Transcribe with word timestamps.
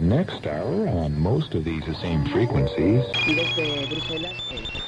Next 0.00 0.46
hour, 0.46 0.86
on 0.86 1.18
most 1.18 1.54
of 1.56 1.64
these 1.64 1.84
the 1.84 1.94
same 1.96 2.24
frequencies. 2.26 3.02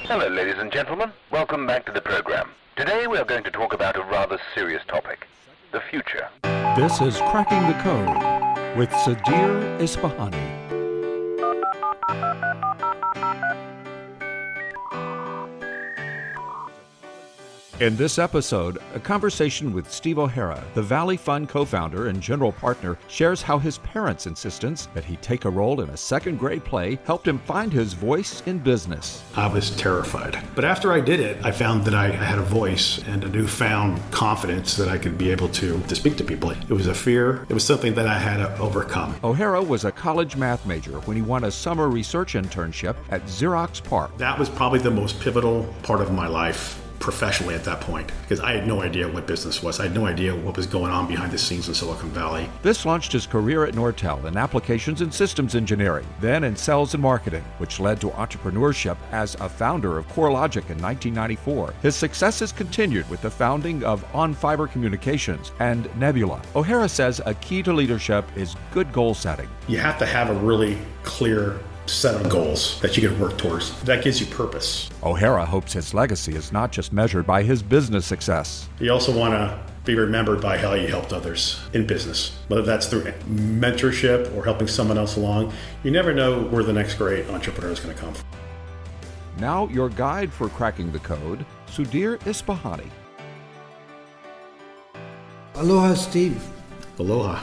Hello, 0.06 0.28
ladies 0.28 0.54
and 0.58 0.70
gentlemen. 0.70 1.10
Welcome 1.32 1.66
back 1.66 1.84
to 1.86 1.92
the 1.92 2.00
program. 2.00 2.50
Today 2.76 3.08
we 3.08 3.18
are 3.18 3.24
going 3.24 3.42
to 3.42 3.50
talk 3.50 3.72
about 3.72 3.96
a 3.96 4.04
rather 4.04 4.38
serious 4.54 4.82
topic 4.86 5.26
the 5.72 5.80
future. 5.90 6.28
This 6.76 7.00
is 7.00 7.16
Cracking 7.32 7.66
the 7.66 7.76
Code 7.82 8.78
with 8.78 8.90
Sudhir 8.90 9.80
Ispahani. 9.80 10.59
In 17.80 17.96
this 17.96 18.18
episode, 18.18 18.76
a 18.94 19.00
conversation 19.00 19.72
with 19.72 19.90
Steve 19.90 20.18
O'Hara, 20.18 20.62
the 20.74 20.82
Valley 20.82 21.16
Fund 21.16 21.48
co 21.48 21.64
founder 21.64 22.08
and 22.08 22.20
general 22.20 22.52
partner, 22.52 22.98
shares 23.08 23.40
how 23.40 23.58
his 23.58 23.78
parents' 23.78 24.26
insistence 24.26 24.88
that 24.92 25.02
he 25.02 25.16
take 25.16 25.46
a 25.46 25.50
role 25.50 25.80
in 25.80 25.88
a 25.88 25.96
second 25.96 26.38
grade 26.38 26.62
play 26.62 26.98
helped 27.04 27.26
him 27.26 27.38
find 27.38 27.72
his 27.72 27.94
voice 27.94 28.42
in 28.44 28.58
business. 28.58 29.22
I 29.34 29.46
was 29.46 29.74
terrified. 29.76 30.38
But 30.54 30.66
after 30.66 30.92
I 30.92 31.00
did 31.00 31.20
it, 31.20 31.42
I 31.42 31.52
found 31.52 31.86
that 31.86 31.94
I 31.94 32.10
had 32.10 32.38
a 32.38 32.42
voice 32.42 33.02
and 33.06 33.24
a 33.24 33.28
newfound 33.30 33.98
confidence 34.10 34.76
that 34.76 34.88
I 34.88 34.98
could 34.98 35.16
be 35.16 35.30
able 35.30 35.48
to, 35.48 35.80
to 35.80 35.94
speak 35.94 36.18
to 36.18 36.24
people. 36.24 36.50
It 36.50 36.68
was 36.68 36.86
a 36.86 36.94
fear, 36.94 37.46
it 37.48 37.54
was 37.54 37.64
something 37.64 37.94
that 37.94 38.06
I 38.06 38.18
had 38.18 38.46
to 38.46 38.58
overcome. 38.58 39.16
O'Hara 39.24 39.62
was 39.62 39.86
a 39.86 39.90
college 39.90 40.36
math 40.36 40.66
major 40.66 41.00
when 41.06 41.16
he 41.16 41.22
won 41.22 41.44
a 41.44 41.50
summer 41.50 41.88
research 41.88 42.34
internship 42.34 42.96
at 43.08 43.24
Xerox 43.24 43.82
PARC. 43.82 44.14
That 44.18 44.38
was 44.38 44.50
probably 44.50 44.80
the 44.80 44.90
most 44.90 45.18
pivotal 45.18 45.64
part 45.82 46.02
of 46.02 46.12
my 46.12 46.26
life 46.26 46.79
professionally 47.00 47.54
at 47.54 47.64
that 47.64 47.80
point 47.80 48.12
because 48.22 48.40
I 48.40 48.52
had 48.52 48.66
no 48.68 48.82
idea 48.82 49.08
what 49.08 49.26
business 49.26 49.62
was. 49.62 49.80
I 49.80 49.84
had 49.84 49.94
no 49.94 50.06
idea 50.06 50.36
what 50.36 50.56
was 50.56 50.66
going 50.66 50.92
on 50.92 51.08
behind 51.08 51.32
the 51.32 51.38
scenes 51.38 51.66
in 51.66 51.74
Silicon 51.74 52.10
Valley. 52.10 52.48
This 52.62 52.86
launched 52.86 53.10
his 53.10 53.26
career 53.26 53.64
at 53.64 53.74
Nortel 53.74 54.26
in 54.26 54.36
applications 54.36 55.00
and 55.00 55.12
systems 55.12 55.54
engineering, 55.54 56.06
then 56.20 56.44
in 56.44 56.54
sales 56.54 56.94
and 56.94 57.02
marketing, 57.02 57.42
which 57.58 57.80
led 57.80 58.00
to 58.02 58.10
entrepreneurship 58.10 58.98
as 59.10 59.34
a 59.36 59.48
founder 59.48 59.98
of 59.98 60.06
CoreLogic 60.08 60.68
in 60.68 60.80
1994. 60.80 61.74
His 61.82 61.96
successes 61.96 62.52
continued 62.52 63.08
with 63.08 63.22
the 63.22 63.30
founding 63.30 63.82
of 63.82 64.04
OnFiber 64.12 64.70
Communications 64.70 65.52
and 65.58 65.88
Nebula. 65.98 66.42
O'Hara 66.54 66.88
says 66.88 67.20
a 67.24 67.34
key 67.34 67.62
to 67.62 67.72
leadership 67.72 68.26
is 68.36 68.54
good 68.72 68.92
goal 68.92 69.14
setting. 69.14 69.48
You 69.68 69.78
have 69.78 69.98
to 69.98 70.06
have 70.06 70.28
a 70.28 70.34
really 70.34 70.76
clear 71.02 71.58
set 71.90 72.14
of 72.14 72.28
goals 72.28 72.80
that 72.80 72.96
you 72.96 73.08
can 73.08 73.18
work 73.18 73.36
towards. 73.36 73.80
That 73.82 74.04
gives 74.04 74.20
you 74.20 74.26
purpose. 74.26 74.88
O'Hara 75.02 75.44
hopes 75.44 75.72
his 75.72 75.92
legacy 75.92 76.34
is 76.34 76.52
not 76.52 76.72
just 76.72 76.92
measured 76.92 77.26
by 77.26 77.42
his 77.42 77.62
business 77.62 78.06
success. 78.06 78.68
You 78.78 78.92
also 78.92 79.16
want 79.16 79.34
to 79.34 79.60
be 79.84 79.94
remembered 79.94 80.40
by 80.40 80.56
how 80.58 80.74
you 80.74 80.86
helped 80.88 81.12
others 81.12 81.60
in 81.72 81.86
business, 81.86 82.38
whether 82.48 82.62
that's 82.62 82.86
through 82.86 83.02
mentorship 83.28 84.34
or 84.36 84.44
helping 84.44 84.68
someone 84.68 84.98
else 84.98 85.16
along. 85.16 85.52
You 85.82 85.90
never 85.90 86.14
know 86.14 86.42
where 86.44 86.62
the 86.62 86.72
next 86.72 86.94
great 86.94 87.28
entrepreneur 87.28 87.72
is 87.72 87.80
going 87.80 87.94
to 87.94 88.00
come 88.00 88.14
from. 88.14 88.26
Now, 89.38 89.68
your 89.68 89.88
guide 89.88 90.32
for 90.32 90.48
cracking 90.50 90.92
the 90.92 90.98
code, 90.98 91.44
Sudhir 91.66 92.18
Ispahani. 92.20 92.88
Aloha, 95.54 95.94
Steve. 95.94 96.42
Aloha. 96.98 97.42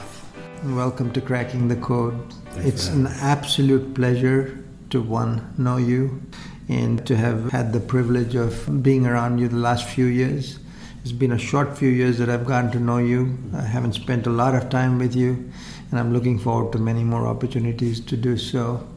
Welcome 0.63 1.11
to 1.13 1.21
Cracking 1.21 1.67
the 1.67 1.75
Code. 1.75 2.33
Thanks 2.57 2.87
it's 2.87 2.87
an 2.87 3.05
absolute 3.05 3.93
pleasure 3.93 4.57
to 4.89 4.99
one 4.99 5.53
know 5.59 5.77
you 5.77 6.23
and 6.67 7.05
to 7.05 7.15
have 7.15 7.51
had 7.51 7.71
the 7.71 7.79
privilege 7.79 8.33
of 8.33 8.81
being 8.81 9.05
around 9.05 9.37
you 9.37 9.47
the 9.47 9.57
last 9.57 9.87
few 9.87 10.05
years. 10.05 10.57
It's 11.03 11.11
been 11.11 11.33
a 11.33 11.37
short 11.37 11.77
few 11.77 11.89
years 11.89 12.17
that 12.17 12.29
I've 12.29 12.47
gotten 12.47 12.71
to 12.71 12.79
know 12.79 12.97
you. 12.97 13.37
I 13.55 13.61
haven't 13.61 13.93
spent 13.93 14.25
a 14.25 14.31
lot 14.31 14.55
of 14.55 14.69
time 14.71 14.97
with 14.97 15.15
you, 15.15 15.51
and 15.91 15.99
I'm 15.99 16.11
looking 16.11 16.39
forward 16.39 16.71
to 16.73 16.79
many 16.79 17.03
more 17.03 17.27
opportunities 17.27 17.99
to 18.01 18.17
do 18.17 18.37
so. 18.37 18.87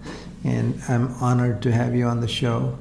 And 0.43 0.81
I'm 0.89 1.13
honored 1.21 1.61
to 1.63 1.71
have 1.71 1.95
you 1.95 2.07
on 2.07 2.21
the 2.21 2.29
show. 2.29 2.79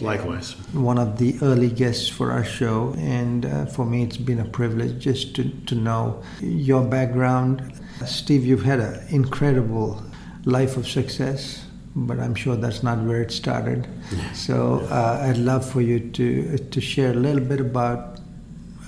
Likewise. 0.00 0.52
One 0.74 0.98
of 0.98 1.18
the 1.18 1.38
early 1.40 1.70
guests 1.70 2.08
for 2.08 2.30
our 2.30 2.44
show, 2.44 2.94
and 2.98 3.46
uh, 3.46 3.66
for 3.66 3.86
me, 3.86 4.02
it's 4.02 4.18
been 4.18 4.40
a 4.40 4.44
privilege 4.44 5.02
just 5.02 5.34
to, 5.36 5.48
to 5.66 5.74
know 5.74 6.22
your 6.40 6.84
background. 6.84 7.72
Steve, 8.06 8.44
you've 8.44 8.64
had 8.64 8.80
an 8.80 9.06
incredible 9.08 10.02
life 10.44 10.76
of 10.76 10.88
success, 10.88 11.66
but 11.94 12.18
I'm 12.18 12.34
sure 12.34 12.56
that's 12.56 12.82
not 12.82 12.98
where 12.98 13.20
it 13.22 13.32
started. 13.32 13.86
So 14.34 14.86
uh, 14.90 15.26
I'd 15.28 15.38
love 15.38 15.68
for 15.68 15.80
you 15.80 16.00
to 16.10 16.58
to 16.58 16.80
share 16.80 17.10
a 17.10 17.14
little 17.14 17.44
bit 17.44 17.60
about 17.60 18.20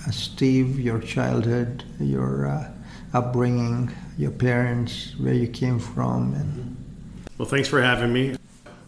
uh, 0.06 0.10
Steve, 0.10 0.80
your 0.80 1.00
childhood, 1.00 1.84
your 2.00 2.46
uh, 2.46 2.70
upbringing, 3.12 3.90
your 4.18 4.30
parents, 4.30 5.14
where 5.18 5.34
you 5.34 5.48
came 5.48 5.78
from, 5.78 6.34
and. 6.34 6.76
Well, 7.38 7.48
thanks 7.48 7.68
for 7.68 7.82
having 7.82 8.12
me. 8.12 8.36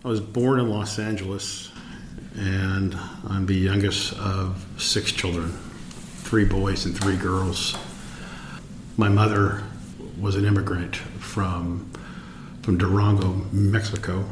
I 0.05 0.09
was 0.09 0.21
born 0.21 0.61
in 0.61 0.69
Los 0.69 0.99
Angeles, 0.99 1.73
and 2.37 2.97
I'm 3.29 3.47
the 3.47 3.55
youngest 3.55 4.13
of 4.15 4.65
six 4.79 5.11
children, 5.11 5.51
three 6.19 6.45
boys 6.45 6.85
and 6.85 6.95
three 6.99 7.17
girls. 7.17 7.77
My 8.97 9.09
mother 9.09 9.63
was 10.21 10.37
an 10.37 10.45
immigrant 10.45 10.97
from 10.97 11.91
from 12.65 12.79
Durango, 12.79 13.29
Mexico, 13.53 14.25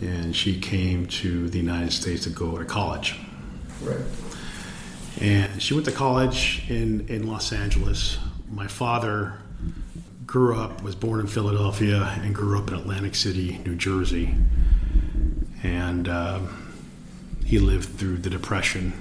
and 0.00 0.34
she 0.34 0.60
came 0.60 1.06
to 1.06 1.48
the 1.50 1.58
United 1.58 1.92
States 1.92 2.22
to 2.22 2.30
go 2.30 2.56
to 2.56 2.64
college. 2.64 3.18
Right. 3.82 3.98
And 5.20 5.60
she 5.60 5.74
went 5.74 5.86
to 5.86 5.92
college 5.92 6.62
in, 6.70 7.08
in 7.08 7.26
Los 7.26 7.52
Angeles. 7.52 8.16
My 8.48 8.68
father 8.68 9.40
grew 10.24 10.56
up, 10.56 10.84
was 10.84 10.94
born 10.94 11.18
in 11.18 11.26
Philadelphia, 11.26 12.16
and 12.22 12.32
grew 12.32 12.60
up 12.60 12.68
in 12.68 12.74
Atlantic 12.74 13.16
City, 13.16 13.60
New 13.66 13.74
Jersey. 13.74 14.36
And 15.64 16.06
uh, 16.06 16.38
he 17.44 17.58
lived 17.58 17.98
through 17.98 18.18
the 18.18 18.30
Depression. 18.30 18.92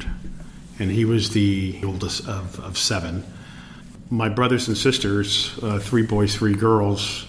And 0.79 0.89
he 0.89 1.05
was 1.05 1.29
the 1.29 1.79
oldest 1.85 2.27
of, 2.27 2.59
of 2.59 2.75
seven. 2.75 3.23
My 4.09 4.29
brothers 4.29 4.67
and 4.67 4.75
sisters, 4.75 5.59
uh, 5.61 5.77
three 5.77 6.01
boys, 6.07 6.35
three 6.35 6.55
girls, 6.55 7.27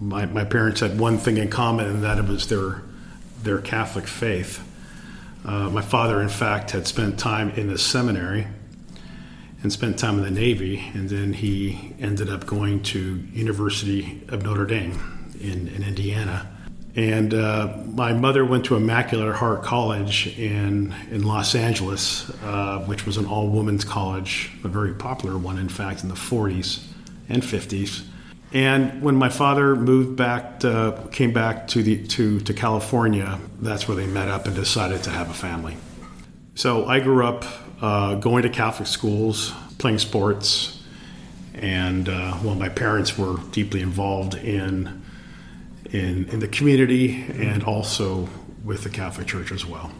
my, 0.00 0.26
my 0.26 0.44
parents 0.44 0.80
had 0.80 0.98
one 0.98 1.18
thing 1.18 1.36
in 1.36 1.48
common, 1.48 1.86
and 1.86 2.02
that 2.02 2.26
was 2.26 2.48
their, 2.48 2.82
their 3.42 3.58
Catholic 3.58 4.06
faith. 4.06 4.62
Uh, 5.44 5.68
my 5.70 5.82
father, 5.82 6.20
in 6.22 6.28
fact, 6.28 6.70
had 6.70 6.86
spent 6.86 7.18
time 7.18 7.50
in 7.50 7.68
the 7.68 7.78
seminary 7.78 8.46
and 9.62 9.72
spent 9.72 9.98
time 9.98 10.18
in 10.18 10.24
the 10.24 10.30
Navy, 10.30 10.90
and 10.94 11.08
then 11.08 11.32
he 11.32 11.94
ended 12.00 12.28
up 12.28 12.46
going 12.46 12.82
to 12.82 13.16
University 13.32 14.22
of 14.28 14.42
Notre 14.42 14.66
Dame 14.66 15.32
in, 15.40 15.68
in 15.68 15.82
Indiana. 15.82 16.50
And 16.96 17.34
uh, 17.34 17.76
my 17.86 18.12
mother 18.12 18.44
went 18.44 18.66
to 18.66 18.76
Immaculate 18.76 19.34
Heart 19.34 19.64
College 19.64 20.38
in, 20.38 20.94
in 21.10 21.24
Los 21.24 21.54
Angeles, 21.54 22.30
uh, 22.42 22.84
which 22.86 23.04
was 23.04 23.16
an 23.16 23.26
all 23.26 23.48
women's 23.48 23.84
college, 23.84 24.52
a 24.62 24.68
very 24.68 24.94
popular 24.94 25.36
one, 25.36 25.58
in 25.58 25.68
fact, 25.68 26.02
in 26.02 26.08
the 26.08 26.14
40s 26.14 26.86
and 27.28 27.42
50s. 27.42 28.04
And 28.54 29.02
when 29.02 29.16
my 29.16 29.30
father 29.30 29.74
moved 29.74 30.16
back, 30.16 30.60
to, 30.60 31.08
came 31.10 31.32
back 31.32 31.66
to 31.68 31.82
the 31.82 32.06
to 32.06 32.38
to 32.40 32.54
California, 32.54 33.40
that's 33.60 33.88
where 33.88 33.96
they 33.96 34.06
met 34.06 34.28
up 34.28 34.46
and 34.46 34.54
decided 34.54 35.02
to 35.02 35.10
have 35.10 35.28
a 35.28 35.34
family. 35.34 35.76
So 36.54 36.86
I 36.86 37.00
grew 37.00 37.26
up 37.26 37.44
uh, 37.82 38.14
going 38.14 38.44
to 38.44 38.48
Catholic 38.48 38.86
schools, 38.86 39.52
playing 39.78 39.98
sports, 39.98 40.80
and 41.54 42.08
uh, 42.08 42.38
well, 42.44 42.54
my 42.54 42.68
parents 42.68 43.18
were 43.18 43.38
deeply 43.50 43.80
involved 43.80 44.36
in 44.36 45.02
in 45.90 46.28
in 46.28 46.38
the 46.38 46.48
community 46.48 47.24
and 47.34 47.64
also 47.64 48.28
with 48.64 48.84
the 48.84 48.90
Catholic 48.90 49.26
Church 49.26 49.50
as 49.50 49.66
well. 49.66 49.90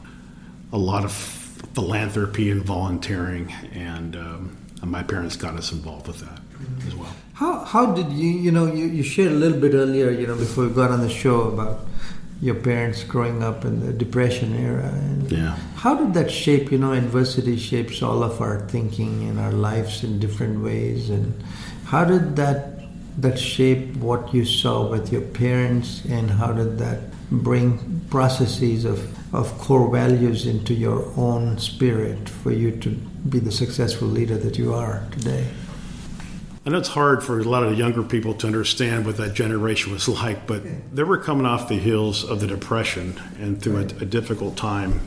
A 0.72 0.78
lot 0.78 1.04
of 1.04 1.12
philanthropy 1.12 2.50
and 2.50 2.62
volunteering, 2.62 3.52
and, 3.72 4.16
um, 4.16 4.56
and 4.80 4.90
my 4.90 5.02
parents 5.02 5.36
got 5.36 5.54
us 5.54 5.72
involved 5.72 6.06
with 6.06 6.20
that 6.20 6.40
as 6.86 6.94
well. 6.94 7.14
How, 7.34 7.64
how 7.64 7.92
did 7.92 8.12
you, 8.12 8.30
you 8.30 8.52
know, 8.52 8.66
you, 8.66 8.86
you 8.86 9.02
shared 9.02 9.32
a 9.32 9.34
little 9.34 9.58
bit 9.58 9.74
earlier, 9.74 10.10
you 10.10 10.26
know, 10.26 10.36
before 10.36 10.68
we 10.68 10.74
got 10.74 10.92
on 10.92 11.00
the 11.00 11.10
show 11.10 11.42
about 11.42 11.80
your 12.40 12.54
parents 12.54 13.02
growing 13.02 13.42
up 13.42 13.64
in 13.64 13.84
the 13.84 13.92
Depression 13.92 14.54
era. 14.54 14.88
And 14.88 15.32
Yeah. 15.32 15.56
How 15.74 15.94
did 15.96 16.14
that 16.14 16.30
shape, 16.30 16.70
you 16.70 16.78
know, 16.78 16.92
adversity 16.92 17.56
shapes 17.56 18.02
all 18.02 18.22
of 18.22 18.40
our 18.40 18.60
thinking 18.68 19.28
and 19.28 19.40
our 19.40 19.50
lives 19.52 20.04
in 20.04 20.20
different 20.20 20.62
ways. 20.62 21.10
And 21.10 21.42
how 21.86 22.04
did 22.04 22.36
that 22.36 22.70
that 23.18 23.38
shape 23.38 23.96
what 23.96 24.34
you 24.34 24.44
saw 24.44 24.88
with 24.88 25.12
your 25.12 25.20
parents 25.20 26.04
and 26.06 26.28
how 26.28 26.52
did 26.52 26.78
that 26.78 26.98
bring 27.30 28.00
processes 28.10 28.84
of, 28.84 28.98
of 29.32 29.56
core 29.58 29.88
values 29.88 30.46
into 30.46 30.74
your 30.74 31.12
own 31.16 31.56
spirit 31.58 32.28
for 32.28 32.50
you 32.50 32.72
to 32.72 32.90
be 33.28 33.38
the 33.38 33.52
successful 33.52 34.08
leader 34.08 34.36
that 34.36 34.58
you 34.58 34.74
are 34.74 35.06
today? 35.12 35.46
I 36.66 36.70
know 36.70 36.78
it's 36.78 36.88
hard 36.88 37.22
for 37.22 37.38
a 37.38 37.44
lot 37.44 37.62
of 37.62 37.70
the 37.70 37.76
younger 37.76 38.02
people 38.02 38.32
to 38.34 38.46
understand 38.46 39.04
what 39.04 39.18
that 39.18 39.34
generation 39.34 39.92
was 39.92 40.08
like, 40.08 40.46
but 40.46 40.62
they 40.94 41.02
were 41.02 41.18
coming 41.18 41.44
off 41.44 41.68
the 41.68 41.78
heels 41.78 42.24
of 42.24 42.40
the 42.40 42.46
Depression 42.46 43.20
and 43.38 43.60
through 43.60 43.76
a, 43.76 43.82
a 43.82 44.06
difficult 44.06 44.56
time 44.56 45.00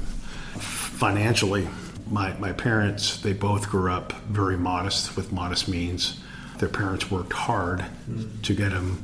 financially. 0.59 1.67
My, 2.11 2.33
my 2.37 2.53
parents, 2.53 3.21
they 3.21 3.33
both 3.33 3.69
grew 3.69 3.91
up 3.91 4.13
very 4.27 4.55
modest 4.55 5.17
with 5.17 5.31
modest 5.31 5.67
means. 5.67 6.19
Their 6.59 6.69
parents 6.69 7.09
worked 7.09 7.33
hard 7.33 7.79
mm-hmm. 7.79 8.41
to 8.41 8.53
get 8.53 8.69
them 8.71 9.03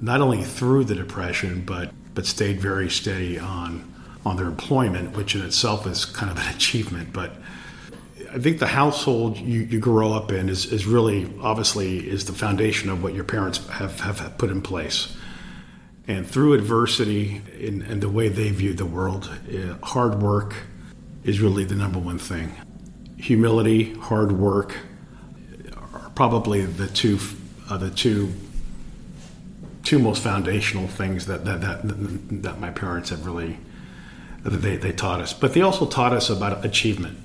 not 0.00 0.20
only 0.20 0.42
through 0.42 0.84
the 0.84 0.94
depression, 0.94 1.62
but 1.64 1.90
but 2.14 2.26
stayed 2.26 2.60
very 2.60 2.88
steady 2.90 3.38
on 3.38 3.92
on 4.24 4.36
their 4.36 4.46
employment, 4.46 5.16
which 5.16 5.34
in 5.34 5.42
itself 5.42 5.86
is 5.86 6.04
kind 6.04 6.30
of 6.30 6.38
an 6.38 6.48
achievement. 6.54 7.12
But 7.12 7.32
I 8.34 8.38
think 8.38 8.58
the 8.58 8.66
household 8.66 9.38
you, 9.38 9.60
you 9.60 9.78
grow 9.78 10.12
up 10.12 10.32
in 10.32 10.48
is, 10.48 10.66
is 10.72 10.86
really 10.86 11.30
obviously 11.40 11.98
is 11.98 12.24
the 12.24 12.32
foundation 12.32 12.90
of 12.90 13.00
what 13.00 13.14
your 13.14 13.22
parents 13.22 13.64
have, 13.68 14.00
have 14.00 14.36
put 14.38 14.50
in 14.50 14.60
place. 14.60 15.16
And 16.08 16.26
through 16.26 16.54
adversity 16.54 17.42
and, 17.60 17.82
and 17.82 18.00
the 18.00 18.08
way 18.08 18.28
they 18.28 18.50
view 18.50 18.74
the 18.74 18.86
world, 18.86 19.30
uh, 19.48 19.74
hard 19.86 20.20
work 20.20 20.54
is 21.22 21.40
really 21.40 21.64
the 21.64 21.76
number 21.76 22.00
one 22.00 22.18
thing. 22.18 22.52
Humility, 23.18 23.94
hard 23.94 24.32
work 24.32 24.76
are 25.76 26.10
probably 26.16 26.66
the 26.66 26.88
two 26.88 27.18
uh, 27.70 27.76
the 27.76 27.90
two 27.90 28.32
two 29.84 29.98
most 30.00 30.22
foundational 30.22 30.88
things 30.88 31.26
that 31.26 31.44
that, 31.44 31.60
that, 31.60 32.42
that 32.42 32.60
my 32.60 32.70
parents 32.70 33.10
have 33.10 33.24
really 33.24 33.58
that 34.42 34.50
they, 34.50 34.76
they 34.76 34.92
taught 34.92 35.20
us. 35.20 35.32
But 35.32 35.54
they 35.54 35.62
also 35.62 35.86
taught 35.86 36.12
us 36.12 36.28
about 36.30 36.64
achievement. 36.64 37.18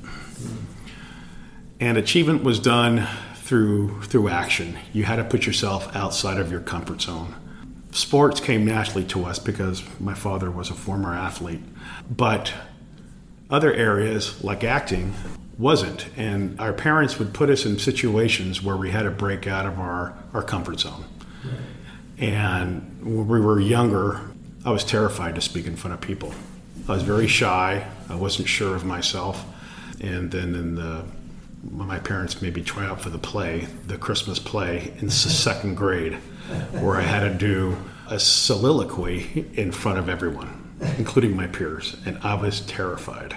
And 1.80 1.98
achievement 1.98 2.44
was 2.44 2.60
done 2.60 3.08
through 3.36 4.02
through 4.04 4.30
action. 4.30 4.78
You 4.94 5.04
had 5.04 5.16
to 5.16 5.24
put 5.24 5.46
yourself 5.46 5.96
outside 5.96 6.38
of 6.38 6.52
your 6.52 6.62
comfort 6.62 7.02
zone. 7.02 7.36
Sports 7.92 8.40
came 8.40 8.66
naturally 8.66 9.06
to 9.06 9.26
us 9.26 9.40
because 9.40 9.84
my 10.00 10.14
father 10.14 10.52
was 10.52 10.70
a 10.70 10.76
former 10.76 11.14
athlete. 11.14 11.62
But 12.10 12.54
other 13.50 13.74
areas 13.74 14.44
like 14.44 14.64
acting 14.64 15.14
wasn't. 15.58 16.08
And 16.16 16.60
our 16.60 16.74
parents 16.74 17.18
would 17.18 17.34
put 17.34 17.50
us 17.50 17.66
in 17.66 17.80
situations 17.80 18.62
where 18.62 18.78
we 18.78 18.92
had 18.92 19.04
to 19.04 19.12
break 19.12 19.48
out 19.48 19.66
of 19.66 19.80
our, 19.80 20.18
our 20.34 20.44
comfort 20.44 20.80
zone. 20.80 21.04
And 22.20 23.00
when 23.02 23.28
we 23.28 23.40
were 23.40 23.60
younger, 23.60 24.22
I 24.66 24.72
was 24.72 24.84
terrified 24.84 25.36
to 25.36 25.42
speak 25.42 25.66
in 25.66 25.76
front 25.76 25.94
of 25.94 26.02
people. 26.02 26.34
I 26.88 26.94
was 26.94 27.04
very 27.04 27.28
shy. 27.28 27.88
I 28.10 28.16
wasn't 28.16 28.48
sure 28.48 28.76
of 28.76 28.86
myself. 28.86 29.46
And 30.02 30.31
then 30.31 30.56
in 30.56 30.76
the 30.76 31.06
my 31.64 32.00
parents 32.00 32.42
made 32.42 32.56
me 32.56 32.64
try 32.64 32.86
out 32.86 33.02
for 33.02 33.10
the 33.10 33.18
play, 33.18 33.68
the 33.86 33.98
Christmas 33.98 34.40
play 34.40 34.94
in 35.00 35.10
second 35.10 35.76
grade, 35.76 36.14
where 36.72 36.98
I 36.98 37.02
had 37.02 37.20
to 37.22 37.34
do 37.34 37.78
a 38.08 38.20
soliloquy 38.20 39.46
in 39.54 39.72
front 39.72 40.00
of 40.00 40.10
everyone, 40.10 40.76
including 40.98 41.36
my 41.36 41.48
peers, 41.48 41.96
and 42.06 42.18
I 42.24 42.36
was 42.36 42.62
terrified. 42.62 43.36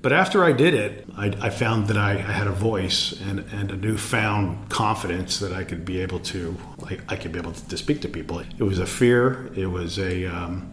But 0.00 0.12
after 0.12 0.44
I 0.44 0.52
did 0.52 0.74
it, 0.74 1.08
I, 1.16 1.26
I 1.40 1.50
found 1.50 1.88
that 1.88 1.96
I, 1.96 2.12
I, 2.12 2.32
had 2.32 2.46
a 2.46 2.52
voice 2.52 3.12
and, 3.20 3.40
and 3.52 3.72
a 3.72 3.76
newfound 3.76 4.68
confidence 4.68 5.40
that 5.40 5.52
I 5.52 5.64
could 5.64 5.84
be 5.84 6.00
able 6.00 6.20
to, 6.20 6.56
I, 6.86 6.98
I 7.08 7.16
could 7.16 7.32
be 7.32 7.40
able 7.40 7.52
to 7.52 7.76
speak 7.76 8.00
to 8.02 8.08
people. 8.08 8.38
It 8.38 8.62
was 8.62 8.78
a 8.78 8.86
fear. 8.86 9.50
It 9.56 9.66
was 9.66 9.98
a, 9.98 10.26
um, 10.26 10.72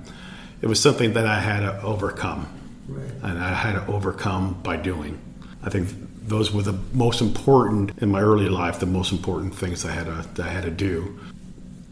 it 0.61 0.67
was 0.67 0.79
something 0.79 1.13
that 1.13 1.25
I 1.25 1.39
had 1.39 1.61
to 1.61 1.81
overcome, 1.81 2.47
right. 2.87 3.09
and 3.23 3.39
I 3.39 3.53
had 3.55 3.73
to 3.73 3.91
overcome 3.91 4.61
by 4.61 4.77
doing. 4.77 5.19
I 5.63 5.71
think 5.71 5.89
those 6.27 6.51
were 6.51 6.63
the 6.63 6.77
most 6.93 7.21
important 7.21 7.91
in 7.99 8.09
my 8.09 8.21
early 8.21 8.49
life. 8.49 8.79
The 8.79 8.85
most 8.85 9.11
important 9.11 9.55
things 9.55 9.85
I 9.85 9.91
had 9.91 10.05
to 10.05 10.43
I 10.43 10.47
had 10.47 10.63
to 10.63 10.71
do 10.71 11.19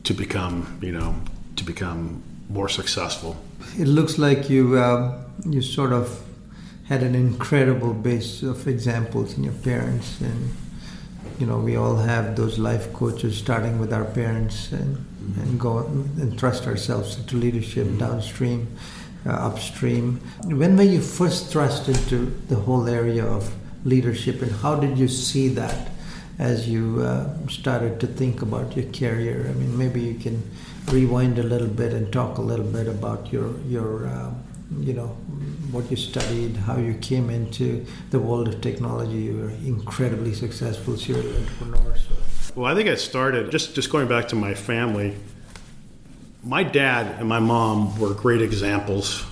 to 0.03 0.13
become, 0.13 0.79
you 0.81 0.91
know, 0.91 1.15
to 1.55 1.63
become 1.63 2.21
more 2.49 2.69
successful. 2.69 3.35
It 3.79 3.87
looks 3.87 4.17
like 4.17 4.49
you 4.49 4.77
uh, 4.77 5.23
you 5.45 5.61
sort 5.61 5.93
of 5.93 6.23
had 6.85 7.01
an 7.03 7.15
incredible 7.15 7.93
base 7.93 8.43
of 8.43 8.67
examples 8.67 9.37
in 9.37 9.43
your 9.43 9.53
parents 9.53 10.19
and 10.21 10.53
you 11.39 11.45
know 11.45 11.57
we 11.57 11.75
all 11.75 11.95
have 11.95 12.35
those 12.35 12.59
life 12.59 12.91
coaches 12.93 13.37
starting 13.37 13.79
with 13.79 13.93
our 13.93 14.05
parents 14.05 14.71
and 14.71 14.97
mm-hmm. 14.97 15.41
and 15.41 15.59
go 15.59 15.79
and 15.79 16.37
trust 16.37 16.67
ourselves 16.67 17.17
into 17.17 17.37
leadership 17.37 17.87
mm-hmm. 17.87 17.99
downstream 17.99 18.67
uh, 19.25 19.31
upstream 19.31 20.19
when 20.43 20.75
were 20.75 20.83
you 20.83 21.01
first 21.01 21.49
thrust 21.51 21.87
into 21.87 22.25
the 22.49 22.55
whole 22.55 22.87
area 22.89 23.25
of 23.25 23.53
leadership 23.83 24.41
and 24.41 24.51
how 24.51 24.75
did 24.75 24.97
you 24.97 25.07
see 25.07 25.47
that 25.49 25.89
as 26.39 26.67
you 26.67 27.01
uh, 27.01 27.29
started 27.47 27.99
to 27.99 28.07
think 28.07 28.41
about 28.41 28.75
your 28.75 28.85
career 28.91 29.47
i 29.49 29.53
mean 29.53 29.77
maybe 29.77 30.01
you 30.01 30.15
can 30.15 30.41
rewind 30.91 31.39
a 31.39 31.43
little 31.43 31.67
bit 31.67 31.93
and 31.93 32.11
talk 32.11 32.37
a 32.37 32.41
little 32.41 32.65
bit 32.65 32.87
about 32.87 33.31
your 33.31 33.59
your 33.61 34.07
uh, 34.07 34.31
you 34.79 34.93
know 34.93 35.07
what 35.71 35.89
you 35.89 35.97
studied, 35.97 36.55
how 36.55 36.77
you 36.77 36.93
came 36.95 37.29
into 37.29 37.85
the 38.11 38.19
world 38.19 38.47
of 38.47 38.61
technology. 38.61 39.17
You 39.17 39.37
were 39.37 39.49
incredibly 39.49 40.33
successful 40.33 40.97
serial 40.97 41.35
entrepreneur. 41.35 41.97
So. 41.97 42.15
Well, 42.55 42.71
I 42.71 42.75
think 42.75 42.89
I 42.89 42.95
started 42.95 43.51
just 43.51 43.75
just 43.75 43.91
going 43.91 44.07
back 44.07 44.27
to 44.29 44.35
my 44.35 44.53
family. 44.53 45.15
My 46.43 46.63
dad 46.63 47.19
and 47.19 47.27
my 47.27 47.39
mom 47.39 47.97
were 47.99 48.13
great 48.13 48.41
examples 48.41 49.25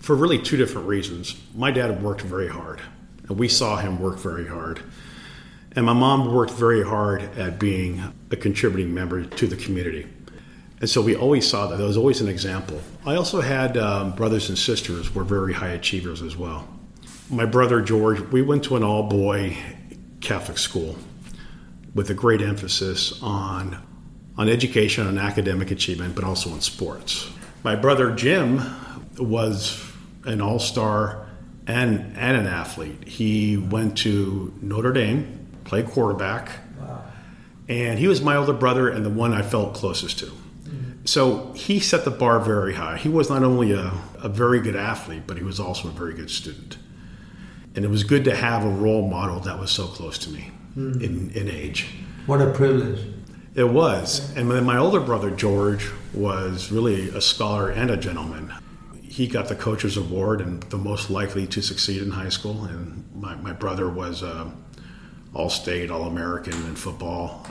for 0.00 0.14
really 0.14 0.38
two 0.38 0.56
different 0.56 0.86
reasons. 0.86 1.36
My 1.54 1.70
dad 1.70 2.02
worked 2.02 2.22
very 2.22 2.48
hard, 2.48 2.80
and 3.28 3.38
we 3.38 3.48
saw 3.48 3.76
him 3.76 3.98
work 3.98 4.18
very 4.18 4.46
hard. 4.46 4.80
And 5.76 5.86
my 5.86 5.92
mom 5.92 6.32
worked 6.32 6.52
very 6.52 6.84
hard 6.84 7.22
at 7.36 7.58
being 7.58 8.02
a 8.30 8.36
contributing 8.36 8.94
member 8.94 9.24
to 9.24 9.46
the 9.46 9.56
community. 9.56 10.06
And 10.80 10.88
so 10.88 11.00
we 11.00 11.16
always 11.16 11.48
saw 11.48 11.66
that. 11.68 11.76
There 11.76 11.86
was 11.86 11.96
always 11.96 12.20
an 12.20 12.28
example. 12.28 12.80
I 13.06 13.16
also 13.16 13.40
had 13.40 13.76
um, 13.76 14.14
brothers 14.14 14.48
and 14.48 14.58
sisters 14.58 15.08
who 15.08 15.18
were 15.18 15.24
very 15.24 15.52
high 15.52 15.70
achievers 15.70 16.22
as 16.22 16.36
well. 16.36 16.68
My 17.30 17.46
brother 17.46 17.80
George, 17.80 18.20
we 18.20 18.42
went 18.42 18.64
to 18.64 18.76
an 18.76 18.84
all 18.84 19.04
boy 19.04 19.56
Catholic 20.20 20.58
school 20.58 20.96
with 21.94 22.10
a 22.10 22.14
great 22.14 22.42
emphasis 22.42 23.20
on, 23.22 23.80
on 24.36 24.48
education 24.48 25.06
and 25.06 25.18
academic 25.18 25.70
achievement, 25.70 26.14
but 26.14 26.24
also 26.24 26.50
on 26.50 26.60
sports. 26.60 27.30
My 27.62 27.76
brother 27.76 28.14
Jim 28.14 28.60
was 29.16 29.82
an 30.24 30.40
all 30.40 30.58
star 30.58 31.23
and, 31.66 32.16
and 32.16 32.36
an 32.36 32.46
athlete. 32.46 33.08
He 33.08 33.56
went 33.56 33.98
to 33.98 34.52
Notre 34.60 34.92
Dame, 34.92 35.46
played 35.64 35.86
quarterback, 35.86 36.50
wow. 36.78 37.02
and 37.68 37.98
he 37.98 38.06
was 38.06 38.20
my 38.20 38.36
older 38.36 38.52
brother 38.52 38.88
and 38.88 39.04
the 39.04 39.10
one 39.10 39.32
I 39.32 39.42
felt 39.42 39.74
closest 39.74 40.18
to 40.20 40.30
so 41.04 41.52
he 41.52 41.80
set 41.80 42.04
the 42.04 42.10
bar 42.10 42.40
very 42.40 42.74
high. 42.74 42.96
He 42.96 43.08
was 43.08 43.28
not 43.28 43.42
only 43.42 43.72
a, 43.72 43.92
a 44.22 44.28
very 44.28 44.60
good 44.60 44.76
athlete, 44.76 45.24
but 45.26 45.36
he 45.36 45.44
was 45.44 45.60
also 45.60 45.88
a 45.88 45.90
very 45.90 46.14
good 46.14 46.30
student. 46.30 46.78
And 47.74 47.84
it 47.84 47.88
was 47.88 48.04
good 48.04 48.24
to 48.24 48.34
have 48.34 48.64
a 48.64 48.68
role 48.68 49.06
model 49.06 49.40
that 49.40 49.58
was 49.58 49.70
so 49.70 49.86
close 49.86 50.16
to 50.18 50.30
me 50.30 50.50
mm. 50.76 51.02
in, 51.02 51.30
in 51.32 51.48
age. 51.48 51.88
What 52.26 52.40
a 52.40 52.50
privilege. 52.52 53.00
It 53.54 53.68
was. 53.68 54.34
And 54.36 54.50
then 54.50 54.64
my 54.64 54.78
older 54.78 55.00
brother, 55.00 55.30
George, 55.30 55.90
was 56.14 56.72
really 56.72 57.10
a 57.10 57.20
scholar 57.20 57.68
and 57.70 57.90
a 57.90 57.96
gentleman. 57.96 58.52
He 59.14 59.28
got 59.28 59.46
the 59.46 59.54
Coaches 59.54 59.96
Award 59.96 60.40
and 60.40 60.60
the 60.64 60.76
most 60.76 61.08
likely 61.08 61.46
to 61.46 61.62
succeed 61.62 62.02
in 62.02 62.10
high 62.10 62.30
school. 62.30 62.64
And 62.64 63.04
my, 63.14 63.36
my 63.36 63.52
brother 63.52 63.88
was 63.88 64.24
uh, 64.24 64.50
all 65.32 65.50
state, 65.50 65.88
all 65.88 66.02
American 66.02 66.54
in 66.66 66.74
football. 66.74 67.46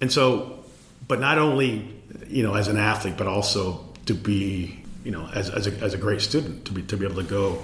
And 0.00 0.12
so, 0.12 0.64
but 1.08 1.18
not 1.18 1.38
only 1.38 2.00
you 2.28 2.42
know, 2.42 2.54
as 2.54 2.68
an 2.68 2.76
athlete, 2.76 3.14
but 3.16 3.26
also 3.26 3.84
to 4.06 4.14
be, 4.14 4.82
you 5.04 5.10
know, 5.10 5.28
as, 5.34 5.50
as, 5.50 5.66
a, 5.66 5.72
as 5.82 5.94
a 5.94 5.98
great 5.98 6.20
student, 6.20 6.64
to 6.66 6.72
be, 6.72 6.82
to 6.82 6.96
be 6.96 7.04
able 7.04 7.16
to 7.16 7.28
go 7.28 7.62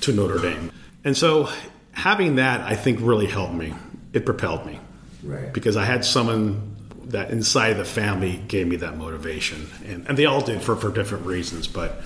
to 0.00 0.12
Notre 0.12 0.38
Dame. 0.38 0.72
And 1.04 1.16
so 1.16 1.48
having 1.92 2.36
that, 2.36 2.60
I 2.60 2.74
think, 2.74 3.00
really 3.00 3.26
helped 3.26 3.54
me. 3.54 3.74
It 4.12 4.26
propelled 4.26 4.66
me. 4.66 4.80
Right. 5.22 5.52
Because 5.52 5.76
I 5.76 5.84
had 5.84 6.04
someone 6.04 6.76
that 7.06 7.30
inside 7.30 7.74
the 7.74 7.84
family 7.84 8.42
gave 8.48 8.66
me 8.66 8.76
that 8.76 8.96
motivation. 8.96 9.68
And, 9.86 10.08
and 10.08 10.18
they 10.18 10.26
all 10.26 10.40
did 10.40 10.62
for, 10.62 10.76
for 10.76 10.90
different 10.90 11.26
reasons, 11.26 11.68
but 11.68 12.02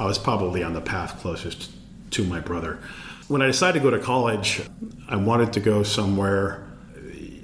I 0.00 0.06
was 0.06 0.18
probably 0.18 0.62
on 0.62 0.72
the 0.72 0.80
path 0.80 1.20
closest 1.20 1.70
to 2.12 2.24
my 2.24 2.40
brother. 2.40 2.78
When 3.28 3.42
I 3.42 3.46
decided 3.46 3.80
to 3.80 3.82
go 3.82 3.90
to 3.90 4.02
college, 4.02 4.62
I 5.06 5.16
wanted 5.16 5.52
to 5.52 5.60
go 5.60 5.82
somewhere 5.82 6.66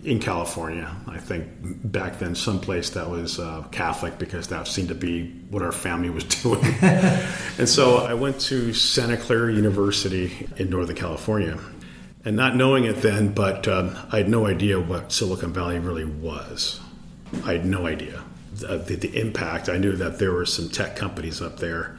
in 0.02 0.20
California. 0.20 0.90
I 1.06 1.18
think 1.18 1.48
back 1.92 2.18
then, 2.18 2.34
someplace 2.34 2.88
that 2.90 3.10
was 3.10 3.38
uh, 3.38 3.62
Catholic 3.72 4.18
because 4.18 4.48
that 4.48 4.66
seemed 4.68 4.88
to 4.88 4.94
be 4.94 5.32
what 5.50 5.62
our 5.62 5.70
family 5.70 6.08
was 6.08 6.24
doing. 6.42 6.64
and 7.58 7.68
so 7.68 7.98
I 7.98 8.14
went 8.14 8.40
to 8.42 8.72
Santa 8.72 9.18
Clara 9.18 9.52
University 9.52 10.48
in 10.56 10.70
Northern 10.70 10.96
California. 10.96 11.58
And 12.24 12.36
not 12.36 12.56
knowing 12.56 12.84
it 12.84 13.02
then, 13.02 13.34
but 13.34 13.68
um, 13.68 13.94
I 14.10 14.16
had 14.16 14.30
no 14.30 14.46
idea 14.46 14.80
what 14.80 15.12
Silicon 15.12 15.52
Valley 15.52 15.78
really 15.78 16.06
was. 16.06 16.80
I 17.44 17.52
had 17.52 17.66
no 17.66 17.86
idea 17.86 18.24
the, 18.60 18.78
the, 18.78 18.96
the 18.96 19.20
impact. 19.20 19.68
I 19.68 19.76
knew 19.76 19.92
that 19.96 20.18
there 20.18 20.32
were 20.32 20.46
some 20.46 20.68
tech 20.68 20.96
companies 20.96 21.40
up 21.42 21.58
there. 21.58 21.98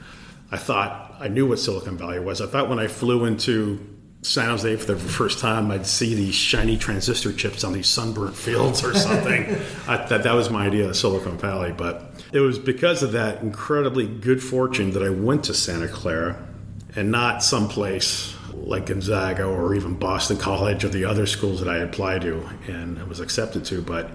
I 0.52 0.58
thought 0.58 1.16
I 1.20 1.28
knew 1.28 1.48
what 1.48 1.60
Silicon 1.60 1.98
Valley 1.98 2.20
was. 2.20 2.42
I 2.42 2.48
thought 2.48 2.70
when 2.70 2.80
I 2.80 2.88
flew 2.88 3.26
into 3.26 3.80
San 4.22 4.50
Jose 4.50 4.76
for 4.78 4.94
the 4.94 4.98
first 4.98 5.40
time, 5.40 5.72
I'd 5.72 5.86
see 5.86 6.16
these 6.16 6.36
shiny 6.36 6.78
transistor 6.78 7.32
chips 7.34 7.64
on 7.64 7.74
these 7.74 7.88
sunburnt 7.88 8.36
fields 8.36 8.84
or 8.84 8.94
something. 8.94 9.46
I, 9.88 10.06
that 10.08 10.24
that 10.24 10.34
was 10.34 10.50
my 10.50 10.66
idea 10.66 10.90
of 10.90 10.96
Silicon 10.96 11.38
Valley, 11.38 11.72
but 11.72 12.24
it 12.34 12.40
was 12.40 12.60
because 12.60 13.04
of 13.04 13.12
that 13.14 13.42
incredibly 13.42 14.08
good 14.08 14.42
fortune 14.42 14.92
that 14.92 15.04
I 15.04 15.10
went 15.10 15.46
to 15.46 15.54
Santa 15.54 15.88
Clara 15.88 16.48
and 16.96 17.12
not 17.12 17.44
someplace 17.44 18.36
like 18.54 18.88
Gonzaga 18.88 19.44
or 19.46 19.76
even 19.76 19.96
Boston 19.96 20.38
College 20.38 20.84
or 20.84 20.90
the 20.90 21.06
other 21.06 21.26
schools 21.26 21.60
that 21.60 21.70
I 21.70 21.78
applied 21.78 22.22
to 22.22 22.50
and 22.68 23.02
was 23.08 23.20
accepted 23.20 23.66
to, 23.66 23.82
but 23.82 24.10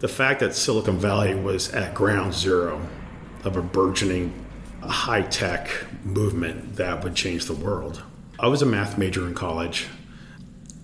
the 0.00 0.08
fact 0.08 0.40
that 0.40 0.54
Silicon 0.54 0.98
Valley 0.98 1.34
was 1.34 1.72
at 1.72 1.94
ground 1.94 2.34
zero 2.34 2.80
of 3.44 3.56
a 3.56 3.62
burgeoning 3.62 4.43
high 4.88 5.22
tech 5.22 5.70
movement 6.04 6.76
that 6.76 7.02
would 7.02 7.14
change 7.14 7.46
the 7.46 7.54
world. 7.54 8.02
I 8.38 8.48
was 8.48 8.62
a 8.62 8.66
math 8.66 8.98
major 8.98 9.26
in 9.26 9.34
college. 9.34 9.86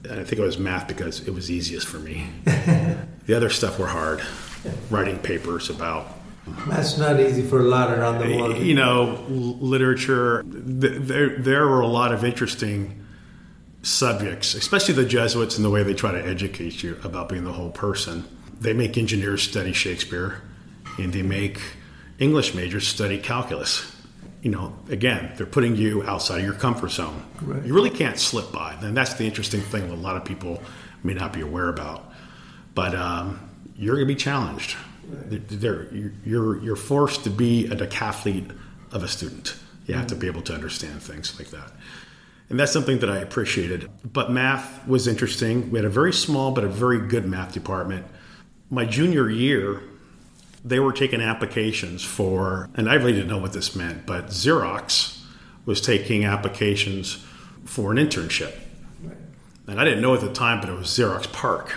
I 0.04 0.24
think 0.24 0.34
it 0.34 0.40
was 0.40 0.58
math 0.58 0.88
because 0.88 1.26
it 1.26 1.32
was 1.32 1.50
easiest 1.50 1.86
for 1.86 1.98
me. 1.98 2.26
the 2.44 3.36
other 3.36 3.50
stuff 3.50 3.78
were 3.78 3.86
hard. 3.86 4.22
Writing 4.90 5.18
papers 5.18 5.70
about 5.70 6.06
That's 6.68 6.98
not 6.98 7.18
easy 7.20 7.42
for 7.42 7.60
a 7.60 7.64
lot 7.64 7.90
around 7.90 8.18
the 8.18 8.36
world. 8.36 8.58
you 8.58 8.74
know, 8.74 9.24
literature. 9.28 10.42
There, 10.46 11.36
there 11.36 11.66
were 11.66 11.80
a 11.80 11.86
lot 11.86 12.12
of 12.12 12.24
interesting 12.24 13.04
subjects, 13.82 14.54
especially 14.54 14.94
the 14.94 15.04
Jesuits 15.06 15.56
and 15.56 15.64
the 15.64 15.70
way 15.70 15.82
they 15.82 15.94
try 15.94 16.12
to 16.12 16.22
educate 16.26 16.82
you 16.82 16.98
about 17.02 17.28
being 17.28 17.44
the 17.44 17.52
whole 17.52 17.70
person. 17.70 18.24
They 18.60 18.74
make 18.74 18.98
engineers 18.98 19.42
study 19.42 19.72
Shakespeare, 19.72 20.42
and 20.98 21.12
they 21.12 21.22
make 21.22 21.60
English 22.20 22.54
majors 22.54 22.86
study 22.86 23.18
calculus. 23.18 23.90
You 24.42 24.50
know, 24.50 24.76
again, 24.88 25.32
they're 25.36 25.46
putting 25.46 25.74
you 25.74 26.02
outside 26.04 26.38
of 26.38 26.44
your 26.44 26.54
comfort 26.54 26.90
zone. 26.90 27.24
Right. 27.42 27.64
You 27.64 27.74
really 27.74 27.90
can't 27.90 28.18
slip 28.18 28.52
by. 28.52 28.74
And 28.80 28.96
that's 28.96 29.14
the 29.14 29.24
interesting 29.24 29.60
thing 29.60 29.88
that 29.88 29.94
a 29.94 29.96
lot 29.96 30.16
of 30.16 30.24
people 30.24 30.62
may 31.02 31.14
not 31.14 31.32
be 31.32 31.40
aware 31.40 31.68
about. 31.68 32.12
But 32.74 32.94
um, 32.94 33.50
you're 33.76 33.96
going 33.96 34.06
to 34.06 34.14
be 34.14 34.18
challenged. 34.18 34.76
They're, 35.08 35.92
you're, 36.24 36.62
you're 36.62 36.76
forced 36.76 37.24
to 37.24 37.30
be 37.30 37.66
a 37.66 37.74
decathlete 37.74 38.56
of 38.92 39.02
a 39.02 39.08
student. 39.08 39.56
You 39.86 39.94
have 39.94 40.06
to 40.08 40.14
be 40.14 40.26
able 40.26 40.42
to 40.42 40.54
understand 40.54 41.02
things 41.02 41.38
like 41.38 41.50
that. 41.50 41.72
And 42.48 42.58
that's 42.58 42.72
something 42.72 42.98
that 42.98 43.10
I 43.10 43.18
appreciated. 43.18 43.90
But 44.04 44.30
math 44.30 44.86
was 44.86 45.06
interesting. 45.06 45.70
We 45.70 45.78
had 45.78 45.86
a 45.86 45.90
very 45.90 46.12
small 46.12 46.52
but 46.52 46.64
a 46.64 46.68
very 46.68 47.06
good 47.08 47.24
math 47.26 47.52
department. 47.52 48.06
My 48.70 48.84
junior 48.84 49.28
year, 49.30 49.82
they 50.64 50.78
were 50.78 50.92
taking 50.92 51.20
applications 51.20 52.04
for, 52.04 52.68
and 52.74 52.88
I 52.88 52.94
really 52.94 53.12
didn't 53.12 53.28
know 53.28 53.38
what 53.38 53.52
this 53.52 53.74
meant, 53.74 54.06
but 54.06 54.26
Xerox 54.26 55.18
was 55.64 55.80
taking 55.80 56.24
applications 56.24 57.24
for 57.64 57.92
an 57.92 57.98
internship. 57.98 58.54
And 59.66 59.80
I 59.80 59.84
didn't 59.84 60.02
know 60.02 60.14
at 60.14 60.20
the 60.20 60.32
time, 60.32 60.60
but 60.60 60.68
it 60.68 60.72
was 60.72 60.88
Xerox 60.88 61.30
PARC. 61.32 61.72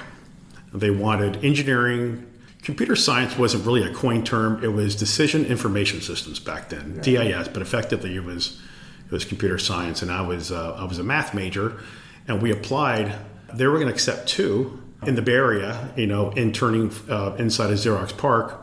They 0.74 0.90
wanted 0.90 1.44
engineering. 1.46 2.26
Computer 2.64 2.96
science 2.96 3.38
wasn't 3.38 3.66
really 3.66 3.84
a 3.84 3.94
coined 3.94 4.26
term. 4.26 4.64
It 4.64 4.70
was 4.70 4.96
decision 4.96 5.46
information 5.46 6.02
systems 6.02 6.40
back 6.40 6.70
then, 6.70 7.00
DIS, 7.02 7.50
but 7.50 7.62
effectively 7.62 8.16
it 8.16 8.24
was 8.24 8.60
it 9.06 9.12
was 9.12 9.26
computer 9.26 9.60
science. 9.60 10.02
And 10.02 10.12
I 10.12 10.22
was 10.22 10.52
uh, 10.52 10.74
I 10.74 10.86
was 10.86 10.98
a 10.98 11.04
math 11.04 11.34
major, 11.34 11.80
and 12.28 12.42
we 12.42 12.52
applied. 12.52 13.14
They 13.54 13.68
were 13.68 13.76
going 13.76 13.88
to 13.88 13.94
accept 13.94 14.28
two 14.28 14.82
in 15.06 15.14
the 15.14 15.22
Bay 15.22 15.34
Area, 15.34 15.94
you 15.96 16.08
know, 16.08 16.32
interning 16.32 16.92
uh, 17.08 17.36
inside 17.38 17.70
of 17.70 17.78
Xerox 17.78 18.18
PARC. 18.18 18.63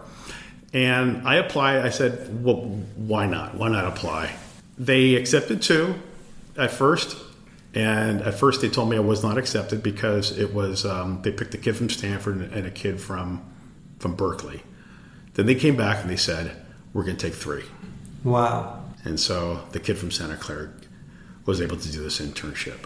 And 0.72 1.26
I 1.26 1.36
applied. 1.36 1.84
I 1.84 1.90
said, 1.90 2.44
"Well, 2.44 2.56
why 2.96 3.26
not? 3.26 3.56
Why 3.56 3.68
not 3.68 3.86
apply?" 3.86 4.36
They 4.78 5.16
accepted 5.16 5.62
two 5.62 5.96
at 6.56 6.70
first, 6.70 7.16
and 7.74 8.22
at 8.22 8.34
first 8.34 8.60
they 8.60 8.68
told 8.68 8.88
me 8.88 8.96
I 8.96 9.00
was 9.00 9.22
not 9.22 9.36
accepted 9.36 9.82
because 9.82 10.36
it 10.38 10.54
was 10.54 10.86
um, 10.86 11.22
they 11.22 11.32
picked 11.32 11.54
a 11.54 11.58
kid 11.58 11.76
from 11.76 11.90
Stanford 11.90 12.40
and 12.52 12.66
a 12.66 12.70
kid 12.70 13.00
from 13.00 13.42
from 13.98 14.14
Berkeley. 14.14 14.62
Then 15.34 15.46
they 15.46 15.56
came 15.56 15.76
back 15.76 16.02
and 16.02 16.10
they 16.10 16.16
said, 16.16 16.56
"We're 16.92 17.04
going 17.04 17.16
to 17.16 17.26
take 17.26 17.34
three. 17.34 17.64
Wow. 18.22 18.84
And 19.04 19.18
so 19.18 19.64
the 19.72 19.80
kid 19.80 19.98
from 19.98 20.10
Santa 20.10 20.36
Clara 20.36 20.70
was 21.46 21.60
able 21.60 21.78
to 21.78 21.90
do 21.90 22.02
this 22.02 22.20
internship. 22.20 22.78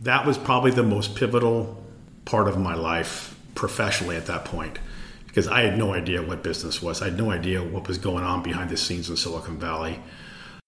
That 0.00 0.26
was 0.26 0.36
probably 0.36 0.72
the 0.72 0.82
most 0.82 1.14
pivotal 1.14 1.82
part 2.24 2.48
of 2.48 2.58
my 2.58 2.74
life 2.74 3.38
professionally 3.54 4.16
at 4.16 4.26
that 4.26 4.44
point 4.44 4.78
because 5.32 5.48
I 5.48 5.62
had 5.62 5.78
no 5.78 5.94
idea 5.94 6.20
what 6.20 6.42
business 6.42 6.82
was. 6.82 7.00
I 7.00 7.06
had 7.06 7.16
no 7.16 7.30
idea 7.30 7.62
what 7.62 7.88
was 7.88 7.96
going 7.96 8.22
on 8.22 8.42
behind 8.42 8.68
the 8.68 8.76
scenes 8.76 9.08
in 9.08 9.16
Silicon 9.16 9.58
Valley. 9.58 9.98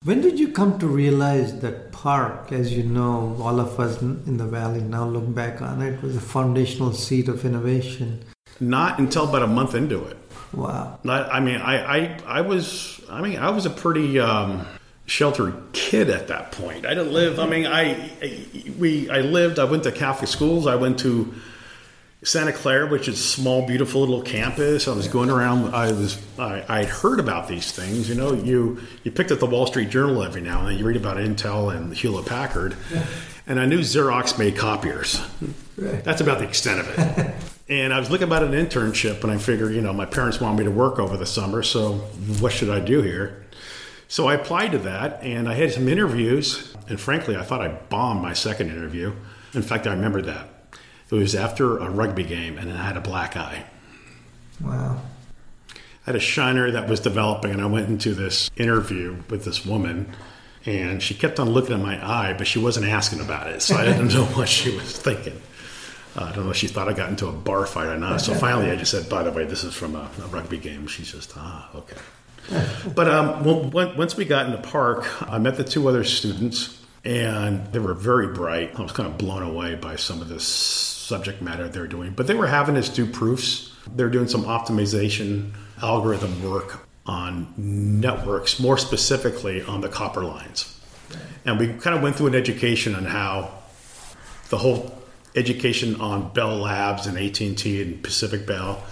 When 0.04 0.22
did 0.22 0.38
you 0.38 0.52
come 0.52 0.78
to 0.78 0.86
realize 0.86 1.60
that 1.60 1.92
PARC, 1.92 2.50
as 2.50 2.72
you 2.72 2.82
know, 2.82 3.36
all 3.42 3.60
of 3.60 3.78
us 3.78 4.00
in 4.00 4.38
the 4.38 4.46
valley 4.46 4.80
now 4.80 5.04
look 5.04 5.34
back 5.34 5.60
on 5.60 5.82
it, 5.82 6.02
was 6.02 6.16
a 6.16 6.20
foundational 6.20 6.94
seat 6.94 7.28
of 7.28 7.44
innovation? 7.44 8.24
Not 8.58 8.98
until 8.98 9.28
about 9.28 9.42
a 9.42 9.46
month 9.46 9.74
into 9.74 10.02
it. 10.04 10.16
Wow. 10.54 10.98
Not, 11.04 11.30
I 11.30 11.40
mean, 11.40 11.60
I, 11.60 11.96
I, 11.96 12.20
I 12.26 12.40
was, 12.40 13.02
I 13.10 13.20
mean, 13.20 13.36
I 13.38 13.50
was 13.50 13.66
a 13.66 13.70
pretty 13.70 14.18
um, 14.18 14.66
sheltered 15.04 15.54
kid 15.74 16.08
at 16.08 16.28
that 16.28 16.52
point. 16.52 16.86
I 16.86 16.94
didn't 16.94 17.12
live. 17.12 17.38
I 17.38 17.46
mean, 17.46 17.66
I, 17.66 18.10
I, 18.22 18.46
we, 18.78 19.10
I 19.10 19.20
lived. 19.20 19.58
I 19.58 19.64
went 19.64 19.82
to 19.84 19.92
Catholic 19.92 20.28
schools. 20.28 20.66
I 20.66 20.76
went 20.76 20.98
to 21.00 21.34
Santa 22.24 22.52
Clara, 22.52 22.88
which 22.88 23.06
is 23.06 23.20
a 23.20 23.22
small, 23.22 23.66
beautiful 23.66 24.00
little 24.00 24.22
campus. 24.22 24.88
I 24.88 24.92
was 24.92 25.08
going 25.08 25.28
around. 25.28 25.74
I 25.74 25.92
was, 25.92 26.20
I, 26.38 26.64
I'd 26.68 26.88
heard 26.88 27.20
about 27.20 27.48
these 27.48 27.70
things. 27.70 28.08
You 28.08 28.14
know, 28.14 28.32
you, 28.32 28.80
you 29.02 29.10
picked 29.10 29.30
up 29.30 29.40
the 29.40 29.46
Wall 29.46 29.66
Street 29.66 29.90
Journal 29.90 30.22
every 30.22 30.40
now 30.40 30.60
and 30.60 30.68
then. 30.68 30.78
You 30.78 30.86
read 30.86 30.96
about 30.96 31.18
Intel 31.18 31.74
and 31.76 31.94
Hewlett 31.94 32.24
Packard, 32.24 32.76
and 33.46 33.60
I 33.60 33.66
knew 33.66 33.80
Xerox 33.80 34.38
made 34.38 34.56
copiers. 34.56 35.20
Right. 35.76 36.02
That's 36.02 36.22
about 36.22 36.38
the 36.38 36.48
extent 36.48 36.80
of 36.80 36.88
it. 36.98 37.34
And 37.66 37.94
I 37.94 37.98
was 37.98 38.10
looking 38.10 38.26
about 38.26 38.42
an 38.42 38.52
internship, 38.52 39.22
and 39.22 39.32
I 39.32 39.38
figured, 39.38 39.72
you 39.72 39.80
know, 39.80 39.94
my 39.94 40.04
parents 40.04 40.38
want 40.38 40.58
me 40.58 40.64
to 40.64 40.70
work 40.70 40.98
over 40.98 41.16
the 41.16 41.24
summer, 41.24 41.62
so 41.62 41.94
what 42.38 42.52
should 42.52 42.68
I 42.68 42.78
do 42.80 43.00
here? 43.00 43.46
So 44.06 44.28
I 44.28 44.34
applied 44.34 44.72
to 44.72 44.78
that, 44.80 45.22
and 45.22 45.48
I 45.48 45.54
had 45.54 45.72
some 45.72 45.88
interviews, 45.88 46.74
and 46.90 47.00
frankly, 47.00 47.36
I 47.36 47.42
thought 47.42 47.62
I 47.62 47.68
bombed 47.68 48.20
my 48.20 48.34
second 48.34 48.68
interview. 48.68 49.14
In 49.54 49.62
fact, 49.62 49.86
I 49.86 49.94
remember 49.94 50.20
that. 50.20 50.53
It 51.14 51.18
was 51.18 51.34
after 51.34 51.78
a 51.78 51.88
rugby 51.88 52.24
game, 52.24 52.58
and 52.58 52.72
I 52.72 52.84
had 52.84 52.96
a 52.96 53.00
black 53.00 53.36
eye. 53.36 53.64
Wow. 54.60 55.00
I 55.70 55.76
had 56.06 56.16
a 56.16 56.20
shiner 56.20 56.72
that 56.72 56.88
was 56.88 57.00
developing, 57.00 57.52
and 57.52 57.62
I 57.62 57.66
went 57.66 57.88
into 57.88 58.14
this 58.14 58.50
interview 58.56 59.16
with 59.30 59.44
this 59.44 59.64
woman, 59.64 60.14
and 60.66 61.02
she 61.02 61.14
kept 61.14 61.38
on 61.38 61.50
looking 61.50 61.74
at 61.74 61.80
my 61.80 62.04
eye, 62.04 62.34
but 62.36 62.46
she 62.46 62.58
wasn't 62.58 62.86
asking 62.86 63.20
about 63.20 63.46
it, 63.46 63.62
so 63.62 63.76
I 63.76 63.84
didn't 63.84 64.08
know 64.08 64.24
what 64.34 64.48
she 64.48 64.74
was 64.74 64.98
thinking. 64.98 65.40
Uh, 66.16 66.24
I 66.24 66.32
don't 66.32 66.44
know 66.44 66.50
if 66.50 66.56
she 66.56 66.66
thought 66.68 66.88
I 66.88 66.92
got 66.92 67.10
into 67.10 67.28
a 67.28 67.32
bar 67.32 67.64
fight 67.66 67.86
or 67.86 67.98
not. 67.98 68.20
So 68.20 68.34
finally, 68.34 68.70
I 68.70 68.76
just 68.76 68.90
said, 68.90 69.08
"By 69.08 69.22
the 69.24 69.32
way, 69.32 69.44
this 69.44 69.64
is 69.64 69.74
from 69.74 69.96
a, 69.96 70.08
a 70.22 70.26
rugby 70.28 70.58
game." 70.58 70.86
She's 70.86 71.10
just, 71.10 71.32
"Ah, 71.36 71.70
okay." 71.74 71.96
But 72.94 73.08
um, 73.08 73.42
well, 73.42 73.94
once 73.96 74.16
we 74.16 74.24
got 74.24 74.46
in 74.46 74.52
the 74.52 74.58
PARC, 74.58 75.06
I 75.28 75.38
met 75.38 75.56
the 75.56 75.64
two 75.64 75.88
other 75.88 76.04
students, 76.04 76.78
and 77.04 77.66
they 77.72 77.78
were 77.78 77.94
very 77.94 78.28
bright. 78.28 78.78
I 78.78 78.82
was 78.82 78.92
kind 78.92 79.08
of 79.08 79.18
blown 79.18 79.42
away 79.42 79.74
by 79.74 79.96
some 79.96 80.20
of 80.20 80.28
this 80.28 80.46
subject 80.46 81.42
matter 81.42 81.68
they're 81.68 81.86
doing. 81.86 82.12
But 82.12 82.26
they 82.26 82.34
were 82.34 82.46
having 82.46 82.76
us 82.76 82.88
do 82.88 83.06
proofs. 83.06 83.72
They're 83.94 84.08
doing 84.08 84.28
some 84.28 84.44
optimization 84.44 85.52
algorithm 85.82 86.42
work 86.48 86.86
on 87.06 87.52
networks, 87.56 88.58
more 88.58 88.78
specifically 88.78 89.62
on 89.62 89.82
the 89.82 89.88
copper 89.88 90.24
lines. 90.24 90.70
And 91.44 91.58
we 91.58 91.68
kind 91.74 91.94
of 91.94 92.02
went 92.02 92.16
through 92.16 92.28
an 92.28 92.34
education 92.34 92.94
on 92.94 93.04
how 93.04 93.52
the 94.48 94.56
whole 94.56 94.98
education 95.36 96.00
on 96.00 96.32
Bell 96.32 96.56
Labs 96.56 97.06
and 97.06 97.18
AT&T 97.18 97.82
and 97.82 98.02
Pacific 98.02 98.46
Bell, 98.46 98.82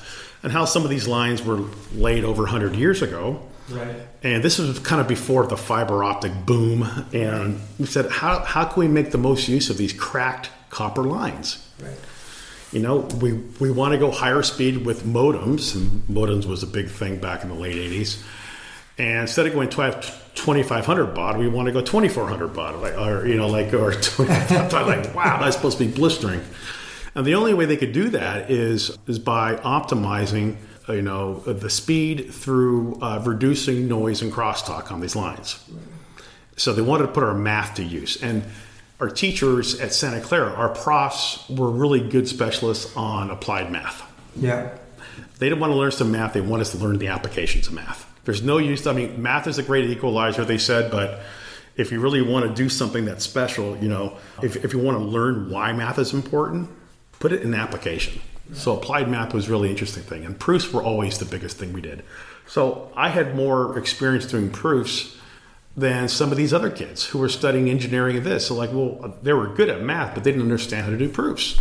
and 0.42 0.52
how 0.52 0.64
some 0.64 0.83
of 0.85 0.90
these 0.90 1.07
lines 1.09 1.42
were 1.42 1.64
laid 1.95 2.25
over 2.25 2.42
100 2.42 2.75
years 2.75 3.00
ago. 3.00 3.40
Right. 3.73 3.97
And 4.23 4.43
this 4.43 4.59
was 4.59 4.79
kind 4.79 5.00
of 5.00 5.09
before 5.09 5.47
the 5.47 5.57
fiber 5.57 6.05
optic 6.05 6.33
boom. 6.47 6.83
And 7.12 7.61
we 7.79 7.87
said, 7.87 8.11
how, 8.11 8.41
how 8.41 8.64
can 8.64 8.81
we 8.81 8.88
make 8.88 9.11
the 9.11 9.19
most 9.19 9.49
use 9.49 9.71
of 9.71 9.76
these 9.76 9.93
cracked 9.93 10.50
copper 10.71 11.02
lines? 11.02 11.67
Right. 11.81 11.97
You 12.73 12.81
know, 12.81 12.99
we, 13.21 13.35
we 13.61 13.71
want 13.71 13.93
to 13.93 13.99
go 13.99 14.11
higher 14.11 14.43
speed 14.43 14.87
with 14.87 15.05
modems, 15.05 15.75
and 15.75 16.02
modems 16.09 16.47
was 16.47 16.62
a 16.62 16.67
big 16.67 16.88
thing 16.88 17.19
back 17.19 17.43
in 17.43 17.50
the 17.50 17.55
late 17.55 17.76
80s. 17.76 18.23
And 18.99 19.23
instead 19.23 19.47
of 19.47 19.52
going 19.52 19.69
12, 19.69 20.33
2500 20.35 21.14
baud, 21.14 21.38
we 21.38 21.49
want 21.49 21.67
to 21.67 21.73
go 21.73 21.81
2400 21.81 22.49
baud, 22.49 22.81
like, 22.81 22.99
or, 22.99 23.26
you 23.26 23.37
know, 23.37 23.49
like, 23.49 23.75
or 23.75 23.93
25, 24.00 24.73
like, 24.73 25.14
wow, 25.14 25.41
that's 25.41 25.57
supposed 25.57 25.79
to 25.79 25.85
be 25.85 25.93
blistering. 25.93 26.43
And 27.14 27.26
the 27.26 27.35
only 27.35 27.52
way 27.52 27.67
they 27.67 27.76
could 27.76 27.93
do 27.93 28.09
that 28.11 28.50
is, 28.50 28.97
is 29.07 29.19
by 29.19 29.57
optimizing, 29.57 30.57
you 30.89 31.03
know, 31.03 31.41
the 31.41 31.71
speed 31.71 32.33
through 32.33 32.99
uh, 33.01 33.23
reducing 33.25 33.89
noise 33.89 34.23
and 34.23 34.33
crosstalk 34.33 34.91
on 34.91 35.01
these 35.01 35.15
lines. 35.17 35.62
So 36.57 36.73
they 36.73 36.83
wanted 36.83 37.07
to 37.07 37.12
put 37.12 37.23
our 37.23 37.35
math 37.35 37.77
to 37.77 37.83
use. 37.83 38.23
And 38.23 38.45
our 39.01 39.09
teachers 39.09 39.81
at 39.81 39.93
Santa 39.93 40.21
Clara, 40.21 40.53
our 40.53 40.69
profs, 40.69 41.49
were 41.49 41.71
really 41.71 42.01
good 42.01 42.29
specialists 42.29 42.95
on 42.97 43.31
applied 43.31 43.71
math. 43.71 44.03
Yeah. 44.37 44.77
They 45.39 45.49
didn't 45.49 45.61
want 45.61 45.73
to 45.73 45.77
learn 45.77 45.91
some 45.91 46.12
math, 46.12 46.35
they 46.35 46.41
want 46.41 46.62
us 46.62 46.71
to 46.73 46.79
learn 46.79 46.99
the 46.99 47.09
applications 47.09 47.67
of 47.67 47.75
math. 47.75 48.09
There's 48.25 48.43
no 48.43 48.59
use, 48.59 48.87
I 48.87 48.93
mean, 48.93 49.21
math 49.21 49.49
is 49.49 49.59
a 49.59 49.62
great 49.62 49.91
equalizer, 49.91 50.45
they 50.45 50.59
said, 50.59 50.91
but 50.93 51.21
if 51.77 51.91
you 51.91 52.01
really 52.01 52.23
want 52.23 52.47
to 52.47 52.55
do 52.55 52.69
something 52.69 53.05
that's 53.05 53.25
special, 53.25 53.77
you 53.79 53.89
know, 53.89 54.17
if, 54.43 54.65
if 54.65 54.73
you 54.73 54.79
want 54.79 54.99
to 54.99 55.05
learn 55.05 55.51
why 55.51 55.73
math 55.73 55.99
is 55.99 56.12
important, 56.12 56.71
put 57.19 57.33
it 57.33 57.43
in 57.43 57.55
application. 57.55 58.21
So 58.53 58.77
applied 58.77 59.09
math 59.09 59.33
was 59.33 59.49
really 59.49 59.71
interesting 59.71 60.03
thing, 60.03 60.25
and 60.25 60.39
proofs 60.39 60.73
were 60.73 60.83
always 60.83 61.19
the 61.19 61.25
biggest 61.25 61.57
thing 61.57 61.73
we 61.73 61.81
did. 61.81 62.03
So 62.47 62.93
I 62.97 63.09
had 63.09 63.35
more 63.35 63.79
experience 63.79 64.27
doing 64.27 64.51
proofs 64.51 65.17
than 65.77 66.09
some 66.09 66.31
of 66.31 66.37
these 66.37 66.53
other 66.53 66.71
kids 66.71 67.07
who 67.07 67.19
were 67.19 67.29
studying 67.29 67.71
engineering 67.71 68.17
and 68.17 68.27
this. 68.27 68.47
So 68.47 68.55
like, 68.55 68.73
well, 68.73 69.15
they 69.23 69.33
were 69.33 69.47
good 69.47 69.71
at 69.71 69.83
math, 69.83 70.15
but 70.15 70.25
they 70.25 70.31
didn't 70.31 70.43
understand 70.43 70.85
how 70.85 70.91
to 70.91 70.99
do 70.99 71.09
proofs. 71.09 71.59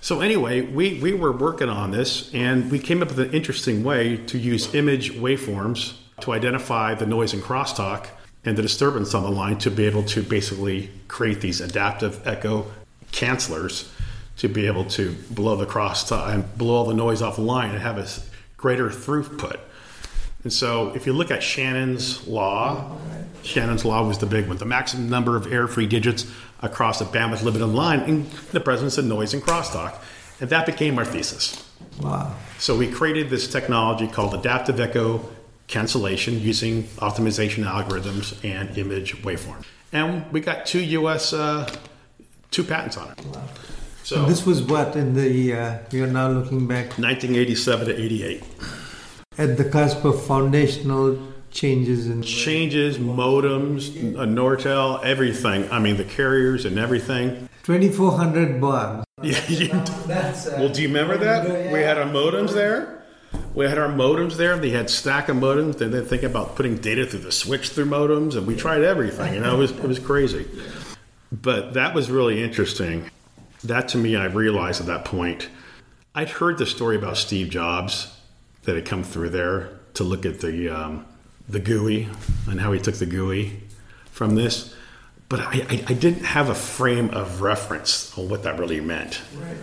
So 0.00 0.20
anyway, 0.20 0.60
we, 0.60 1.00
we 1.00 1.14
were 1.14 1.32
working 1.32 1.68
on 1.68 1.90
this 1.90 2.32
and 2.34 2.70
we 2.70 2.78
came 2.78 3.02
up 3.02 3.08
with 3.08 3.18
an 3.18 3.32
interesting 3.32 3.82
way 3.82 4.18
to 4.18 4.38
use 4.38 4.74
image 4.74 5.14
waveforms 5.14 5.94
to 6.20 6.32
identify 6.32 6.94
the 6.94 7.06
noise 7.06 7.32
and 7.32 7.42
crosstalk 7.42 8.06
and 8.44 8.56
the 8.56 8.62
disturbance 8.62 9.14
on 9.14 9.22
the 9.22 9.30
line 9.30 9.58
to 9.58 9.70
be 9.70 9.86
able 9.86 10.04
to 10.04 10.22
basically 10.22 10.90
create 11.08 11.40
these 11.40 11.60
adaptive 11.60 12.24
echo 12.26 12.66
cancelers 13.12 13.90
to 14.36 14.48
be 14.48 14.66
able 14.66 14.84
to 14.84 15.14
blow 15.30 15.56
the 15.56 15.66
crosstalk 15.66 16.32
and 16.32 16.58
blow 16.58 16.74
all 16.74 16.84
the 16.84 16.94
noise 16.94 17.22
off 17.22 17.36
the 17.36 17.42
line 17.42 17.70
and 17.70 17.80
have 17.80 17.98
a 17.98 18.06
greater 18.56 18.88
throughput. 18.88 19.58
And 20.42 20.52
so 20.52 20.94
if 20.94 21.06
you 21.06 21.12
look 21.12 21.30
at 21.30 21.42
Shannon's 21.42 22.26
law, 22.28 22.96
Shannon's 23.42 23.84
law 23.84 24.06
was 24.06 24.18
the 24.18 24.26
big 24.26 24.46
one, 24.46 24.56
the 24.58 24.64
maximum 24.64 25.08
number 25.08 25.36
of 25.36 25.52
error-free 25.52 25.86
digits 25.86 26.30
across 26.60 27.00
a 27.00 27.04
bandwidth 27.04 27.42
limited 27.42 27.66
line 27.66 28.00
in 28.02 28.26
the 28.52 28.60
presence 28.60 28.98
of 28.98 29.04
noise 29.04 29.34
and 29.34 29.42
crosstalk. 29.42 29.94
And 30.40 30.50
that 30.50 30.66
became 30.66 30.98
our 30.98 31.04
thesis. 31.04 31.68
Wow. 32.00 32.34
So 32.58 32.76
we 32.76 32.90
created 32.90 33.30
this 33.30 33.48
technology 33.48 34.06
called 34.06 34.34
adaptive 34.34 34.78
echo 34.80 35.28
cancellation 35.66 36.38
using 36.40 36.84
optimization 36.98 37.64
algorithms 37.64 38.38
and 38.44 38.76
image 38.78 39.16
waveform. 39.22 39.64
And 39.92 40.30
we 40.30 40.40
got 40.40 40.66
two 40.66 40.80
US, 40.80 41.32
uh, 41.32 41.68
two 42.50 42.64
patents 42.64 42.96
on 42.96 43.10
it. 43.10 43.24
Wow. 43.26 43.42
So 44.06 44.20
and 44.20 44.30
this 44.30 44.46
was 44.46 44.62
what 44.62 44.94
in 44.94 45.14
the, 45.14 45.52
uh, 45.52 45.78
we 45.90 46.00
are 46.00 46.06
now 46.06 46.28
looking 46.28 46.68
back? 46.68 46.96
1987 46.96 47.88
to 47.88 48.00
88. 48.00 48.44
At 49.36 49.56
the 49.56 49.64
cusp 49.64 50.04
of 50.04 50.24
foundational 50.24 51.18
changes 51.50 52.06
in 52.06 52.22
changes, 52.22 52.98
modems, 52.98 53.90
uh, 54.16 54.20
Nortel, 54.20 55.02
everything. 55.02 55.68
I 55.72 55.80
mean, 55.80 55.96
the 55.96 56.04
carriers 56.04 56.64
and 56.64 56.78
everything. 56.78 57.48
2400 57.64 58.60
baud. 58.60 59.02
Yeah. 59.24 59.84
well, 60.56 60.68
do 60.68 60.82
you 60.82 60.88
remember 60.88 61.16
that? 61.16 61.72
We 61.72 61.80
had 61.80 61.98
our 61.98 62.04
modems 62.04 62.52
there. 62.54 63.02
We 63.56 63.64
had 63.64 63.76
our 63.76 63.88
modems 63.88 64.36
there. 64.36 64.56
They 64.56 64.70
had 64.70 64.88
stack 64.88 65.28
of 65.28 65.36
modems. 65.38 65.78
Then 65.78 65.90
they 65.90 66.04
think 66.04 66.22
about 66.22 66.54
putting 66.54 66.76
data 66.76 67.06
through 67.06 67.20
the 67.20 67.32
switch 67.32 67.70
through 67.70 67.86
modems, 67.86 68.36
and 68.36 68.46
we 68.46 68.54
tried 68.54 68.82
everything. 68.82 69.34
You 69.34 69.40
know, 69.40 69.56
it 69.56 69.58
was 69.58 69.70
it 69.72 69.88
was 69.88 69.98
crazy. 69.98 70.46
But 71.32 71.74
that 71.74 71.92
was 71.92 72.08
really 72.08 72.44
interesting. 72.44 73.10
That 73.64 73.88
to 73.88 73.98
me, 73.98 74.16
I 74.16 74.26
realized 74.26 74.80
at 74.80 74.86
that 74.86 75.04
point, 75.04 75.48
I'd 76.14 76.30
heard 76.30 76.58
the 76.58 76.66
story 76.66 76.96
about 76.96 77.16
Steve 77.16 77.50
Jobs 77.50 78.16
that 78.62 78.74
had 78.74 78.84
come 78.84 79.02
through 79.02 79.30
there 79.30 79.70
to 79.94 80.04
look 80.04 80.26
at 80.26 80.40
the 80.40 80.68
um, 80.68 81.06
the 81.48 81.60
GUI 81.60 82.08
and 82.48 82.60
how 82.60 82.72
he 82.72 82.80
took 82.80 82.96
the 82.96 83.06
GUI 83.06 83.60
from 84.10 84.34
this, 84.34 84.74
but 85.28 85.40
I, 85.40 85.66
I, 85.68 85.84
I, 85.88 85.94
didn't 85.94 86.24
have 86.24 86.48
a 86.48 86.54
frame 86.54 87.10
of 87.10 87.40
reference 87.40 88.16
on 88.18 88.28
what 88.28 88.42
that 88.44 88.58
really 88.58 88.80
meant, 88.80 89.20
right. 89.36 89.56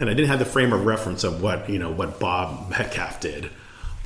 and 0.00 0.10
I 0.10 0.14
didn't 0.14 0.30
have 0.30 0.38
the 0.38 0.44
frame 0.44 0.72
of 0.72 0.84
reference 0.84 1.24
of 1.24 1.42
what 1.42 1.68
you 1.68 1.78
know 1.78 1.90
what 1.90 2.18
Bob 2.18 2.70
Metcalfe 2.70 3.20
did 3.20 3.50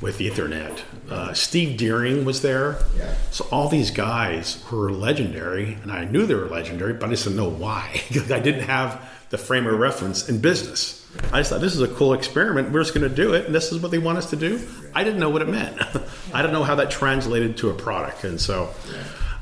with 0.01 0.19
Ethernet. 0.19 0.81
Uh, 1.09 1.33
Steve 1.33 1.77
Deering 1.77 2.25
was 2.25 2.41
there, 2.41 2.79
yeah. 2.97 3.15
so 3.31 3.47
all 3.51 3.69
these 3.69 3.91
guys 3.91 4.63
were 4.71 4.91
legendary, 4.91 5.77
and 5.81 5.91
I 5.91 6.05
knew 6.05 6.25
they 6.25 6.35
were 6.35 6.49
legendary, 6.49 6.93
but 6.93 7.07
I 7.07 7.09
just 7.11 7.23
didn't 7.23 7.37
know 7.37 7.49
why 7.49 8.01
because 8.09 8.31
I 8.39 8.39
didn't 8.39 8.65
have 8.65 9.01
the 9.33 9.37
frame 9.39 9.65
of 9.65 9.79
reference 9.79 10.29
in 10.29 10.37
business. 10.37 11.03
I 11.31 11.39
just 11.39 11.49
thought 11.49 11.59
this 11.59 11.73
is 11.73 11.81
a 11.81 11.87
cool 11.87 12.13
experiment. 12.13 12.71
We're 12.71 12.83
just 12.83 12.93
going 12.93 13.09
to 13.09 13.15
do 13.15 13.33
it, 13.33 13.47
and 13.47 13.55
this 13.55 13.71
is 13.71 13.81
what 13.81 13.89
they 13.89 13.97
want 13.97 14.19
us 14.19 14.29
to 14.29 14.35
do. 14.35 14.61
I 14.93 15.03
didn't 15.03 15.19
know 15.19 15.31
what 15.31 15.41
it 15.41 15.49
meant. 15.49 15.75
I 16.35 16.43
didn't 16.43 16.53
know 16.53 16.63
how 16.63 16.75
that 16.75 16.91
translated 16.91 17.57
to 17.57 17.71
a 17.71 17.73
product, 17.73 18.25
and 18.25 18.39
so, 18.39 18.69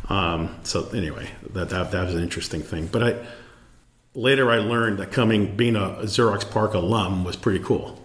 um, 0.08 0.56
so 0.64 0.88
anyway, 0.92 1.30
that, 1.52 1.68
that 1.72 1.92
that 1.92 2.06
was 2.06 2.16
an 2.16 2.24
interesting 2.24 2.62
thing. 2.62 2.88
But 2.88 3.04
I 3.04 3.26
later 4.16 4.50
I 4.50 4.60
learned 4.60 5.00
that 5.00 5.12
coming 5.12 5.58
being 5.58 5.76
a 5.76 6.04
Xerox 6.04 6.50
PARC 6.50 6.74
alum 6.74 7.26
was 7.26 7.36
pretty 7.36 7.60
cool. 7.60 8.02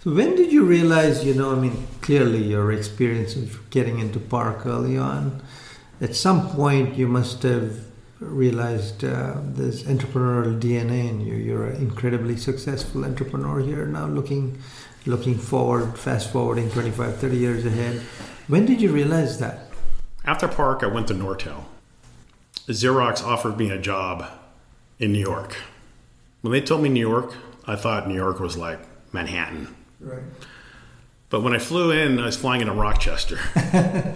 So 0.00 0.14
when 0.14 0.34
did 0.34 0.50
you 0.50 0.64
realize? 0.64 1.26
You 1.26 1.34
know, 1.34 1.52
I 1.54 1.56
mean, 1.56 1.86
clearly 2.00 2.42
your 2.42 2.72
experience 2.72 3.36
of 3.36 3.68
getting 3.68 3.98
into 3.98 4.18
PARC 4.18 4.64
early 4.64 4.96
on. 4.96 5.42
At 6.00 6.16
some 6.16 6.48
point, 6.48 6.96
you 6.96 7.06
must 7.06 7.42
have 7.42 7.87
realized 8.20 9.04
uh, 9.04 9.36
this 9.42 9.82
entrepreneurial 9.84 10.58
DNA 10.58 11.08
in 11.08 11.20
you. 11.20 11.34
You're 11.34 11.68
an 11.68 11.76
incredibly 11.76 12.36
successful 12.36 13.04
entrepreneur 13.04 13.60
here 13.60 13.86
now, 13.86 14.06
looking 14.06 14.58
looking 15.06 15.38
forward, 15.38 15.98
fast 15.98 16.30
forwarding 16.30 16.70
25, 16.70 17.16
30 17.16 17.36
years 17.36 17.64
ahead. 17.64 18.00
When 18.46 18.66
did 18.66 18.80
you 18.80 18.92
realize 18.92 19.38
that? 19.38 19.70
After 20.24 20.46
PARC, 20.48 20.82
I 20.82 20.86
went 20.86 21.08
to 21.08 21.14
Nortel. 21.14 21.64
Xerox 22.66 23.24
offered 23.24 23.56
me 23.56 23.70
a 23.70 23.78
job 23.78 24.26
in 24.98 25.12
New 25.12 25.20
York. 25.20 25.56
When 26.42 26.52
they 26.52 26.60
told 26.60 26.82
me 26.82 26.88
New 26.88 27.08
York, 27.08 27.34
I 27.66 27.76
thought 27.76 28.08
New 28.08 28.14
York 28.14 28.40
was 28.40 28.56
like 28.56 28.80
Manhattan. 29.12 29.74
Right. 30.00 30.22
But 31.30 31.42
when 31.42 31.54
I 31.54 31.58
flew 31.58 31.90
in, 31.90 32.18
I 32.18 32.26
was 32.26 32.36
flying 32.36 32.60
into 32.60 32.72
Rochester. 32.72 33.38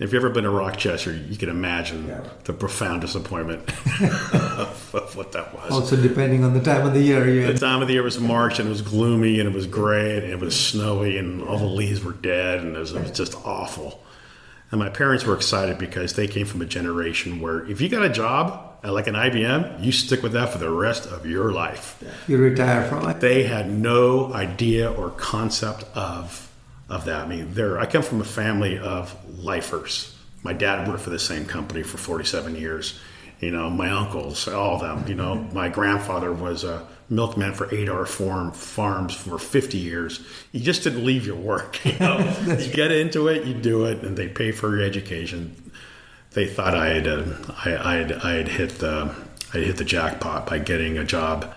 If 0.00 0.14
you've 0.14 0.24
ever 0.24 0.30
been 0.30 0.44
to 0.44 0.50
Rochester, 0.50 1.12
you 1.12 1.36
can 1.36 1.50
imagine 1.50 2.08
yeah. 2.08 2.22
the 2.44 2.54
profound 2.54 3.02
disappointment 3.02 3.68
of 4.02 5.12
what 5.14 5.32
that 5.32 5.54
was. 5.54 5.70
Also, 5.70 5.94
depending 5.94 6.42
on 6.42 6.54
the 6.54 6.60
time 6.62 6.86
of 6.86 6.94
the 6.94 7.02
year. 7.02 7.52
The 7.52 7.58
time 7.58 7.82
of 7.82 7.88
the 7.88 7.92
year 7.92 8.02
was 8.02 8.18
March, 8.18 8.58
and 8.58 8.66
it 8.66 8.70
was 8.70 8.80
gloomy, 8.80 9.40
and 9.40 9.46
it 9.46 9.54
was 9.54 9.66
gray, 9.66 10.16
and 10.16 10.24
it 10.24 10.40
was 10.40 10.58
snowy, 10.58 11.18
and 11.18 11.42
all 11.42 11.58
the 11.58 11.66
leaves 11.66 12.02
were 12.02 12.14
dead, 12.14 12.60
and 12.60 12.74
it 12.74 12.78
was, 12.78 12.92
it 12.92 13.02
was 13.02 13.10
just 13.10 13.34
awful. 13.44 14.02
And 14.70 14.80
my 14.80 14.88
parents 14.88 15.26
were 15.26 15.34
excited 15.34 15.76
because 15.76 16.14
they 16.14 16.26
came 16.26 16.46
from 16.46 16.62
a 16.62 16.66
generation 16.66 17.38
where 17.38 17.68
if 17.68 17.82
you 17.82 17.90
got 17.90 18.02
a 18.02 18.08
job 18.08 18.78
at 18.82 18.94
like 18.94 19.06
an 19.06 19.16
IBM, 19.16 19.84
you 19.84 19.92
stick 19.92 20.22
with 20.22 20.32
that 20.32 20.48
for 20.50 20.58
the 20.58 20.70
rest 20.70 21.06
of 21.06 21.26
your 21.26 21.52
life. 21.52 22.02
You 22.26 22.38
retire 22.38 22.88
from 22.88 23.06
it. 23.10 23.20
They 23.20 23.42
had 23.42 23.70
no 23.70 24.32
idea 24.32 24.90
or 24.90 25.10
concept 25.10 25.84
of 25.94 26.49
of 26.90 27.04
that. 27.06 27.24
I 27.24 27.28
mean, 27.28 27.54
there. 27.54 27.78
I 27.78 27.86
come 27.86 28.02
from 28.02 28.20
a 28.20 28.24
family 28.24 28.78
of 28.78 29.16
lifers. 29.38 30.16
My 30.42 30.52
dad 30.52 30.88
worked 30.88 31.02
for 31.02 31.10
the 31.10 31.18
same 31.18 31.46
company 31.46 31.82
for 31.82 31.96
47 31.98 32.56
years. 32.56 32.98
You 33.38 33.50
know, 33.50 33.70
my 33.70 33.90
uncles, 33.90 34.46
all 34.48 34.74
of 34.74 34.80
them. 34.80 35.08
You 35.08 35.14
know, 35.14 35.36
my 35.52 35.68
grandfather 35.68 36.32
was 36.32 36.64
a 36.64 36.86
milkman 37.08 37.54
for 37.54 37.66
Adohr 37.68 38.06
Farm 38.06 38.52
Farms 38.52 39.14
for 39.14 39.38
50 39.38 39.78
years. 39.78 40.20
You 40.52 40.60
just 40.60 40.84
didn't 40.84 41.04
leave 41.04 41.26
your 41.26 41.36
work. 41.36 41.84
You 41.84 41.98
know, 41.98 42.18
you 42.58 42.72
get 42.72 42.92
into 42.92 43.28
it, 43.28 43.46
you 43.46 43.54
do 43.54 43.84
it, 43.86 44.02
and 44.02 44.16
they 44.16 44.28
pay 44.28 44.52
for 44.52 44.76
your 44.76 44.84
education. 44.84 45.72
They 46.32 46.46
thought 46.46 46.74
I 46.74 46.88
had, 46.88 47.08
uh, 47.08 47.24
I, 47.64 47.76
I 47.76 47.94
had, 47.96 48.12
I 48.12 48.32
had 48.34 48.48
hit 48.48 48.70
the, 48.78 49.14
I 49.54 49.58
hit 49.58 49.76
the 49.76 49.84
jackpot 49.84 50.46
by 50.46 50.58
getting 50.58 50.98
a 50.98 51.04
job 51.04 51.54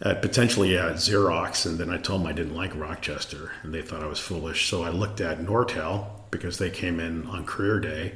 at 0.00 0.22
potentially 0.22 0.76
at 0.76 0.94
Xerox, 0.94 1.66
and 1.66 1.78
then 1.78 1.90
I 1.90 1.98
told 1.98 2.20
them 2.20 2.26
I 2.26 2.32
didn't 2.32 2.54
like 2.54 2.74
Rochester, 2.76 3.52
and 3.62 3.72
they 3.72 3.82
thought 3.82 4.02
I 4.02 4.06
was 4.06 4.18
foolish. 4.18 4.68
So 4.68 4.82
I 4.82 4.90
looked 4.90 5.20
at 5.20 5.38
Nortel 5.38 6.08
because 6.30 6.58
they 6.58 6.70
came 6.70 7.00
in 7.00 7.26
on 7.26 7.46
career 7.46 7.80
day, 7.80 8.14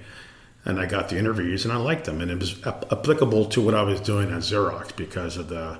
and 0.64 0.78
I 0.78 0.86
got 0.86 1.08
the 1.08 1.18
interviews, 1.18 1.64
and 1.64 1.72
I 1.72 1.76
liked 1.76 2.04
them, 2.04 2.20
and 2.20 2.30
it 2.30 2.38
was 2.38 2.62
applicable 2.64 3.46
to 3.46 3.60
what 3.62 3.74
I 3.74 3.82
was 3.82 4.00
doing 4.00 4.30
at 4.30 4.40
Xerox 4.40 4.94
because 4.94 5.36
of 5.36 5.48
the 5.48 5.78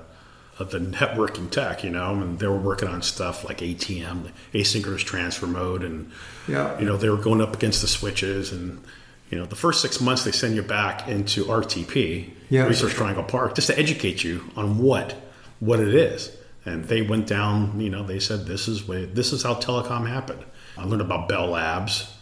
of 0.59 0.69
the 0.69 0.79
networking 0.79 1.49
tech, 1.49 1.83
you 1.83 1.89
know, 1.89 2.13
and 2.15 2.37
they 2.37 2.45
were 2.45 2.57
working 2.57 2.87
on 2.87 3.01
stuff 3.01 3.43
like 3.43 3.59
ATM, 3.59 4.31
asynchronous 4.53 4.99
transfer 4.99 5.47
mode, 5.47 5.83
and 5.83 6.11
yeah. 6.47 6.77
you 6.79 6.85
know 6.85 6.97
they 6.97 7.09
were 7.09 7.17
going 7.17 7.41
up 7.41 7.55
against 7.55 7.81
the 7.81 7.87
switches 7.87 8.51
and 8.51 8.83
you 9.31 9.37
know, 9.37 9.45
the 9.45 9.55
first 9.55 9.81
six 9.81 10.01
months 10.01 10.25
they 10.25 10.31
send 10.33 10.55
you 10.55 10.61
back 10.61 11.07
into 11.07 11.45
RTP, 11.45 12.31
yeah. 12.49 12.65
Research 12.65 12.91
Triangle 12.91 13.23
Park, 13.23 13.55
just 13.55 13.67
to 13.67 13.79
educate 13.79 14.25
you 14.25 14.43
on 14.57 14.77
what 14.77 15.15
what 15.61 15.79
it 15.79 15.95
is. 15.95 16.35
And 16.65 16.83
they 16.85 17.01
went 17.01 17.27
down, 17.27 17.79
you 17.79 17.89
know, 17.89 18.03
they 18.03 18.19
said 18.19 18.45
this 18.45 18.67
is 18.67 18.85
way, 18.85 19.05
this 19.05 19.31
is 19.31 19.43
how 19.43 19.55
telecom 19.55 20.07
happened. 20.07 20.43
I 20.77 20.83
learned 20.83 21.01
about 21.01 21.29
Bell 21.29 21.47
Labs. 21.47 22.13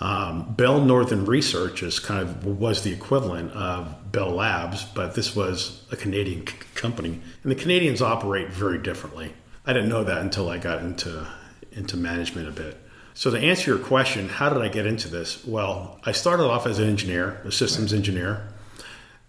Um, 0.00 0.54
Bell 0.54 0.80
Northern 0.80 1.24
Research 1.24 1.82
is 1.82 1.98
kind 1.98 2.22
of 2.22 2.44
was 2.44 2.82
the 2.82 2.92
equivalent 2.92 3.52
of 3.52 4.10
Bell 4.10 4.30
Labs, 4.30 4.84
but 4.84 5.14
this 5.14 5.36
was 5.36 5.84
a 5.92 5.96
Canadian 5.96 6.46
c- 6.46 6.54
company, 6.74 7.20
and 7.42 7.52
the 7.52 7.56
Canadians 7.56 8.00
operate 8.00 8.48
very 8.48 8.78
differently. 8.78 9.34
I 9.66 9.72
didn't 9.72 9.90
know 9.90 10.02
that 10.02 10.18
until 10.18 10.48
I 10.48 10.58
got 10.58 10.82
into 10.82 11.28
into 11.72 11.96
management 11.96 12.48
a 12.48 12.52
bit. 12.52 12.78
So 13.14 13.30
to 13.30 13.38
answer 13.38 13.72
your 13.72 13.84
question, 13.84 14.28
how 14.28 14.48
did 14.48 14.62
I 14.62 14.68
get 14.68 14.86
into 14.86 15.08
this? 15.08 15.44
Well, 15.44 16.00
I 16.04 16.12
started 16.12 16.44
off 16.44 16.66
as 16.66 16.78
an 16.78 16.88
engineer, 16.88 17.40
a 17.44 17.52
systems 17.52 17.92
engineer, 17.92 18.48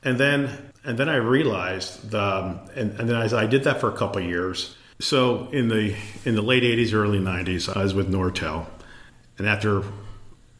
and 0.01 0.17
then 0.17 0.71
and 0.85 0.97
then 0.97 1.09
I 1.09 1.15
realized, 1.15 2.11
the, 2.11 2.21
um, 2.21 2.59
and, 2.75 2.99
and 2.99 3.09
then 3.09 3.15
I, 3.15 3.43
I, 3.43 3.45
did 3.45 3.63
that 3.63 3.79
for 3.79 3.89
a 3.89 3.95
couple 3.95 4.21
years. 4.21 4.75
So 4.99 5.47
in 5.51 5.69
the 5.69 5.95
in 6.25 6.35
the 6.35 6.41
late 6.41 6.63
'80s, 6.63 6.93
early 6.93 7.19
'90s, 7.19 7.75
I 7.75 7.83
was 7.83 7.93
with 7.93 8.11
Nortel, 8.11 8.65
and 9.37 9.47
after 9.47 9.83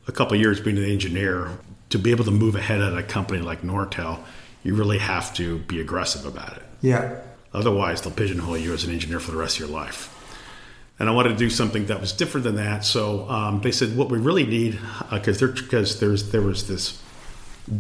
a 0.07 0.11
couple 0.11 0.35
years 0.37 0.59
being 0.59 0.77
an 0.77 0.85
engineer, 0.85 1.51
to 1.89 1.99
be 1.99 2.11
able 2.11 2.25
to 2.25 2.31
move 2.31 2.55
ahead 2.55 2.81
at 2.81 2.97
a 2.97 3.03
company 3.03 3.39
like 3.39 3.61
Nortel, 3.61 4.19
you 4.63 4.75
really 4.75 4.97
have 4.97 5.33
to 5.35 5.59
be 5.59 5.79
aggressive 5.79 6.25
about 6.25 6.57
it. 6.57 6.63
Yeah. 6.81 7.19
Otherwise, 7.53 8.01
they'll 8.01 8.11
pigeonhole 8.13 8.57
you 8.57 8.73
as 8.73 8.83
an 8.83 8.91
engineer 8.91 9.19
for 9.19 9.31
the 9.31 9.37
rest 9.37 9.59
of 9.59 9.67
your 9.67 9.69
life. 9.69 10.09
And 10.99 11.09
I 11.09 11.11
wanted 11.11 11.29
to 11.29 11.35
do 11.35 11.49
something 11.49 11.85
that 11.87 12.01
was 12.01 12.11
different 12.11 12.45
than 12.45 12.55
that. 12.55 12.83
So 12.83 13.29
um, 13.29 13.61
they 13.61 13.71
said, 13.71 13.95
what 13.95 14.09
we 14.09 14.17
really 14.17 14.45
need, 14.45 14.79
because 15.11 15.41
uh, 15.41 15.47
because 15.47 15.99
there's 15.99 16.31
there 16.31 16.41
was 16.41 16.67
this 16.67 17.01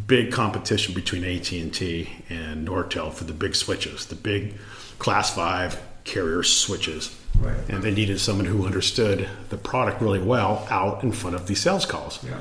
big 0.07 0.31
competition 0.31 0.93
between 0.93 1.23
AT&T 1.23 2.09
and 2.29 2.67
Nortel 2.67 3.11
for 3.11 3.25
the 3.25 3.33
big 3.33 3.55
switches, 3.55 4.05
the 4.05 4.15
big 4.15 4.53
class 4.99 5.33
5 5.33 5.81
carrier 6.03 6.43
switches. 6.43 7.17
Right. 7.39 7.57
And 7.69 7.83
they 7.83 7.93
needed 7.93 8.19
someone 8.19 8.45
who 8.45 8.65
understood 8.65 9.27
the 9.49 9.57
product 9.57 10.01
really 10.01 10.21
well 10.21 10.67
out 10.69 11.03
in 11.03 11.11
front 11.11 11.35
of 11.35 11.47
these 11.47 11.61
sales 11.61 11.85
calls. 11.85 12.23
Yeah. 12.23 12.37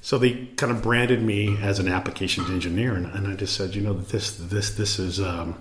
So 0.00 0.18
they 0.18 0.46
kind 0.56 0.72
of 0.72 0.82
branded 0.82 1.22
me 1.22 1.56
as 1.62 1.78
an 1.78 1.86
applications 1.86 2.50
engineer, 2.50 2.94
and, 2.94 3.06
and 3.06 3.28
I 3.28 3.36
just 3.36 3.54
said, 3.54 3.76
you 3.76 3.82
know, 3.82 3.92
this 3.92 4.32
this 4.36 4.72
this 4.74 4.98
is 4.98 5.20
um, 5.20 5.60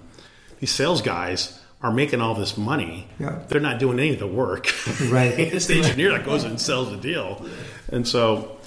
these 0.60 0.72
sales 0.72 1.04
guys 1.04 1.62
are 1.84 1.92
making 1.92 2.22
all 2.22 2.34
this 2.34 2.58
money. 2.58 3.08
Yeah. 3.20 3.44
They're 3.48 3.62
not 3.62 3.78
doing 3.78 4.00
any 4.00 4.14
of 4.14 4.20
the 4.20 4.28
work. 4.28 4.72
Right. 5.10 5.32
it's 5.40 5.68
the 5.68 5.78
engineer 5.78 6.12
that 6.12 6.26
goes 6.26 6.44
and 6.46 6.60
sells 6.60 6.90
the 6.90 6.98
deal. 6.98 7.46
And 7.90 8.08
so 8.08 8.58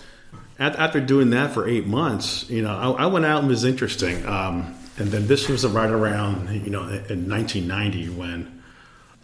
after 0.59 1.01
doing 1.01 1.31
that 1.31 1.53
for 1.53 1.69
eight 1.69 1.87
months, 1.87 2.49
you 2.49 2.63
know, 2.63 2.95
I, 2.97 3.05
I 3.05 3.07
went 3.07 3.25
out 3.25 3.39
and 3.39 3.47
it 3.47 3.51
was 3.51 3.65
interesting. 3.65 4.25
Um, 4.27 4.75
and 4.97 5.09
then 5.09 5.27
this 5.27 5.49
was 5.49 5.67
right 5.67 5.91
around, 5.91 6.51
you 6.65 6.71
know, 6.71 6.83
in 6.83 7.29
1990 7.29 8.11
when 8.11 8.63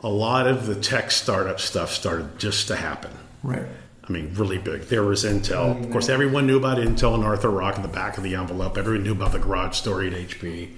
a 0.03 0.09
lot 0.09 0.47
of 0.47 0.67
the 0.67 0.75
tech 0.75 1.11
startup 1.11 1.61
stuff 1.61 1.93
started 1.93 2.39
just 2.39 2.69
to 2.69 2.77
happen. 2.77 3.13
Right. 3.43 3.67
I 4.09 4.13
mean, 4.13 4.35
really 4.35 4.59
big. 4.59 4.83
There 4.83 5.05
was 5.05 5.25
Intel. 5.25 5.85
Of 5.85 5.93
course, 5.93 6.09
everyone 6.09 6.47
knew 6.47 6.57
about 6.57 6.79
Intel 6.79 7.15
and 7.15 7.23
Arthur 7.23 7.51
Rock 7.51 7.77
in 7.77 7.83
the 7.83 7.89
back 7.89 8.19
of 8.19 8.25
the 8.25 8.35
envelope. 8.35 8.77
Everyone 8.77 9.05
knew 9.05 9.13
about 9.13 9.31
the 9.31 9.39
garage 9.39 9.77
story 9.77 10.09
at 10.09 10.15
HP. 10.15 10.75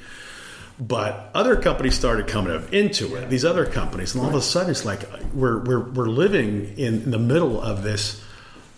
But 0.78 1.30
other 1.32 1.56
companies 1.56 1.94
started 1.94 2.26
coming 2.26 2.54
up 2.54 2.72
into 2.74 3.14
it. 3.16 3.30
These 3.30 3.44
other 3.44 3.64
companies, 3.64 4.14
and 4.14 4.22
all 4.22 4.28
of 4.28 4.34
a 4.34 4.42
sudden, 4.42 4.70
it's 4.70 4.84
like 4.84 5.00
we're 5.32 5.60
we're, 5.60 5.80
we're 5.80 6.08
living 6.08 6.76
in, 6.76 7.10
the 7.10 7.18
middle 7.18 7.60
of 7.60 7.82
this 7.82 8.22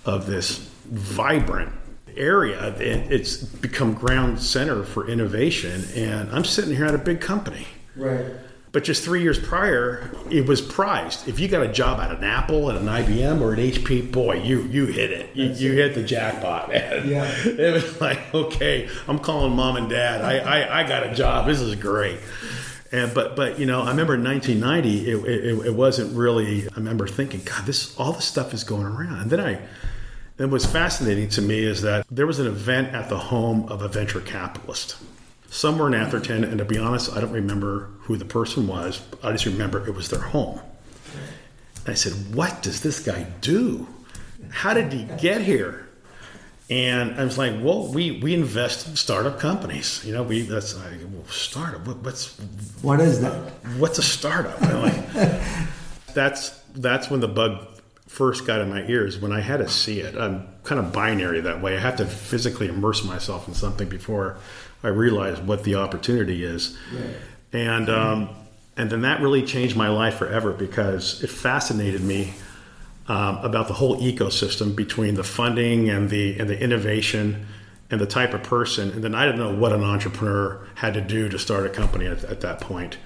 of 0.05 0.27
this 0.27 0.71
vibrant 0.85 1.73
area. 2.16 2.75
It, 2.77 3.12
it's 3.12 3.37
become 3.37 3.94
ground 3.94 4.40
center 4.40 4.85
for 4.85 5.09
innovation, 5.09 5.85
and 5.94 6.31
I'm 6.31 6.44
sitting 6.44 6.75
here 6.75 6.87
at 6.87 6.94
a 6.94 6.99
big 6.99 7.20
company. 7.20 7.66
Right. 7.97 8.27
But 8.75 8.83
just 8.83 9.05
three 9.05 9.23
years 9.23 9.38
prior, 9.38 10.11
it 10.33 10.49
was 10.49 10.61
prized. 10.61 11.29
If 11.29 11.38
you 11.38 11.47
got 11.47 11.62
a 11.62 11.73
job 11.73 12.01
at 12.01 12.11
an 12.11 12.25
Apple, 12.25 12.73
at 12.73 12.77
an 12.77 12.87
IBM, 12.87 13.40
or 13.40 13.53
an 13.53 13.61
HP, 13.61 14.11
boy, 14.11 14.42
you 14.42 14.62
you 14.62 14.87
hit 14.87 15.12
it. 15.12 15.31
You, 15.33 15.44
you 15.44 15.73
hit 15.75 15.94
the 15.94 16.03
jackpot, 16.03 16.70
man. 16.70 17.09
Yeah. 17.09 17.33
It 17.44 17.73
was 17.73 18.01
like, 18.01 18.35
okay, 18.35 18.88
I'm 19.07 19.20
calling 19.20 19.55
mom 19.55 19.77
and 19.77 19.88
dad. 19.88 20.23
I, 20.23 20.38
I, 20.38 20.81
I 20.81 20.88
got 20.88 21.07
a 21.07 21.14
job. 21.14 21.47
This 21.47 21.61
is 21.61 21.77
great. 21.77 22.18
And 22.90 23.14
but 23.14 23.37
but 23.37 23.61
you 23.61 23.66
know, 23.66 23.83
I 23.83 23.90
remember 23.90 24.16
in 24.16 24.25
1990, 24.25 25.09
it, 25.09 25.25
it, 25.25 25.66
it 25.66 25.75
wasn't 25.75 26.16
really. 26.16 26.68
I 26.68 26.75
remember 26.75 27.07
thinking, 27.07 27.42
God, 27.44 27.66
this 27.66 27.97
all 27.97 28.12
this 28.12 28.25
stuff 28.25 28.53
is 28.53 28.64
going 28.64 28.87
around. 28.87 29.20
And 29.20 29.31
then 29.31 29.40
I, 29.40 29.61
and 30.38 30.51
what's 30.51 30.66
fascinating 30.66 31.29
to 31.31 31.42
me 31.42 31.64
is 31.64 31.83
that 31.83 32.07
there 32.11 32.27
was 32.27 32.38
an 32.38 32.47
event 32.47 32.94
at 32.94 33.09
the 33.09 33.18
home 33.18 33.68
of 33.68 33.83
a 33.83 33.88
venture 33.88 34.20
capitalist 34.20 34.97
somewhere 35.55 35.87
in 35.87 35.94
Atherton, 35.94 36.42
and 36.42 36.59
to 36.59 36.64
be 36.64 36.79
honest, 36.79 37.14
I 37.16 37.20
don't 37.20 37.31
remember 37.31 37.90
who 38.01 38.16
the 38.16 38.25
person 38.25 38.66
was. 38.66 39.01
I 39.23 39.31
just 39.33 39.47
remember 39.47 39.87
it 39.87 39.94
was 39.94 40.11
their 40.11 40.20
home. 40.20 40.61
And 41.87 41.92
I 41.92 41.94
said, 41.94 42.12
"What 42.35 42.62
does 42.62 42.81
this 42.83 42.99
guy 43.01 43.27
do? 43.40 43.87
How 44.51 44.75
did 44.75 44.92
he 44.92 45.05
get 45.20 45.42
here?" 45.42 45.88
And 46.68 47.20
I 47.20 47.25
was 47.25 47.38
like, 47.38 47.53
"Well, 47.61 47.92
we 47.92 48.18
we 48.20 48.35
invest 48.35 48.88
in 48.88 48.97
startup 48.97 49.38
companies. 49.38 50.03
You 50.05 50.12
know, 50.14 50.23
we 50.25 50.42
that's 50.42 50.75
like, 50.77 51.01
well, 51.12 51.25
startup. 51.29 51.87
What, 51.87 51.99
what's 51.99 52.37
What 52.83 53.01
is 53.01 53.20
that? 53.20 53.35
what's 53.79 53.99
a 53.99 54.03
startup?" 54.03 54.61
I'm 54.61 54.83
like, 54.83 55.12
that's 56.14 56.51
that's 56.75 57.11
when 57.11 57.20
the 57.20 57.29
bug 57.29 57.74
first 58.14 58.46
got 58.46 58.61
in 58.61 58.70
my 58.70 58.87
ears 58.87 59.18
when 59.18 59.33
I 59.33 59.40
had 59.40 59.57
to 59.57 59.68
see 59.68 59.98
it. 59.98 60.16
I'm 60.16 60.46
kind 60.62 60.79
of 60.79 60.92
binary 60.92 61.40
that 61.40 61.61
way. 61.61 61.77
I 61.77 61.81
have 61.81 61.96
to 61.96 62.07
physically 62.07 62.68
immerse 62.68 63.03
myself 63.05 63.48
in 63.48 63.55
something 63.55 63.88
before 63.88 64.37
I 64.85 64.88
realize 64.88 65.40
what 65.40 65.64
the 65.64 65.74
opportunity 65.74 66.44
is. 66.44 66.79
Right. 66.94 67.16
And 67.53 67.90
um, 67.90 68.29
and 68.77 68.88
then 68.88 69.03
that 69.03 69.20
really 69.20 69.42
changed 69.42 69.77
my 69.77 69.88
life 69.88 70.14
forever 70.14 70.53
because 70.53 71.22
it 71.24 71.31
fascinated 71.31 72.03
me 72.03 72.35
um, 73.09 73.38
about 73.38 73.66
the 73.66 73.74
whole 73.74 74.00
ecosystem 74.00 74.77
between 74.77 75.14
the 75.16 75.24
funding 75.24 75.90
and 75.90 76.09
the 76.09 76.38
and 76.38 76.48
the 76.48 76.61
innovation 76.61 77.46
and 77.90 78.00
the 78.00 78.07
type 78.07 78.33
of 78.33 78.44
person. 78.44 78.90
And 78.90 79.03
then 79.03 79.14
I 79.14 79.27
didn't 79.27 79.40
know 79.40 79.55
what 79.55 79.72
an 79.72 79.83
entrepreneur 79.83 80.66
had 80.77 80.94
to 80.94 81.00
do 81.00 81.29
to 81.29 81.38
start 81.38 81.66
a 81.66 81.68
company 81.68 82.07
at, 82.07 82.22
at 82.24 82.40
that 82.42 82.61
point. 82.61 82.96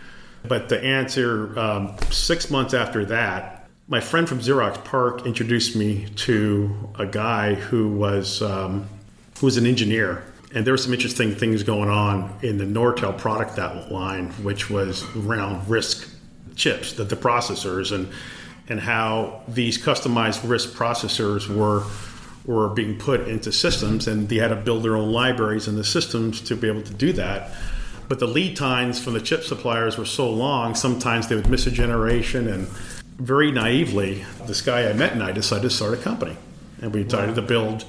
But 0.46 0.68
the 0.68 0.82
answer, 0.82 1.58
um, 1.58 1.96
six 2.10 2.50
months 2.50 2.74
after 2.74 3.04
that, 3.06 3.57
my 3.88 4.01
friend 4.01 4.29
from 4.29 4.40
Xerox 4.40 4.85
PARC 4.85 5.24
introduced 5.24 5.74
me 5.74 6.07
to 6.16 6.90
a 6.98 7.07
guy 7.07 7.55
who 7.55 7.88
was 7.88 8.42
um, 8.42 8.87
who 9.40 9.46
was 9.46 9.57
an 9.57 9.66
engineer, 9.66 10.24
and 10.55 10.66
there 10.66 10.74
were 10.74 10.79
some 10.79 10.92
interesting 10.92 11.35
things 11.35 11.62
going 11.62 11.88
on 11.88 12.38
in 12.42 12.59
the 12.59 12.64
Nortel 12.64 13.16
product 13.16 13.57
that 13.57 13.90
line, 13.90 14.29
which 14.42 14.68
was 14.68 15.05
around 15.16 15.66
RISC 15.66 16.07
chips, 16.55 16.92
the, 16.92 17.05
the 17.05 17.16
processors, 17.16 17.92
and 17.92 18.09
and 18.68 18.79
how 18.79 19.40
these 19.48 19.83
customized 19.83 20.40
RISC 20.40 20.68
processors 20.74 21.48
were 21.48 21.85
were 22.44 22.68
being 22.68 22.98
put 22.98 23.27
into 23.27 23.51
systems, 23.51 24.07
and 24.07 24.29
they 24.29 24.37
had 24.37 24.48
to 24.48 24.57
build 24.57 24.83
their 24.83 24.96
own 24.96 25.11
libraries 25.12 25.66
in 25.66 25.77
the 25.77 25.85
systems 25.85 26.42
to 26.42 26.55
be 26.55 26.68
able 26.68 26.83
to 26.83 26.94
do 26.94 27.12
that. 27.14 27.53
But 28.07 28.18
the 28.20 28.27
lead 28.27 28.57
times 28.57 29.03
from 29.03 29.12
the 29.12 29.20
chip 29.20 29.44
suppliers 29.44 29.98
were 29.98 30.07
so 30.07 30.31
long, 30.31 30.74
sometimes 30.74 31.29
they 31.29 31.37
would 31.37 31.51
miss 31.51 31.66
a 31.66 31.70
generation. 31.70 32.48
And 32.48 32.66
very 33.18 33.50
naively, 33.50 34.24
this 34.46 34.62
guy 34.62 34.88
I 34.88 34.92
met 34.92 35.12
and 35.12 35.22
I 35.22 35.33
decided 35.33 35.64
to 35.64 35.70
start 35.70 35.94
a 35.94 35.96
company. 35.96 36.37
And 36.81 36.94
we 36.94 37.02
decided 37.02 37.35
to 37.35 37.42
build 37.42 37.85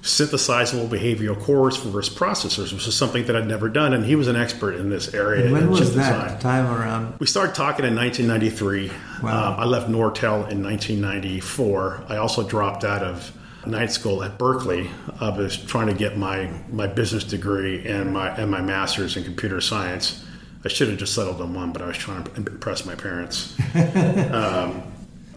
synthesizable 0.00 0.88
behavioral 0.88 1.38
cores 1.38 1.76
for 1.76 1.88
RISC 1.88 2.14
processors, 2.14 2.72
which 2.72 2.88
is 2.88 2.96
something 2.96 3.24
that 3.26 3.36
I'd 3.36 3.46
never 3.46 3.68
done. 3.68 3.92
And 3.92 4.04
he 4.04 4.16
was 4.16 4.26
an 4.26 4.34
expert 4.34 4.74
in 4.74 4.90
this 4.90 5.14
area. 5.14 5.44
And 5.44 5.52
when 5.52 5.70
was 5.70 5.94
that 5.94 6.28
design. 6.28 6.38
time 6.40 6.66
around? 6.66 7.20
We 7.20 7.26
started 7.26 7.54
talking 7.54 7.84
in 7.84 7.94
1993. 7.94 8.90
Wow. 9.22 9.52
Um, 9.52 9.60
I 9.60 9.64
left 9.64 9.88
Nortel 9.88 10.50
in 10.50 10.62
1994. 10.62 12.04
I 12.08 12.16
also 12.16 12.42
dropped 12.48 12.84
out 12.84 13.02
of 13.02 13.30
night 13.66 13.92
school 13.92 14.24
at 14.24 14.38
Berkeley. 14.38 14.90
I 15.20 15.28
was 15.28 15.56
trying 15.56 15.86
to 15.86 15.94
get 15.94 16.16
my, 16.16 16.50
my 16.70 16.86
business 16.86 17.22
degree 17.22 17.86
and 17.86 18.12
my 18.12 18.34
and 18.34 18.50
my 18.50 18.60
master's 18.60 19.16
in 19.16 19.22
computer 19.22 19.60
science. 19.60 20.24
I 20.64 20.68
should 20.68 20.88
have 20.88 20.98
just 20.98 21.14
settled 21.14 21.40
on 21.40 21.54
one, 21.54 21.72
but 21.72 21.82
I 21.82 21.86
was 21.86 21.98
trying 21.98 22.24
to 22.24 22.34
impress 22.36 22.86
my 22.86 22.94
parents. 22.94 23.58
um, 23.74 24.82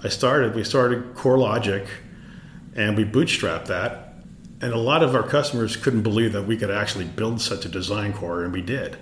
I 0.04 0.10
started. 0.10 0.54
We 0.54 0.64
started 0.64 1.16
CoreLogic, 1.16 1.88
and 2.76 2.96
we 2.96 3.06
bootstrapped 3.06 3.66
that. 3.68 4.14
And 4.62 4.72
a 4.72 4.78
lot 4.78 5.04
of 5.04 5.16
our 5.16 5.24
customers 5.24 5.76
couldn't 5.76 6.04
believe 6.04 6.34
that 6.34 6.44
we 6.44 6.58
could 6.58 6.72
actually 6.72 7.06
build 7.06 7.42
such 7.42 7.66
a 7.66 7.70
design 7.70 8.14
core, 8.14 8.44
and 8.44 8.54
we 8.54 8.62
did. 8.62 8.98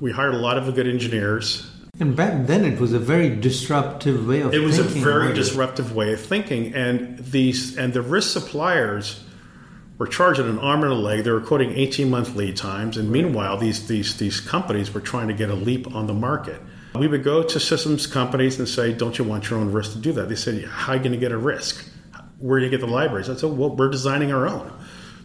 We 0.00 0.12
hired 0.12 0.34
a 0.34 0.38
lot 0.38 0.56
of 0.56 0.72
good 0.74 0.86
engineers. 0.86 1.68
And 1.98 2.14
back 2.14 2.46
then, 2.46 2.64
it 2.64 2.80
was 2.80 2.92
a 2.92 2.98
very 2.98 3.34
disruptive 3.34 4.26
way 4.26 4.40
of 4.40 4.54
It 4.54 4.60
was 4.60 4.78
a 4.78 4.84
very 4.84 5.26
right? 5.26 5.34
disruptive 5.34 5.94
way 5.94 6.12
of 6.12 6.20
thinking, 6.20 6.74
and 6.74 7.18
these 7.18 7.76
and 7.76 7.92
the 7.92 8.00
RISC 8.00 8.32
suppliers 8.32 9.22
were 10.00 10.06
charging 10.06 10.48
an 10.48 10.58
arm 10.58 10.82
and 10.82 10.90
a 10.90 10.96
leg. 10.96 11.24
They 11.24 11.30
were 11.30 11.42
quoting 11.42 11.72
18 11.72 12.08
month 12.08 12.34
lead 12.34 12.56
times, 12.56 12.96
and 12.96 13.12
meanwhile, 13.12 13.58
these 13.58 13.86
these 13.86 14.16
these 14.16 14.40
companies 14.40 14.94
were 14.94 15.02
trying 15.02 15.28
to 15.28 15.34
get 15.34 15.50
a 15.50 15.54
leap 15.54 15.94
on 15.94 16.06
the 16.06 16.14
market. 16.14 16.58
We 16.94 17.06
would 17.06 17.22
go 17.22 17.42
to 17.42 17.60
systems 17.60 18.06
companies 18.06 18.58
and 18.58 18.66
say, 18.66 18.94
"Don't 18.94 19.18
you 19.18 19.26
want 19.26 19.50
your 19.50 19.58
own 19.60 19.72
RISC 19.72 19.92
to 19.92 19.98
do 19.98 20.12
that?" 20.12 20.30
They 20.30 20.36
said, 20.36 20.64
"How 20.64 20.92
are 20.92 20.96
you 20.96 21.02
going 21.02 21.12
to 21.12 21.18
get 21.18 21.32
a 21.32 21.38
RISC? 21.38 21.86
Where 22.38 22.58
do 22.58 22.64
you 22.64 22.70
get 22.70 22.80
the 22.80 22.86
libraries?" 22.86 23.28
I 23.28 23.36
said, 23.36 23.50
"Well, 23.50 23.76
we're 23.76 23.90
designing 23.90 24.32
our 24.32 24.48
own." 24.48 24.72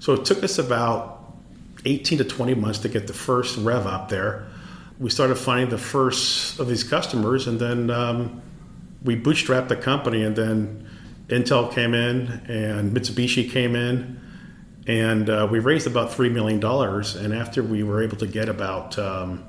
So 0.01 0.11
it 0.11 0.25
took 0.25 0.43
us 0.43 0.59
about 0.59 1.37
18 1.85 2.17
to 2.17 2.25
20 2.25 2.53
months 2.55 2.79
to 2.79 2.89
get 2.89 3.07
the 3.07 3.13
first 3.13 3.57
rev 3.57 3.87
up 3.87 4.09
there. 4.09 4.45
We 4.99 5.09
started 5.09 5.35
finding 5.35 5.69
the 5.69 5.77
first 5.77 6.59
of 6.59 6.67
these 6.67 6.83
customers, 6.83 7.47
and 7.47 7.61
then 7.61 7.89
um, 7.91 8.41
we 9.05 9.15
bootstrapped 9.15 9.69
the 9.69 9.77
company. 9.77 10.23
And 10.23 10.35
then 10.35 10.89
Intel 11.29 11.71
came 11.71 11.93
in, 11.93 12.27
and 12.49 12.91
Mitsubishi 12.91 13.49
came 13.49 13.77
in, 13.77 14.19
and 14.87 15.29
uh, 15.29 15.47
we 15.49 15.59
raised 15.59 15.87
about 15.87 16.13
three 16.13 16.29
million 16.29 16.59
dollars. 16.59 17.15
And 17.15 17.33
after 17.33 17.63
we 17.63 17.83
were 17.83 18.03
able 18.03 18.17
to 18.17 18.27
get 18.27 18.49
about, 18.49 18.97
um, 18.99 19.43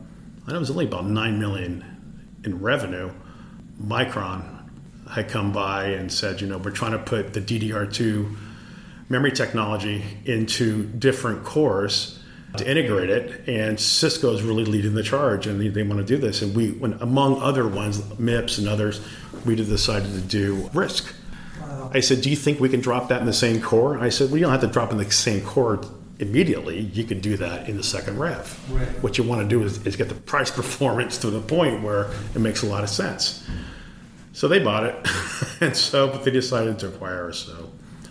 I 0.46 0.50
know 0.50 0.56
it 0.56 0.60
was 0.60 0.70
only 0.70 0.86
about 0.86 1.06
nine 1.06 1.38
million 1.38 1.84
in 2.44 2.60
revenue, 2.60 3.12
Micron 3.82 4.52
had 5.10 5.28
come 5.28 5.52
by 5.52 5.88
and 5.88 6.10
said, 6.12 6.40
you 6.40 6.46
know, 6.46 6.58
we're 6.58 6.70
trying 6.70 6.92
to 6.92 6.98
put 6.98 7.32
the 7.32 7.40
DDR2 7.40 8.36
memory 9.08 9.32
technology 9.32 10.02
into 10.24 10.84
different 10.84 11.44
cores 11.44 12.18
to 12.56 12.68
integrate 12.68 13.10
it, 13.10 13.46
and 13.48 13.78
Cisco 13.78 14.32
is 14.32 14.42
really 14.42 14.64
leading 14.64 14.94
the 14.94 15.02
charge, 15.02 15.46
and 15.46 15.60
they, 15.60 15.68
they 15.68 15.82
want 15.82 15.98
to 15.98 16.06
do 16.06 16.16
this. 16.16 16.40
And 16.40 16.56
we, 16.56 16.70
when, 16.70 16.94
among 16.94 17.42
other 17.42 17.68
ones, 17.68 18.00
MIPS 18.18 18.58
and 18.58 18.66
others, 18.66 19.06
we 19.44 19.54
decided 19.54 20.12
to 20.12 20.20
do 20.20 20.62
RISC. 20.72 21.12
I 21.92 22.00
said, 22.00 22.22
"Do 22.22 22.30
you 22.30 22.36
think 22.36 22.60
we 22.60 22.68
can 22.68 22.80
drop 22.80 23.08
that 23.08 23.20
in 23.20 23.26
the 23.26 23.32
same 23.32 23.60
core?" 23.60 23.98
I 23.98 24.08
said, 24.08 24.30
"Well, 24.30 24.38
you 24.38 24.42
don't 24.42 24.52
have 24.52 24.60
to 24.60 24.66
drop 24.66 24.92
in 24.92 24.98
the 24.98 25.10
same 25.10 25.40
core 25.42 25.80
immediately. 26.18 26.80
You 26.80 27.04
can 27.04 27.20
do 27.20 27.36
that 27.36 27.68
in 27.68 27.76
the 27.76 27.82
second 27.82 28.18
rev. 28.18 28.58
Right. 28.70 28.88
What 29.02 29.18
you 29.18 29.24
want 29.24 29.42
to 29.42 29.48
do 29.48 29.62
is, 29.62 29.84
is 29.86 29.96
get 29.96 30.08
the 30.08 30.14
price 30.14 30.50
performance 30.60 31.18
to 31.18 31.30
the 31.30 31.40
point 31.40 31.82
where 31.82 32.10
it 32.34 32.40
makes 32.40 32.62
a 32.62 32.66
lot 32.66 32.82
of 32.82 32.90
sense." 32.90 33.46
So 34.32 34.48
they 34.48 34.58
bought 34.58 34.84
it, 34.84 35.08
and 35.60 35.76
so 35.76 36.08
but 36.08 36.24
they 36.24 36.30
decided 36.30 36.78
to 36.80 36.88
acquire 36.88 37.30
us. 37.30 37.38
So 37.38 37.70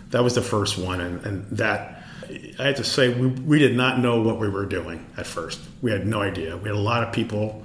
that 0.10 0.24
was 0.24 0.36
the 0.36 0.42
first 0.42 0.78
one, 0.78 1.02
and, 1.02 1.24
and 1.26 1.58
that 1.58 2.04
I 2.60 2.64
have 2.64 2.76
to 2.78 2.84
say 2.84 3.14
we, 3.14 3.28
we 3.28 3.60
did 3.60 3.76
not 3.76 4.00
know 4.00 4.22
what 4.22 4.40
we 4.40 4.50
were 4.50 4.66
doing 4.66 5.06
at 5.18 5.28
first. 5.28 5.60
We 5.82 5.92
had 5.92 6.08
no 6.08 6.22
idea. 6.22 6.58
We 6.58 6.70
had 6.70 6.76
a 6.76 6.80
lot 6.80 7.04
of 7.04 7.14
people 7.14 7.64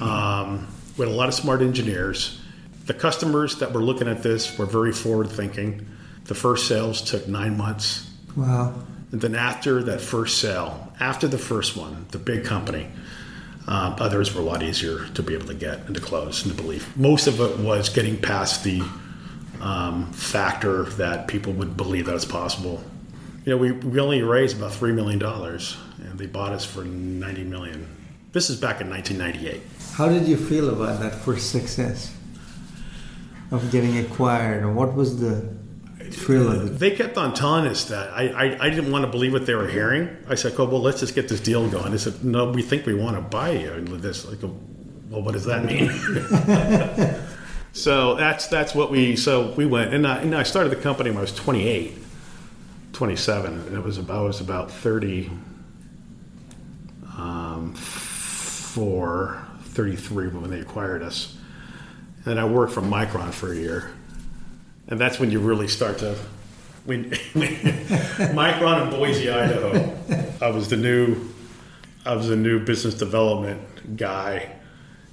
um, 0.00 0.66
We 0.96 1.04
had 1.04 1.12
a 1.12 1.16
lot 1.16 1.28
of 1.28 1.34
smart 1.34 1.62
engineers. 1.62 2.40
The 2.86 2.94
customers 2.94 3.58
that 3.58 3.72
were 3.72 3.82
looking 3.82 4.06
at 4.06 4.22
this 4.22 4.56
were 4.56 4.66
very 4.66 4.92
forward 4.92 5.28
thinking. 5.28 5.86
The 6.24 6.34
first 6.34 6.68
sales 6.68 7.02
took 7.02 7.26
nine 7.26 7.56
months. 7.56 8.08
Wow. 8.36 8.74
And 9.10 9.20
then 9.20 9.34
after 9.34 9.82
that 9.84 10.00
first 10.00 10.38
sale, 10.40 10.92
after 11.00 11.26
the 11.26 11.38
first 11.38 11.76
one, 11.76 12.06
the 12.10 12.18
big 12.18 12.44
company, 12.44 12.88
um, 13.66 13.96
others 13.98 14.32
were 14.32 14.40
a 14.40 14.44
lot 14.44 14.62
easier 14.62 15.06
to 15.14 15.22
be 15.22 15.34
able 15.34 15.46
to 15.46 15.54
get 15.54 15.78
and 15.86 15.96
to 15.96 16.00
close 16.00 16.44
and 16.44 16.56
to 16.56 16.62
believe. 16.62 16.96
Most 16.96 17.26
of 17.26 17.40
it 17.40 17.58
was 17.58 17.88
getting 17.88 18.20
past 18.20 18.62
the 18.62 18.82
um, 19.60 20.12
factor 20.12 20.84
that 20.84 21.26
people 21.26 21.52
would 21.54 21.76
believe 21.76 22.06
that 22.06 22.14
it's 22.14 22.24
possible. 22.24 22.84
You 23.44 23.52
know, 23.52 23.56
we, 23.56 23.72
we 23.72 23.98
only 23.98 24.22
raised 24.22 24.58
about 24.58 24.72
$3 24.72 24.94
million 24.94 25.20
and 25.22 26.18
they 26.18 26.26
bought 26.26 26.52
us 26.52 26.64
for 26.64 26.84
90 26.84 27.44
million. 27.44 27.88
This 28.30 28.48
is 28.48 28.60
back 28.60 28.80
in 28.80 28.88
1998. 28.90 29.60
How 29.94 30.08
did 30.08 30.28
you 30.28 30.36
feel 30.36 30.70
about 30.70 31.00
that 31.00 31.14
first 31.14 31.50
success 31.50 32.15
of 33.50 33.70
getting 33.70 33.98
acquired? 33.98 34.62
And 34.62 34.76
what 34.76 34.94
was 34.94 35.20
the 35.20 35.56
thrill 36.10 36.50
of 36.50 36.66
it? 36.66 36.78
They 36.78 36.90
kept 36.90 37.16
on 37.16 37.34
telling 37.34 37.66
us 37.66 37.84
that. 37.86 38.10
I, 38.10 38.28
I, 38.28 38.66
I 38.66 38.70
didn't 38.70 38.90
want 38.90 39.04
to 39.04 39.10
believe 39.10 39.32
what 39.32 39.46
they 39.46 39.54
were 39.54 39.68
hearing. 39.68 40.16
I 40.28 40.34
said, 40.34 40.54
oh, 40.58 40.64
well, 40.64 40.80
let's 40.80 41.00
just 41.00 41.14
get 41.14 41.28
this 41.28 41.40
deal 41.40 41.68
going. 41.68 41.92
They 41.92 41.98
said, 41.98 42.24
no, 42.24 42.50
we 42.50 42.62
think 42.62 42.86
we 42.86 42.94
want 42.94 43.16
to 43.16 43.22
buy 43.22 43.50
you. 43.50 43.72
And 43.72 43.88
this, 43.88 44.24
like, 44.26 44.42
well, 44.42 45.22
what 45.22 45.32
does 45.32 45.44
that 45.44 45.64
mean? 45.64 45.90
so 47.72 48.14
that's 48.16 48.46
that's 48.48 48.74
what 48.74 48.90
we, 48.90 49.16
so 49.16 49.52
we 49.52 49.66
went. 49.66 49.94
And 49.94 50.06
I, 50.06 50.18
and 50.18 50.34
I 50.34 50.42
started 50.42 50.70
the 50.70 50.76
company 50.76 51.10
when 51.10 51.18
I 51.18 51.22
was 51.22 51.34
28, 51.34 51.96
27. 52.92 53.52
And 53.52 53.76
it 53.76 53.82
was 53.82 53.98
about, 53.98 54.18
I 54.18 54.22
was 54.22 54.40
about 54.40 54.70
30, 54.70 55.30
um, 57.16 57.74
four, 57.74 59.42
33 59.62 60.28
when 60.28 60.50
they 60.50 60.60
acquired 60.60 61.02
us. 61.02 61.36
And 62.26 62.38
I 62.40 62.44
worked 62.44 62.72
for 62.72 62.82
Micron 62.82 63.32
for 63.32 63.52
a 63.52 63.56
year 63.56 63.92
and 64.88 65.00
that's 65.00 65.18
when 65.18 65.30
you 65.30 65.40
really 65.40 65.68
start 65.68 65.98
to. 65.98 66.16
When, 66.84 67.10
Micron 67.34 68.84
in 68.84 68.90
Boise, 68.90 69.28
Idaho, 69.28 69.96
I 70.40 70.50
was 70.50 70.68
the 70.68 70.76
new, 70.76 71.16
I 72.04 72.14
was 72.14 72.28
the 72.28 72.36
new 72.36 72.64
business 72.64 72.94
development 72.94 73.96
guy 73.96 74.52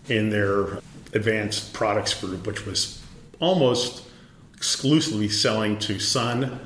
in 0.08 0.30
their 0.30 0.80
advanced 1.14 1.74
products 1.74 2.14
group, 2.14 2.46
which 2.46 2.66
was 2.66 3.02
almost 3.40 4.04
exclusively 4.56 5.30
selling 5.30 5.80
to 5.80 6.00
Sun 6.00 6.60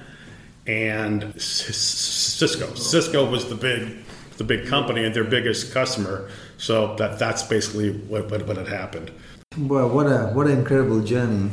and 0.65 1.41
Cisco. 1.41 2.73
Cisco 2.75 3.29
was 3.29 3.47
the 3.47 3.55
big, 3.55 4.03
the 4.35 4.43
big 4.43 4.67
company 4.67 5.05
and 5.05 5.15
their 5.15 5.23
biggest 5.23 5.73
customer. 5.73 6.29
So 6.57 6.95
that 6.97 7.17
that's 7.17 7.43
basically 7.43 7.91
what, 7.91 8.29
what, 8.29 8.45
what 8.45 8.57
had 8.57 8.67
happened. 8.67 9.11
Well, 9.57 9.89
what 9.89 10.05
a 10.05 10.27
what 10.33 10.45
an 10.45 10.59
incredible 10.59 11.01
journey 11.01 11.49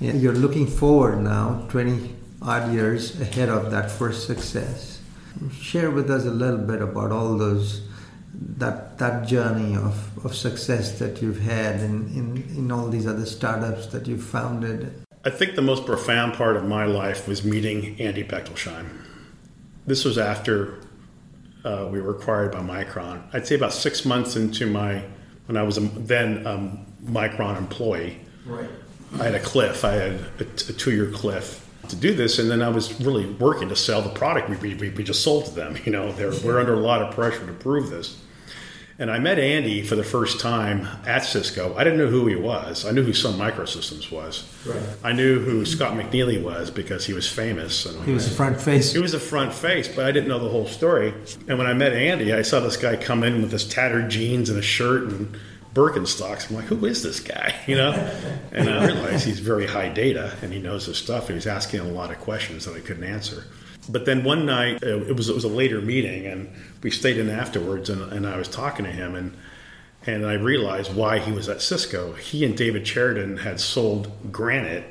you're 0.00 0.32
looking 0.32 0.68
forward 0.68 1.22
now, 1.22 1.66
20 1.70 2.14
odd 2.40 2.72
years 2.72 3.20
ahead 3.20 3.48
of 3.48 3.72
that 3.72 3.90
first 3.90 4.28
success. 4.28 5.00
Share 5.52 5.90
with 5.90 6.08
us 6.08 6.24
a 6.24 6.30
little 6.30 6.58
bit 6.58 6.80
about 6.80 7.10
all 7.10 7.36
those 7.36 7.82
that 8.32 8.98
that 8.98 9.26
journey 9.26 9.74
of, 9.74 10.24
of 10.24 10.36
success 10.36 11.00
that 11.00 11.20
you've 11.20 11.40
had 11.40 11.80
in, 11.80 12.06
in, 12.14 12.56
in 12.56 12.70
all 12.70 12.88
these 12.88 13.08
other 13.08 13.26
startups 13.26 13.86
that 13.88 14.06
you've 14.06 14.22
founded. 14.22 15.04
I 15.24 15.30
think 15.30 15.56
the 15.56 15.62
most 15.62 15.84
profound 15.84 16.34
part 16.34 16.56
of 16.56 16.64
my 16.64 16.84
life 16.84 17.26
was 17.26 17.42
meeting 17.42 18.00
Andy 18.00 18.22
Bechtolsheim. 18.22 18.88
This 19.84 20.04
was 20.04 20.16
after 20.16 20.78
uh, 21.64 21.88
we 21.90 22.00
were 22.00 22.14
acquired 22.14 22.52
by 22.52 22.60
Micron. 22.60 23.22
I'd 23.32 23.48
say 23.48 23.56
about 23.56 23.72
six 23.72 24.04
months 24.04 24.36
into 24.36 24.66
my 24.66 25.02
when 25.46 25.56
I 25.56 25.62
was 25.64 25.76
a, 25.76 25.80
then 25.80 26.46
a 26.46 26.87
Micron 27.08 27.56
employee. 27.58 28.20
Right. 28.46 28.68
I 29.14 29.24
had 29.24 29.34
a 29.34 29.40
cliff. 29.40 29.84
I 29.84 29.92
had 29.92 30.12
a, 30.38 30.42
a 30.42 30.72
two-year 30.72 31.10
cliff 31.10 31.66
to 31.88 31.96
do 31.96 32.14
this, 32.14 32.38
and 32.38 32.50
then 32.50 32.62
I 32.62 32.68
was 32.68 33.00
really 33.00 33.26
working 33.26 33.68
to 33.70 33.76
sell 33.76 34.02
the 34.02 34.10
product 34.10 34.50
we, 34.50 34.74
we, 34.74 34.90
we 34.90 35.02
just 35.04 35.22
sold 35.22 35.46
to 35.46 35.50
them. 35.52 35.76
You 35.84 35.92
know, 35.92 36.14
we're 36.44 36.60
under 36.60 36.74
a 36.74 36.80
lot 36.80 37.00
of 37.00 37.14
pressure 37.14 37.46
to 37.46 37.52
prove 37.52 37.88
this. 37.88 38.20
And 39.00 39.12
I 39.12 39.20
met 39.20 39.38
Andy 39.38 39.82
for 39.84 39.94
the 39.94 40.02
first 40.02 40.40
time 40.40 40.88
at 41.06 41.20
Cisco. 41.24 41.72
I 41.76 41.84
didn't 41.84 42.00
know 42.00 42.08
who 42.08 42.26
he 42.26 42.34
was. 42.34 42.84
I 42.84 42.90
knew 42.90 43.04
who 43.04 43.12
Sun 43.12 43.38
Microsystems 43.38 44.10
was. 44.10 44.42
Right. 44.66 44.82
I 45.04 45.12
knew 45.12 45.38
who 45.38 45.64
Scott 45.64 45.92
McNealy 45.92 46.42
was 46.42 46.72
because 46.72 47.06
he 47.06 47.12
was 47.12 47.30
famous. 47.30 47.86
And 47.86 48.04
he 48.04 48.12
was 48.12 48.26
a 48.26 48.30
front 48.34 48.60
face. 48.60 48.92
He 48.92 48.98
was 48.98 49.14
a 49.14 49.20
front 49.20 49.54
face, 49.54 49.86
but 49.86 50.04
I 50.04 50.10
didn't 50.10 50.28
know 50.28 50.40
the 50.40 50.48
whole 50.48 50.66
story. 50.66 51.14
And 51.46 51.58
when 51.58 51.68
I 51.68 51.74
met 51.74 51.92
Andy, 51.92 52.34
I 52.34 52.42
saw 52.42 52.58
this 52.58 52.76
guy 52.76 52.96
come 52.96 53.22
in 53.22 53.40
with 53.40 53.52
his 53.52 53.68
tattered 53.68 54.10
jeans 54.10 54.50
and 54.50 54.58
a 54.58 54.62
shirt 54.62 55.04
and 55.04 55.36
Birkenstocks. 55.78 56.50
I'm 56.50 56.56
like, 56.56 56.64
who 56.64 56.84
is 56.86 57.04
this 57.04 57.20
guy? 57.20 57.54
You 57.68 57.76
know, 57.76 57.92
and 58.50 58.68
I 58.68 58.86
realized 58.86 59.26
he's 59.26 59.40
very 59.40 59.66
high 59.66 59.90
data 59.90 60.34
and 60.40 60.50
he 60.50 60.58
knows 60.58 60.86
his 60.86 60.96
stuff. 60.96 61.28
And 61.28 61.34
he's 61.34 61.46
asking 61.46 61.80
a 61.80 61.84
lot 61.84 62.10
of 62.10 62.18
questions 62.18 62.64
that 62.64 62.74
I 62.74 62.80
couldn't 62.80 63.04
answer. 63.04 63.44
But 63.90 64.06
then 64.06 64.24
one 64.24 64.46
night, 64.46 64.82
uh, 64.82 65.02
it 65.02 65.14
was 65.14 65.28
it 65.28 65.34
was 65.34 65.44
a 65.44 65.48
later 65.48 65.80
meeting, 65.80 66.26
and 66.26 66.50
we 66.82 66.90
stayed 66.90 67.18
in 67.18 67.30
afterwards, 67.30 67.90
and, 67.90 68.12
and 68.12 68.26
I 68.26 68.36
was 68.36 68.48
talking 68.48 68.84
to 68.84 68.90
him, 68.90 69.14
and 69.14 69.36
and 70.06 70.26
I 70.26 70.34
realized 70.34 70.94
why 70.94 71.18
he 71.18 71.30
was 71.30 71.48
at 71.48 71.60
Cisco. 71.60 72.12
He 72.14 72.44
and 72.44 72.56
David 72.56 72.84
Cheriton 72.84 73.38
had 73.38 73.60
sold 73.60 74.32
Granite 74.32 74.84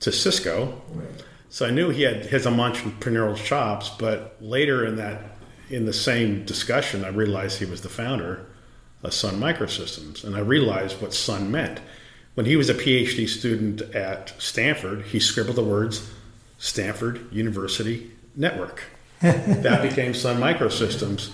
to 0.00 0.12
Cisco, 0.12 0.80
right. 0.92 1.24
so 1.48 1.66
I 1.66 1.70
knew 1.70 1.90
he 1.90 2.02
had 2.02 2.26
his 2.26 2.46
entrepreneurial 2.46 3.36
chops. 3.36 3.90
But 3.90 4.36
later 4.40 4.86
in 4.86 4.96
that 4.96 5.36
in 5.70 5.86
the 5.86 5.92
same 5.92 6.44
discussion, 6.44 7.04
I 7.04 7.08
realized 7.08 7.58
he 7.58 7.66
was 7.66 7.80
the 7.80 7.88
founder 7.88 8.46
Sun 9.10 9.40
Microsystems. 9.40 10.24
And 10.24 10.36
I 10.36 10.40
realized 10.40 11.00
what 11.00 11.14
Sun 11.14 11.50
meant. 11.50 11.80
When 12.34 12.46
he 12.46 12.56
was 12.56 12.68
a 12.68 12.74
PhD 12.74 13.28
student 13.28 13.80
at 13.94 14.34
Stanford, 14.38 15.02
he 15.02 15.20
scribbled 15.20 15.56
the 15.56 15.64
words 15.64 16.10
Stanford 16.58 17.32
University 17.32 18.10
Network. 18.34 18.84
that 19.20 19.82
became 19.82 20.14
Sun 20.14 20.40
Microsystems. 20.40 21.30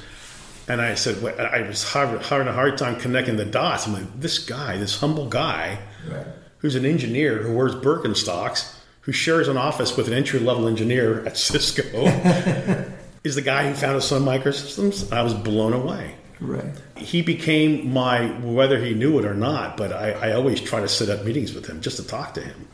And 0.68 0.80
I 0.80 0.94
said, 0.94 1.24
I 1.38 1.62
was 1.62 1.92
having 1.92 2.46
a 2.48 2.52
hard 2.52 2.78
time 2.78 3.00
connecting 3.00 3.36
the 3.36 3.44
dots. 3.44 3.86
I'm 3.86 3.94
like, 3.94 4.20
this 4.20 4.38
guy, 4.38 4.76
this 4.76 5.00
humble 5.00 5.26
guy, 5.26 5.78
right. 6.08 6.26
who's 6.58 6.76
an 6.76 6.84
engineer 6.84 7.38
who 7.38 7.56
wears 7.56 7.74
Birkenstocks, 7.74 8.74
who 9.00 9.12
shares 9.12 9.48
an 9.48 9.56
office 9.56 9.96
with 9.96 10.06
an 10.06 10.14
entry 10.14 10.38
level 10.38 10.68
engineer 10.68 11.26
at 11.26 11.36
Cisco, 11.36 11.82
is 13.24 13.34
the 13.34 13.42
guy 13.42 13.68
who 13.68 13.74
founded 13.74 14.02
Sun 14.02 14.22
Microsystems. 14.22 15.12
I 15.12 15.22
was 15.22 15.34
blown 15.34 15.72
away. 15.72 16.14
Right. 16.40 16.74
He 16.96 17.22
became 17.22 17.92
my, 17.92 18.26
whether 18.40 18.82
he 18.82 18.94
knew 18.94 19.18
it 19.18 19.24
or 19.24 19.34
not, 19.34 19.76
but 19.76 19.92
I, 19.92 20.12
I 20.12 20.32
always 20.32 20.60
try 20.60 20.80
to 20.80 20.88
set 20.88 21.08
up 21.08 21.24
meetings 21.24 21.52
with 21.52 21.66
him 21.66 21.80
just 21.80 21.96
to 21.98 22.06
talk 22.06 22.34
to 22.34 22.40
him. 22.40 22.68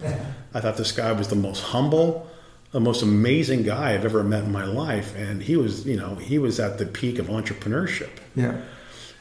I 0.54 0.60
thought 0.60 0.76
this 0.76 0.92
guy 0.92 1.12
was 1.12 1.28
the 1.28 1.36
most 1.36 1.62
humble, 1.62 2.30
the 2.70 2.80
most 2.80 3.02
amazing 3.02 3.64
guy 3.64 3.94
I've 3.94 4.04
ever 4.04 4.22
met 4.22 4.44
in 4.44 4.52
my 4.52 4.64
life. 4.64 5.16
And 5.16 5.42
he 5.42 5.56
was, 5.56 5.86
you 5.86 5.96
know, 5.96 6.14
he 6.14 6.38
was 6.38 6.60
at 6.60 6.78
the 6.78 6.86
peak 6.86 7.18
of 7.18 7.26
entrepreneurship. 7.26 8.10
Yeah. 8.34 8.60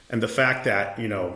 And 0.10 0.22
the 0.22 0.28
fact 0.28 0.66
that, 0.66 1.00
you 1.00 1.08
know, 1.08 1.36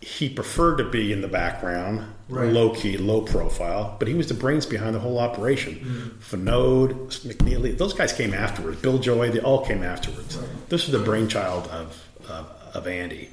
he 0.00 0.28
preferred 0.28 0.76
to 0.76 0.84
be 0.84 1.12
in 1.12 1.22
the 1.22 1.28
background, 1.28 2.04
right. 2.28 2.52
low 2.52 2.70
key, 2.74 2.98
low 2.98 3.22
profile, 3.22 3.96
but 3.98 4.06
he 4.06 4.14
was 4.14 4.28
the 4.28 4.34
brains 4.34 4.66
behind 4.66 4.94
the 4.94 5.00
whole 5.00 5.18
operation. 5.18 5.74
Mm-hmm. 5.76 6.48
Vinod, 6.48 6.90
McNealy, 7.26 7.76
those 7.76 7.94
guys 7.94 8.12
came 8.12 8.34
afterwards. 8.34 8.80
Bill 8.80 8.98
Joy, 8.98 9.30
they 9.30 9.40
all 9.40 9.64
came 9.64 9.82
afterwards. 9.82 10.36
Right. 10.36 10.68
This 10.68 10.86
was 10.86 10.92
the 10.92 11.04
brainchild 11.04 11.66
of 11.68 12.05
of, 12.28 12.46
of 12.74 12.86
Andy. 12.86 13.30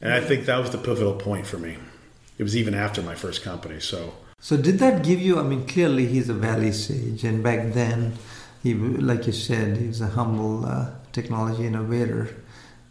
And 0.00 0.12
I 0.12 0.20
think 0.20 0.46
that 0.46 0.58
was 0.58 0.70
the 0.70 0.78
pivotal 0.78 1.14
point 1.14 1.46
for 1.46 1.58
me. 1.58 1.76
It 2.36 2.42
was 2.42 2.56
even 2.56 2.74
after 2.74 3.00
my 3.02 3.14
first 3.14 3.42
company. 3.42 3.80
So, 3.80 4.14
so 4.38 4.56
did 4.56 4.78
that 4.80 5.02
give 5.02 5.20
you? 5.20 5.38
I 5.38 5.42
mean, 5.42 5.66
clearly 5.66 6.06
he's 6.06 6.28
a 6.28 6.34
valley 6.34 6.72
sage, 6.72 7.24
and 7.24 7.42
back 7.42 7.72
then, 7.72 8.14
he, 8.62 8.74
like 8.74 9.26
you 9.26 9.32
said, 9.32 9.76
he 9.76 9.86
was 9.86 10.00
a 10.00 10.08
humble 10.08 10.66
uh, 10.66 10.90
technology 11.12 11.66
innovator. 11.66 12.28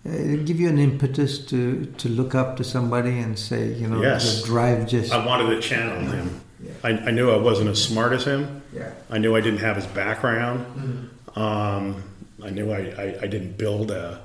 Uh, 0.06 0.12
it 0.12 0.46
give 0.46 0.60
you 0.60 0.69
an 0.69 0.80
impetus 0.80 1.46
to 1.48 1.86
to 1.98 2.10
look 2.10 2.34
up 2.34 2.58
to 2.58 2.63
somebody 2.63 3.19
and 3.19 3.38
say, 3.38 3.74
you 3.74 3.88
know, 3.88 4.02
yes. 4.02 4.43
drive 4.43 4.88
just. 4.88 5.12
I 5.12 5.26
wanted 5.26 5.50
to 5.50 5.62
channel 5.62 6.10
him. 6.10 6.41
Yeah. 6.63 6.72
I, 6.84 6.89
I, 6.91 7.12
knew 7.12 7.30
I 7.30 7.38
wasn't 7.38 7.69
as 7.69 7.84
smart 7.84 8.13
as 8.13 8.24
him. 8.24 8.62
Yeah. 8.74 8.93
I 9.10 9.17
knew 9.17 9.36
I 9.36 9.41
didn't 9.41 9.60
have 9.60 9.76
his 9.76 9.86
background. 9.88 10.65
Mm-hmm. 10.65 11.39
Um, 11.39 12.04
I 12.43 12.50
knew 12.50 12.72
I, 12.72 12.80
I, 12.80 13.17
I, 13.24 13.28
didn't 13.28 13.58
build 13.58 13.91
a 13.91 14.22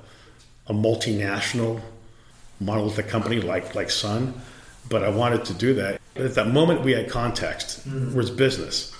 a 0.68 0.72
multinational 0.72 1.80
monolithic 2.60 3.08
company 3.08 3.40
like 3.40 3.74
like 3.74 3.90
Sun, 3.90 4.34
but 4.88 5.02
I 5.02 5.08
wanted 5.08 5.44
to 5.46 5.54
do 5.54 5.74
that. 5.74 6.00
At 6.16 6.34
that 6.34 6.48
moment, 6.48 6.82
we 6.82 6.92
had 6.92 7.08
context. 7.08 7.88
Mm-hmm. 7.88 8.16
Was 8.16 8.30
business. 8.30 8.94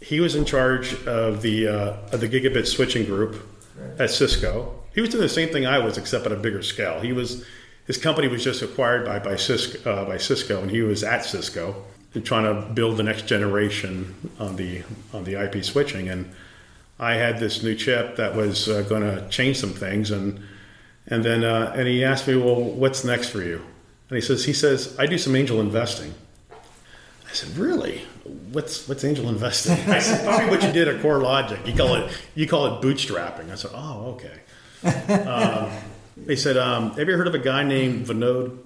He 0.00 0.20
was 0.20 0.34
in 0.34 0.44
charge 0.44 0.94
of 1.06 1.42
the 1.42 1.68
uh, 1.68 1.96
of 2.12 2.20
the 2.20 2.28
gigabit 2.28 2.66
switching 2.66 3.04
group 3.04 3.46
right. 3.76 4.00
at 4.00 4.10
Cisco. 4.10 4.74
He 4.94 5.00
was 5.00 5.10
doing 5.10 5.22
the 5.22 5.28
same 5.28 5.50
thing 5.50 5.66
I 5.66 5.78
was, 5.78 5.98
except 5.98 6.26
at 6.26 6.32
a 6.32 6.36
bigger 6.36 6.62
scale. 6.62 7.00
He 7.00 7.12
was 7.12 7.44
his 7.86 7.96
company 7.96 8.28
was 8.28 8.44
just 8.44 8.62
acquired 8.62 9.04
by 9.04 9.18
by 9.18 9.36
Cisco, 9.36 9.90
uh, 9.90 10.04
by 10.04 10.18
Cisco, 10.18 10.62
and 10.62 10.70
he 10.70 10.82
was 10.82 11.02
at 11.02 11.24
Cisco 11.24 11.84
and 12.14 12.24
trying 12.24 12.44
to 12.44 12.68
build 12.72 12.96
the 12.96 13.02
next 13.02 13.26
generation 13.26 14.14
on 14.38 14.56
the 14.56 14.82
on 15.12 15.24
the 15.24 15.42
IP 15.42 15.64
switching. 15.64 16.08
And 16.08 16.30
I 16.98 17.14
had 17.14 17.38
this 17.38 17.62
new 17.62 17.74
chip 17.74 18.16
that 18.16 18.34
was 18.34 18.68
uh, 18.68 18.82
going 18.82 19.02
to 19.02 19.28
change 19.28 19.58
some 19.58 19.72
things, 19.72 20.10
and 20.10 20.40
and 21.10 21.24
then 21.24 21.44
uh, 21.44 21.72
and 21.76 21.88
he 21.88 22.04
asked 22.04 22.28
me, 22.28 22.36
well, 22.36 22.60
what's 22.60 23.04
next 23.04 23.30
for 23.30 23.42
you? 23.42 23.64
And 24.08 24.16
he 24.16 24.20
says, 24.20 24.44
he 24.44 24.52
says, 24.52 24.96
I 24.98 25.06
do 25.06 25.18
some 25.18 25.36
angel 25.36 25.60
investing. 25.60 26.14
I 26.50 27.32
said, 27.32 27.56
really? 27.56 28.02
What's 28.52 28.88
what's 28.88 29.04
angel 29.04 29.28
investing? 29.28 29.72
I 29.90 29.98
said, 29.98 30.24
probably 30.24 30.46
what 30.50 30.62
you 30.62 30.72
did 30.72 30.88
at 30.88 31.02
CoreLogic. 31.02 31.66
You 31.66 31.74
call 31.74 31.94
it 31.96 32.12
you 32.34 32.46
call 32.46 32.66
it 32.66 32.82
bootstrapping. 32.82 33.50
I 33.50 33.54
said, 33.54 33.72
oh, 33.74 34.16
okay. 34.16 34.40
Um, 35.28 35.72
they 36.16 36.36
said, 36.36 36.56
um, 36.56 36.90
have 36.92 37.08
you 37.08 37.16
heard 37.16 37.26
of 37.26 37.34
a 37.34 37.38
guy 37.38 37.62
named 37.62 38.06
Vinod 38.06 38.58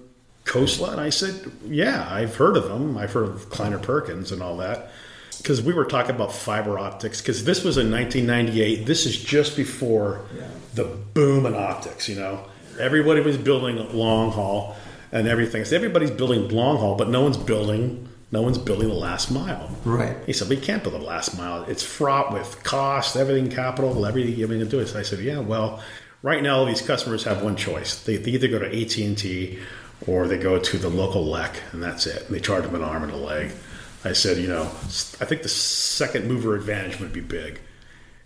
Khosla? 0.45 0.91
And 0.91 1.01
I 1.01 1.09
said, 1.09 1.51
yeah, 1.65 2.07
I've 2.09 2.35
heard 2.35 2.57
of 2.57 2.69
him. 2.69 2.97
I've 2.97 3.11
heard 3.11 3.29
of 3.29 3.49
Kleiner 3.49 3.79
Perkins 3.79 4.31
and 4.31 4.41
all 4.41 4.57
that. 4.57 4.91
Because 5.37 5.61
we 5.61 5.73
were 5.73 5.85
talking 5.85 6.15
about 6.15 6.33
fiber 6.33 6.77
optics. 6.79 7.21
Because 7.21 7.43
this 7.45 7.63
was 7.63 7.77
in 7.77 7.91
1998. 7.91 8.85
This 8.85 9.05
is 9.05 9.17
just 9.17 9.55
before 9.55 10.21
Yeah. 10.35 10.43
the 10.75 10.83
boom 11.13 11.45
in 11.45 11.55
optics. 11.55 12.07
You 12.09 12.15
know, 12.15 12.39
everybody 12.79 13.21
was 13.21 13.37
building 13.37 13.77
long 13.93 14.31
haul 14.31 14.75
and 15.11 15.27
everything. 15.27 15.65
So 15.65 15.75
everybody's 15.75 16.11
building 16.11 16.49
long 16.49 16.77
haul, 16.77 16.95
but 16.95 17.09
no 17.09 17.21
one's 17.21 17.37
building. 17.37 18.07
No 18.31 18.41
one's 18.41 18.57
building 18.57 18.87
the 18.89 18.95
last 18.95 19.29
mile. 19.29 19.69
Right. 19.85 20.15
He 20.25 20.33
said, 20.33 20.49
"We 20.49 20.57
can't 20.57 20.81
build 20.81 20.95
the 20.95 21.05
last 21.05 21.37
mile. 21.37 21.65
It's 21.67 21.83
fraught 21.83 22.33
with 22.33 22.63
cost, 22.63 23.15
everything, 23.15 23.49
capital, 23.49 24.05
everything 24.07 24.35
you 24.35 24.47
to 24.47 24.65
do 24.65 24.79
it." 24.79 24.87
So 24.87 24.97
I 24.97 25.03
said, 25.03 25.19
"Yeah, 25.19 25.37
well, 25.37 25.79
right 26.23 26.41
now 26.41 26.65
these 26.65 26.81
customers 26.81 27.23
have 27.25 27.43
one 27.43 27.55
choice. 27.55 27.93
They, 27.95 28.17
they 28.17 28.31
either 28.31 28.47
go 28.47 28.57
to 28.57 28.65
AT 28.65 29.05
and 29.05 29.15
T 29.15 29.59
or 30.07 30.27
they 30.27 30.37
go 30.39 30.57
to 30.57 30.77
the 30.79 30.89
local 30.89 31.23
LEC, 31.25 31.51
and 31.73 31.83
that's 31.83 32.07
it. 32.07 32.23
And 32.25 32.35
they 32.35 32.39
charge 32.39 32.63
them 32.63 32.73
an 32.73 32.81
arm 32.83 33.03
and 33.03 33.11
a 33.11 33.17
leg." 33.17 33.51
I 34.05 34.13
said, 34.13 34.37
"You 34.37 34.47
know, 34.47 34.63
I 34.63 35.25
think 35.25 35.43
the 35.43 35.49
second 35.49 36.27
mover 36.27 36.55
advantage 36.55 36.99
would 36.99 37.13
be 37.13 37.21
big." 37.21 37.59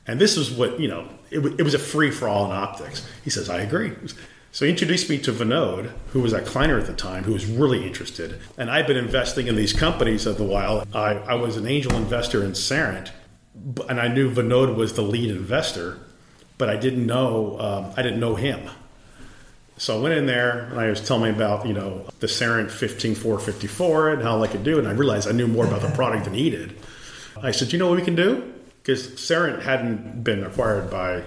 And 0.08 0.22
this 0.22 0.38
is 0.38 0.50
what, 0.52 0.80
you 0.80 0.88
know, 0.88 1.08
it, 1.32 1.40
wa- 1.40 1.52
it 1.58 1.64
was 1.64 1.74
a 1.74 1.80
free 1.80 2.12
for 2.12 2.30
all 2.30 2.46
in 2.46 2.52
optics. 2.52 3.06
He 3.26 3.30
says, 3.30 3.50
I 3.50 3.60
agree. 3.60 3.92
So 4.54 4.64
he 4.64 4.72
introduced 4.72 5.10
me 5.10 5.18
to 5.20 5.34
Vinod, 5.34 5.92
who 6.14 6.22
was 6.22 6.34
at 6.34 6.46
Kleiner 6.46 6.80
at 6.80 6.88
the 6.88 6.94
time, 6.94 7.26
who 7.26 7.34
was 7.34 7.46
really 7.46 7.86
interested. 7.86 8.40
And 8.58 8.72
I've 8.72 8.88
been 8.88 8.96
investing 8.96 9.48
in 9.48 9.58
these 9.58 9.74
companies 9.74 10.26
of 10.26 10.38
the 10.38 10.46
while. 10.46 10.88
I, 10.94 11.16
I 11.16 11.34
was 11.36 11.58
an 11.58 11.68
angel 11.68 11.94
investor 11.96 12.42
in 12.42 12.52
Cerent, 12.54 13.12
and 13.90 14.00
I 14.00 14.08
knew 14.08 14.32
Vinod 14.32 14.76
was 14.76 14.94
the 14.94 15.02
lead 15.02 15.30
investor, 15.30 16.00
but 16.58 16.70
I 16.70 16.78
didn't 16.78 17.06
know, 17.06 17.60
um, 17.60 17.94
I 17.98 18.02
didn't 18.02 18.22
know 18.22 18.36
him. 18.36 18.70
So 19.78 19.98
I 19.98 20.02
went 20.02 20.16
in 20.16 20.26
there 20.26 20.62
and 20.72 20.80
I 20.80 20.90
was 20.90 21.02
telling 21.02 21.24
me 21.24 21.30
about, 21.30 21.68
you 21.68 21.74
know, 21.74 22.06
the 22.20 22.28
Cerent 22.28 22.72
15454 22.72 24.10
and 24.10 24.24
how 24.24 24.42
I 24.42 24.48
could 24.48 24.64
do 24.64 24.78
it. 24.78 24.80
And 24.80 24.88
I 24.88 24.92
realized 24.92 25.28
I 25.28 25.32
knew 25.32 25.48
more 25.48 25.66
about 25.66 25.82
the 25.82 25.90
product 25.90 26.26
than 26.26 26.34
he 26.34 26.50
did. 26.50 26.76
I 27.42 27.52
said, 27.52 27.72
you 27.72 27.78
know 27.78 27.88
what 27.88 27.98
we 27.98 28.04
can 28.04 28.16
do? 28.16 28.54
Because 28.82 29.08
Cerent 29.10 29.62
hadn't 29.62 30.24
been 30.24 30.44
acquired 30.44 30.90
by 30.90 31.24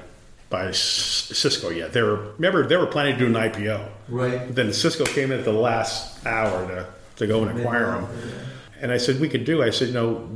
by 0.48 0.72
Cisco 0.72 1.70
yet. 1.70 1.92
They 1.92 2.02
were 2.02 2.32
remember 2.32 2.66
they 2.66 2.76
were 2.76 2.86
planning 2.86 3.16
to 3.16 3.18
do 3.20 3.26
an 3.26 3.34
IPO. 3.34 3.88
Right. 4.08 4.52
Then 4.52 4.72
Cisco 4.72 5.04
came 5.04 5.30
in 5.30 5.38
at 5.38 5.44
the 5.44 5.52
last 5.52 6.26
hour 6.26 6.66
to, 6.66 6.86
to 7.16 7.26
go 7.28 7.44
and 7.44 7.56
acquire 7.56 7.92
them. 7.92 8.08
And 8.80 8.90
I 8.90 8.96
said 8.96 9.20
we 9.20 9.28
could 9.28 9.44
do. 9.44 9.62
I 9.62 9.70
said 9.70 9.88
you 9.88 9.94
know 9.94 10.28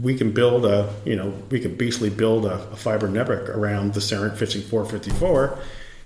we 0.00 0.16
can 0.16 0.32
build 0.32 0.66
a 0.66 0.92
you 1.04 1.14
know 1.14 1.32
we 1.50 1.60
could 1.60 1.78
basically 1.78 2.10
build 2.10 2.46
a, 2.46 2.54
a 2.70 2.76
fiber 2.76 3.08
network 3.08 3.48
around 3.48 3.94
the 3.94 4.00
Cerent 4.00 4.36
5454. 4.36 5.58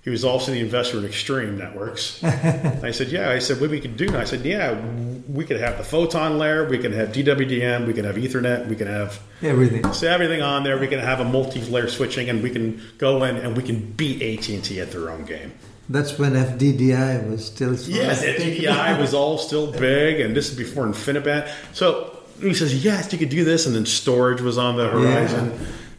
He 0.04 0.10
was 0.10 0.22
also 0.22 0.52
the 0.52 0.60
investor 0.60 0.98
in 0.98 1.06
Extreme 1.06 1.56
Networks. 1.56 2.22
I 2.24 2.90
said, 2.90 3.08
yeah. 3.08 3.30
I 3.30 3.38
said, 3.38 3.58
what 3.58 3.70
we 3.70 3.80
could 3.80 3.96
do? 3.96 4.06
And 4.08 4.18
I 4.18 4.24
said, 4.24 4.44
yeah, 4.44 4.78
we 5.26 5.46
could 5.46 5.58
have 5.58 5.78
the 5.78 5.84
photon 5.84 6.36
layer, 6.36 6.68
we 6.68 6.76
can 6.76 6.92
have 6.92 7.08
DWDM, 7.08 7.86
we 7.86 7.94
can 7.94 8.04
have 8.04 8.16
Ethernet, 8.16 8.68
we 8.68 8.76
can 8.76 8.86
have 8.86 9.18
Everything. 9.42 9.90
so 9.94 10.06
everything 10.06 10.42
on 10.42 10.62
there. 10.62 10.78
We 10.78 10.88
can 10.88 10.98
have 10.98 11.20
a 11.20 11.24
multi-layer 11.24 11.88
switching, 11.88 12.28
and 12.28 12.42
we 12.42 12.50
can 12.50 12.82
go 12.98 13.24
in 13.24 13.36
and 13.36 13.56
we 13.56 13.62
can 13.62 13.92
beat 13.92 14.20
AT 14.20 14.46
and 14.50 14.62
T 14.62 14.78
at 14.78 14.90
their 14.92 15.08
own 15.10 15.24
game. 15.24 15.52
That's 15.88 16.18
when 16.18 16.32
FDDI 16.32 17.30
was 17.30 17.46
still. 17.46 17.74
Yes, 17.74 18.22
FDDI 18.22 18.98
was 18.98 19.14
all 19.14 19.38
still 19.38 19.72
big, 19.72 20.20
and 20.20 20.36
this 20.36 20.50
is 20.50 20.56
before 20.56 20.84
InfiniBand. 20.86 21.50
So 21.72 22.18
he 22.40 22.52
says, 22.52 22.84
yes, 22.84 23.10
you 23.12 23.18
could 23.18 23.28
do 23.30 23.44
this, 23.44 23.66
and 23.66 23.74
then 23.74 23.86
storage 23.86 24.40
was 24.42 24.58
on 24.58 24.76
the 24.76 24.88
horizon. 24.88 25.50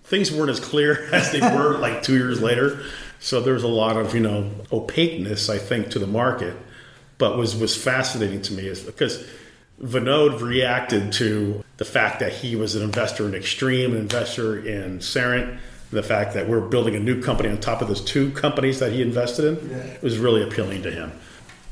Things 0.04 0.32
weren't 0.32 0.52
as 0.52 0.60
clear 0.60 1.08
as 1.12 1.32
they 1.32 1.40
were 1.40 1.78
like 1.80 2.04
two 2.04 2.14
years 2.16 2.40
later. 2.42 2.84
So 3.20 3.42
there 3.42 3.54
was 3.54 3.64
a 3.64 3.68
lot 3.68 3.98
of 3.98 4.14
you 4.14 4.22
know 4.22 4.50
opaqueness, 4.72 5.50
I 5.50 5.58
think, 5.58 5.90
to 5.92 6.00
the 6.00 6.08
market. 6.08 6.56
But 7.18 7.38
was 7.38 7.56
was 7.56 7.76
fascinating 7.76 8.42
to 8.44 8.54
me 8.54 8.68
is 8.68 8.82
because 8.82 9.26
Vinod 9.82 10.42
reacted 10.42 11.12
to 11.14 11.64
the 11.78 11.86
fact 11.86 12.20
that 12.20 12.32
he 12.34 12.56
was 12.56 12.76
an 12.76 12.84
investor 12.84 13.28
in 13.28 13.36
Extreme, 13.36 13.92
an 13.94 13.98
investor 14.00 14.58
in 14.66 15.00
Cerent, 15.00 15.58
the 15.92 16.04
fact 16.04 16.34
that 16.34 16.48
we're 16.48 16.62
building 16.62 16.96
a 16.96 17.00
new 17.00 17.22
company 17.22 17.50
on 17.50 17.58
top 17.60 17.82
of 17.82 17.88
those 17.88 18.02
two 18.02 18.32
companies 18.32 18.80
that 18.80 18.92
he 18.92 19.02
invested 19.02 19.46
in 19.46 19.70
Yeah. 19.70 19.98
was 20.02 20.18
really 20.18 20.44
appealing 20.44 20.84
to 20.84 20.92
him. 20.92 21.12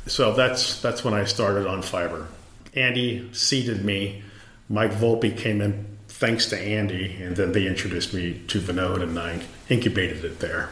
So 0.07 0.33
that's 0.33 0.81
that's 0.81 1.03
when 1.03 1.13
I 1.13 1.23
started 1.25 1.65
on 1.67 1.81
fiber. 1.81 2.27
Andy 2.75 3.29
seeded 3.33 3.83
me. 3.85 4.23
Mike 4.69 4.91
Volpi 4.93 5.35
came 5.37 5.61
in 5.61 5.85
thanks 6.07 6.47
to 6.47 6.57
Andy, 6.57 7.17
and 7.21 7.35
then 7.35 7.51
they 7.51 7.67
introduced 7.67 8.13
me 8.13 8.41
to 8.47 8.59
Vinod, 8.59 9.01
and 9.03 9.17
I 9.19 9.41
incubated 9.69 10.23
it 10.23 10.39
there. 10.39 10.69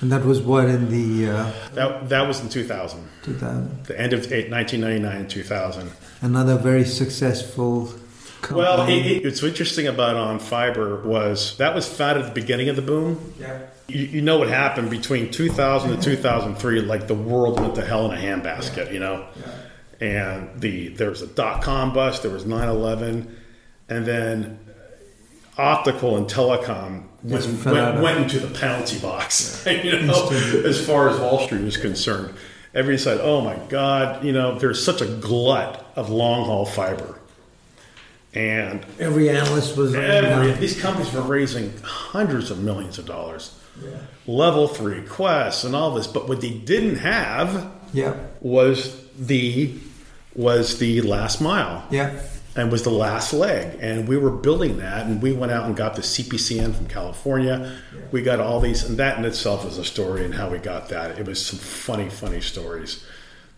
And 0.00 0.12
that 0.12 0.24
was 0.24 0.40
what 0.40 0.66
in 0.68 0.90
the 0.90 1.30
uh, 1.32 1.52
That 1.72 2.08
that 2.10 2.26
was 2.28 2.40
in 2.40 2.48
2000, 2.48 3.08
2000. 3.22 3.84
the 3.86 3.98
end 3.98 4.12
of 4.12 4.20
1999 4.20 5.16
and 5.16 5.30
2000. 5.30 5.90
Another 6.20 6.56
very 6.58 6.84
successful 6.84 7.86
company. 8.42 8.58
Well, 8.58 8.88
it, 8.88 8.92
it, 9.06 9.24
what's 9.24 9.42
interesting 9.42 9.86
about 9.86 10.16
OnFiber 10.16 11.02
was 11.04 11.56
that 11.56 11.74
was 11.74 11.88
founded 11.88 12.24
at 12.26 12.34
the 12.34 12.40
beginning 12.40 12.68
of 12.68 12.76
the 12.76 12.82
boom. 12.82 13.34
yeah. 13.40 13.60
You, 13.88 14.04
you 14.04 14.20
know 14.22 14.38
what 14.38 14.48
happened 14.48 14.90
between 14.90 15.30
2000 15.30 15.92
and 15.92 16.02
2003? 16.02 16.80
Like 16.82 17.06
the 17.06 17.14
world 17.14 17.60
went 17.60 17.76
to 17.76 17.84
hell 17.86 18.10
in 18.10 18.18
a 18.18 18.20
handbasket, 18.20 18.92
you 18.92 18.98
know. 18.98 19.26
Yeah. 20.00 20.06
And 20.06 20.60
the 20.60 20.88
there 20.88 21.08
was 21.08 21.22
a 21.22 21.26
dot 21.26 21.62
com 21.62 21.94
bust, 21.94 22.22
there 22.22 22.30
was 22.32 22.44
9/11, 22.44 23.30
and 23.88 24.04
then 24.04 24.58
optical 25.58 26.16
and 26.16 26.26
telecom 26.26 27.04
went, 27.22 27.44
Just 27.44 27.56
fell 27.62 27.76
out 27.76 27.94
went, 27.94 28.02
went 28.04 28.18
into 28.20 28.38
the 28.38 28.58
penalty 28.58 28.98
box. 28.98 29.64
you 29.66 30.02
know, 30.02 30.28
as 30.30 30.84
far 30.84 31.08
as 31.08 31.18
Wall 31.18 31.40
Street 31.46 31.62
was 31.64 31.76
concerned, 31.76 32.34
everybody 32.74 32.98
said, 33.02 33.20
"Oh 33.22 33.40
my 33.40 33.56
God, 33.68 34.24
you 34.24 34.32
know, 34.32 34.58
there's 34.58 34.82
such 34.84 35.00
a 35.00 35.06
glut 35.06 35.84
of 35.96 36.10
long 36.10 36.44
haul 36.46 36.66
fiber." 36.66 37.18
And 38.34 38.84
Every 39.00 39.30
analyst 39.30 39.78
was 39.78 39.94
Every, 39.94 40.52
these 40.52 40.78
companies 40.78 41.10
were 41.12 41.22
raising 41.22 41.72
hundreds 41.82 42.50
of 42.50 42.62
millions 42.62 42.98
of 42.98 43.06
dollars. 43.06 43.58
Level 44.26 44.68
three 44.68 45.00
Qwests 45.02 45.64
and 45.64 45.74
all 45.74 45.94
this, 45.94 46.06
but 46.06 46.28
what 46.28 46.40
they 46.42 46.50
didn't 46.50 46.96
have 46.96 47.70
Yeah. 47.94 48.14
was 48.40 48.94
the 49.18 49.74
was 50.34 50.78
the 50.78 51.00
last 51.00 51.40
mile 51.40 51.84
Yeah. 51.90 52.18
And 52.56 52.72
was 52.72 52.82
the 52.82 52.90
last 52.90 53.32
leg. 53.32 53.78
And 53.80 54.08
we 54.08 54.16
were 54.16 54.30
building 54.30 54.78
that, 54.78 55.06
and 55.06 55.20
we 55.20 55.32
went 55.32 55.52
out 55.52 55.66
and 55.66 55.76
got 55.76 55.94
the 55.94 56.02
CPCN 56.02 56.74
from 56.74 56.88
California. 56.88 57.78
We 58.10 58.22
got 58.22 58.40
all 58.40 58.60
these, 58.60 58.82
and 58.84 58.96
that 58.96 59.18
in 59.18 59.24
itself 59.24 59.66
is 59.66 59.78
a 59.78 59.84
story 59.84 60.24
and 60.24 60.34
how 60.34 60.48
we 60.48 60.58
got 60.58 60.88
that. 60.88 61.18
It 61.18 61.26
was 61.26 61.44
some 61.44 61.58
funny, 61.58 62.08
funny 62.08 62.40
stories 62.40 63.04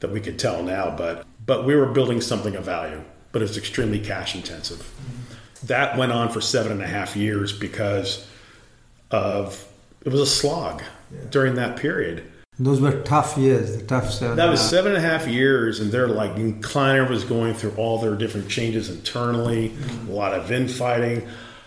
that 0.01 0.11
we 0.11 0.21
could 0.21 0.39
tell 0.39 0.63
now, 0.63 0.95
but 0.95 1.25
but 1.47 1.65
we 1.65 1.75
were 1.75 1.87
building 1.87 2.21
something 2.21 2.57
of 2.57 2.65
value, 2.65 3.03
but 3.33 3.41
it 3.41 3.49
was 3.49 3.57
extremely 3.57 4.01
cash 4.01 4.35
intensive. 4.35 4.79
Mm-hmm. 4.79 5.67
That 5.69 5.97
went 5.97 6.13
on 6.13 6.29
for 6.29 6.41
seven 6.41 6.73
and 6.73 6.83
a 6.83 6.87
half 6.87 7.17
years 7.17 7.53
because 7.53 8.27
of 9.11 9.67
it 10.05 10.11
was 10.11 10.21
a 10.21 10.27
slog 10.27 10.83
during 11.31 11.55
that 11.55 11.77
period. 11.77 12.31
Those 12.61 12.81
were 12.81 13.03
tough 13.03 13.39
years, 13.39 13.77
the 13.77 13.85
tough 13.85 14.11
seven. 14.11 14.37
That 14.37 14.51
was 14.51 14.61
and 14.61 14.61
a 14.61 14.63
half. 14.63 14.71
seven 14.71 14.95
and 14.97 15.05
a 15.05 15.09
half 15.09 15.29
years, 15.29 15.79
and 15.79 15.93
they're 15.93 16.09
like 16.09 16.63
Kleiner 16.63 17.09
was 17.09 17.23
going 17.23 17.55
through 17.55 17.75
all 17.77 17.99
their 17.99 18.17
different 18.17 18.49
changes 18.49 18.91
internally, 18.91 19.73
a 20.09 20.13
lot 20.13 20.35
of 20.35 20.51
infighting. 20.51 21.27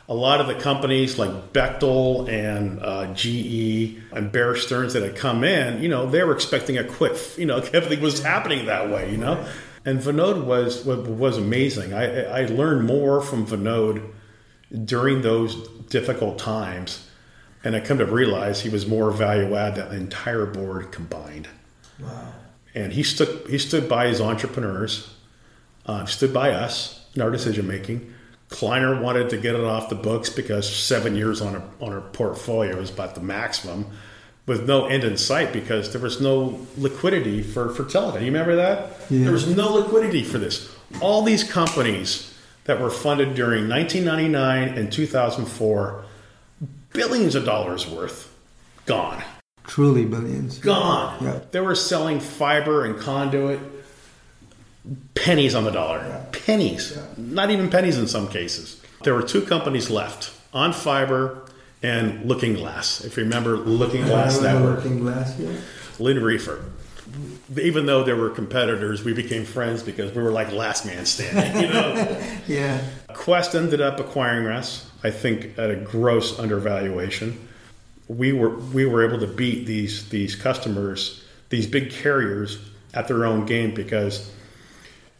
A 0.09 0.13
lot 0.13 0.41
of 0.41 0.47
the 0.47 0.55
companies 0.55 1.17
like 1.17 1.53
Bechtel 1.53 2.27
and 2.27 2.81
uh, 2.81 3.13
GE 3.13 3.97
and 4.11 4.29
Bear 4.29 4.57
Stearns 4.57 4.91
that 4.91 5.03
had 5.03 5.15
come 5.15 5.45
in, 5.45 5.81
you 5.81 5.87
know, 5.87 6.09
they 6.09 6.21
were 6.23 6.33
expecting 6.33 6.77
a 6.77 6.83
quick, 6.83 7.17
you 7.37 7.45
know, 7.45 7.57
everything 7.73 8.01
was 8.01 8.21
happening 8.21 8.65
that 8.65 8.89
way, 8.89 9.09
you 9.09 9.17
know. 9.17 9.47
And 9.85 9.99
Vinod 9.99 10.43
was 10.43 10.83
was, 10.83 11.07
was 11.07 11.37
amazing. 11.37 11.93
I, 11.93 12.23
I 12.23 12.45
learned 12.47 12.85
more 12.85 13.21
from 13.21 13.47
Vinod 13.47 14.05
during 14.83 15.21
those 15.21 15.55
difficult 15.89 16.37
times, 16.37 17.07
and 17.63 17.75
I 17.75 17.79
come 17.79 17.97
to 17.99 18.05
realize 18.05 18.61
he 18.61 18.69
was 18.69 18.87
more 18.87 19.11
value 19.11 19.55
add 19.55 19.75
than 19.75 19.89
the 19.89 19.95
entire 19.95 20.45
board 20.45 20.91
combined 20.91 21.47
Wow. 21.99 22.33
and 22.73 22.91
he 22.93 23.03
stood 23.03 23.47
he 23.49 23.57
stood 23.57 23.87
by 23.87 24.07
his 24.07 24.19
entrepreneurs, 24.21 25.13
uh, 25.85 26.05
stood 26.05 26.33
by 26.33 26.51
us 26.51 27.05
in 27.15 27.21
our 27.21 27.29
decision 27.31 27.67
making. 27.67 28.13
Kleiner 28.49 28.99
wanted 29.01 29.29
to 29.29 29.37
get 29.37 29.55
it 29.55 29.61
off 29.63 29.87
the 29.89 29.95
books 29.95 30.29
because 30.29 30.67
seven 30.73 31.15
years 31.15 31.41
on 31.41 31.55
a 31.55 31.63
on 31.79 31.93
a 31.93 32.01
portfolio 32.01 32.77
is 32.79 32.89
about 32.89 33.15
the 33.15 33.21
maximum, 33.21 33.85
with 34.45 34.67
no 34.67 34.87
end 34.87 35.03
in 35.03 35.15
sight 35.15 35.53
because 35.53 35.91
there 35.93 36.01
was 36.01 36.19
no 36.19 36.59
liquidity 36.77 37.41
for 37.43 37.69
for 37.69 37.83
Teledyne. 37.83 38.19
You 38.21 38.25
remember 38.27 38.55
that? 38.57 38.97
Yeah. 39.09 39.23
There 39.25 39.31
was 39.33 39.47
no 39.55 39.73
liquidity 39.75 40.23
for 40.23 40.37
this. 40.39 40.69
All 40.99 41.21
these 41.23 41.43
companies 41.45 42.33
that 42.65 42.81
were 42.81 42.89
funded 42.89 43.35
during 43.35 43.69
1999 43.69 44.77
and 44.77 44.91
2004, 44.91 46.03
billions 46.93 47.35
of 47.35 47.45
dollars 47.45 47.87
worth, 47.87 48.33
gone 48.85 49.23
Truly 49.65 50.05
billions. 50.05 50.57
gone. 50.59 51.23
Yeah. 51.23 51.39
They 51.51 51.59
were 51.61 51.75
selling 51.75 52.19
fiber 52.19 52.83
and 52.85 52.99
conduit 52.99 53.59
pennies 55.15 55.55
on 55.55 55.63
the 55.63 55.71
dollar. 55.71 56.25
Pennies. 56.31 56.97
Not 57.17 57.51
even 57.51 57.69
pennies 57.69 57.97
in 57.97 58.07
some 58.07 58.27
cases. 58.27 58.81
There 59.03 59.13
were 59.13 59.23
two 59.23 59.41
companies 59.41 59.89
left 59.89 60.31
OnFiber 60.53 61.49
and 61.83 62.25
Looking 62.27 62.53
Glass. 62.55 63.03
If 63.03 63.17
you 63.17 63.23
remember 63.23 63.57
Looking 63.57 64.03
Glass 64.03 64.41
Network, 64.41 64.77
Looking 64.83 64.99
Glass, 64.99 65.37
yeah. 65.39 65.51
Lynn 65.99 66.21
Reefer. 66.23 66.63
Even 67.61 67.85
though 67.85 68.03
there 68.03 68.15
were 68.15 68.29
competitors, 68.29 69.03
we 69.03 69.13
became 69.13 69.43
friends 69.45 69.83
because 69.83 70.13
we 70.15 70.21
were 70.23 70.31
like 70.31 70.51
last 70.51 70.85
man 70.85 71.05
standing, 71.05 71.61
you 71.63 71.69
know? 71.69 72.21
Yeah. 72.47 72.81
Qwest 73.09 73.53
ended 73.55 73.81
up 73.81 73.99
acquiring 73.99 74.47
us, 74.47 74.89
I 75.03 75.11
think, 75.11 75.57
at 75.57 75.69
a 75.71 75.75
gross 75.75 76.37
undervaluation. 76.39 77.47
We 78.07 78.33
were 78.33 78.49
we 78.49 78.85
were 78.85 79.07
able 79.07 79.19
to 79.19 79.27
beat 79.27 79.65
these 79.65 80.09
these 80.09 80.35
customers, 80.35 81.23
these 81.49 81.65
big 81.67 81.91
carriers, 81.91 82.59
at 82.93 83.07
their 83.07 83.25
own 83.25 83.45
game 83.45 83.73
because 83.73 84.29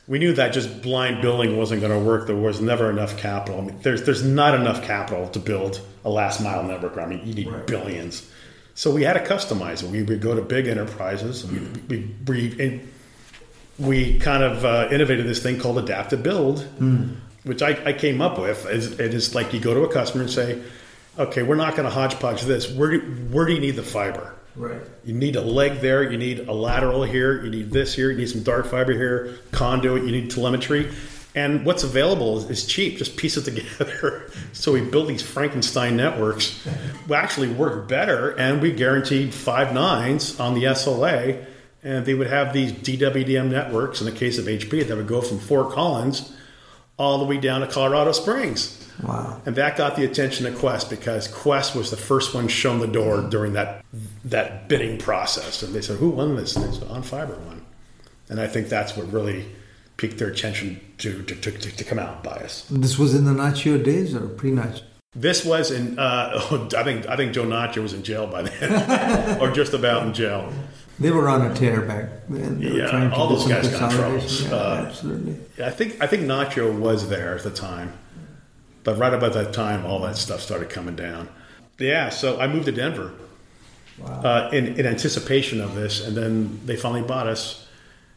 we 0.08 0.20
knew 0.20 0.34
that 0.34 0.52
just 0.52 0.82
blind 0.82 1.22
building 1.22 1.58
wasn't 1.58 1.80
going 1.82 1.94
to 1.94 2.06
work. 2.06 2.28
There 2.28 2.36
was 2.36 2.60
never 2.60 2.90
enough 2.90 3.18
capital. 3.18 3.62
I 3.62 3.64
mean, 3.66 3.80
there's 3.82 4.04
there's 4.04 4.24
not 4.24 4.56
enough 4.56 4.84
capital 4.84 5.30
to 5.30 5.40
build 5.40 5.80
a 6.04 6.10
last 6.10 6.42
mile 6.42 6.64
network. 6.64 6.98
I 6.98 7.06
mean, 7.06 7.26
you 7.26 7.34
need 7.34 7.48
Right. 7.48 7.66
billions. 7.66 8.30
So 8.76 8.92
we 8.92 9.04
had 9.04 9.14
to 9.14 9.20
customize 9.20 9.84
it. 9.84 9.90
We 9.90 10.04
would 10.04 10.22
go 10.22 10.36
to 10.36 10.42
big 10.42 10.68
enterprises. 10.68 11.46
We 11.46 11.60
we 11.88 12.16
we, 12.28 12.64
and 12.66 12.90
we 13.80 14.20
kind 14.20 14.44
of 14.44 14.66
uh, 14.66 14.90
innovated 14.92 15.26
this 15.28 15.42
thing 15.42 15.60
called 15.60 15.78
adaptive 15.78 16.24
build, 16.24 16.68
which 17.44 17.62
I, 17.62 17.78
I 17.86 17.94
came 17.94 18.22
up 18.22 18.38
with. 18.40 18.66
is 18.70 19.00
it 19.00 19.14
is 19.14 19.34
like 19.36 19.54
you 19.54 19.60
go 19.60 19.74
to 19.74 19.82
a 19.82 19.92
customer 19.92 20.24
and 20.24 20.32
say, 20.32 20.62
"Okay, 21.18 21.44
we're 21.44 21.56
not 21.56 21.76
going 21.76 21.88
to 21.88 21.94
hodgepodge 21.94 22.44
this. 22.44 22.70
Where 22.70 22.92
do, 22.92 23.00
where 23.32 23.46
do 23.46 23.54
you 23.54 23.60
need 23.60 23.76
the 23.76 23.84
fiber? 23.84 24.36
Right. 24.56 24.82
You 25.06 25.14
need 25.14 25.36
a 25.36 25.42
leg 25.42 25.80
there. 25.80 26.12
You 26.12 26.18
need 26.18 26.40
a 26.40 26.52
lateral 26.54 27.04
here. 27.04 27.44
You 27.44 27.50
need 27.50 27.72
this 27.72 27.94
here. 27.94 28.12
You 28.12 28.18
need 28.18 28.30
some 28.30 28.44
dark 28.44 28.68
fiber 28.68 28.92
here. 28.92 29.40
Conduit. 29.52 30.04
You 30.04 30.12
need 30.12 30.30
telemetry. 30.30 30.92
And 31.34 31.66
what's 31.66 31.84
available 31.84 32.40
is, 32.40 32.50
is 32.50 32.66
cheap. 32.66 32.98
Just 32.98 33.16
piece 33.16 33.38
it 33.38 33.46
together. 33.46 34.30
so 34.52 34.74
we 34.74 34.82
build 34.82 35.08
these 35.08 35.22
Frankenstein 35.22 35.96
networks. 35.96 36.66
We 37.08 37.16
actually 37.16 37.50
work 37.50 37.90
better, 37.90 38.30
and 38.38 38.62
we 38.62 38.72
guaranteed 38.72 39.34
five 39.34 39.74
nines 39.74 40.40
on 40.40 40.54
the 40.54 40.66
SLA. 40.66 41.46
And 41.84 42.06
they 42.06 42.14
would 42.14 42.28
have 42.28 42.54
these 42.54 42.72
DWDM 42.72 43.50
networks. 43.50 44.02
In 44.02 44.06
the 44.06 44.12
case 44.12 44.38
of 44.38 44.46
HP, 44.46 44.88
that 44.88 44.96
would 44.96 45.08
go 45.08 45.20
from 45.20 45.40
Fort 45.40 45.72
Collins 45.72 46.32
all 46.98 47.20
the 47.20 47.26
way 47.26 47.38
down 47.38 47.62
to 47.62 47.68
Colorado 47.68 48.12
Springs. 48.12 48.78
Wow. 49.02 49.42
And 49.46 49.56
that 49.56 49.78
got 49.78 49.96
the 49.96 50.06
attention 50.06 50.46
of 50.46 50.54
Qwest 50.56 50.90
because 50.90 51.28
Qwest 51.28 51.76
was 51.76 51.90
the 51.90 51.98
first 51.98 52.36
one 52.36 52.48
shown 52.48 52.80
the 52.80 52.88
door 52.88 53.22
during 53.22 53.54
that 53.54 53.84
that 54.26 54.68
bidding 54.68 54.98
process. 54.98 55.64
And 55.64 55.74
they 55.74 55.82
said, 55.82 55.98
"Who 55.98 56.10
won 56.10 56.36
this?" 56.36 56.56
And 56.56 56.66
they 56.66 56.78
said, 56.78 56.88
"OnFiber 56.88 57.38
won." 57.40 57.66
And 58.30 58.40
I 58.40 58.48
think 58.48 58.70
that's 58.70 58.96
what 58.96 59.12
really 59.12 59.46
piqued 59.98 60.18
their 60.18 60.30
attention 60.30 60.80
to 61.00 61.24
to, 61.24 61.36
to, 61.36 61.52
to, 61.52 61.84
come 61.84 62.00
out 62.00 62.16
and 62.16 62.24
buy 62.24 62.44
us. 62.44 62.66
This 62.70 62.98
was 62.98 63.14
in 63.16 63.26
the 63.26 63.32
Nacchio 63.32 63.84
days 63.84 64.16
or 64.16 64.28
pre-Nacchio? 64.28 64.84
This 65.14 65.44
was 65.44 65.72
in 65.72 66.00
uh, 66.00 66.70
I 66.78 66.84
think 66.84 67.08
I 67.08 67.16
think 67.16 67.34
Joe 67.34 67.46
Nacchio 67.46 67.84
was 67.84 67.94
in 67.94 68.04
jail 68.04 68.28
by 68.28 68.44
then, 68.44 69.40
or 69.42 69.52
just 69.52 69.74
about 69.74 70.06
in 70.06 70.14
jail. 70.14 70.52
They 71.00 71.10
were 71.12 71.28
on 71.30 71.42
a 71.50 71.54
tear 71.56 71.82
back 71.82 72.10
then. 72.30 72.60
They 72.60 72.78
Yeah, 72.78 72.88
trying 72.90 73.12
all 73.12 73.28
those 73.28 73.48
guys 73.48 73.68
got 73.70 73.92
in 73.92 73.98
trouble. 73.98 74.18
Yeah, 74.20 74.54
Uh, 74.54 74.86
absolutely. 74.88 75.38
I 75.64 75.70
think 75.72 76.02
I 76.02 76.08
think 76.08 76.24
Nacchio 76.24 76.78
was 76.78 77.10
there 77.10 77.36
at 77.36 77.44
the 77.44 77.50
time, 77.50 77.94
but 78.84 78.98
right 78.98 79.14
about 79.14 79.34
that 79.34 79.54
time, 79.54 79.86
all 79.86 80.00
that 80.02 80.18
stuff 80.18 80.42
started 80.42 80.70
coming 80.70 80.96
down. 80.96 81.28
Yeah, 81.80 82.10
so 82.10 82.40
I 82.40 82.48
moved 82.48 82.66
to 82.66 82.72
Denver 82.72 83.12
uh, 84.06 84.50
in, 84.54 84.80
in 84.80 84.86
anticipation 84.86 85.60
of 85.62 85.74
this, 85.74 86.06
and 86.06 86.16
then 86.16 86.60
they 86.66 86.76
finally 86.76 87.02
bought 87.02 87.26
us, 87.28 87.66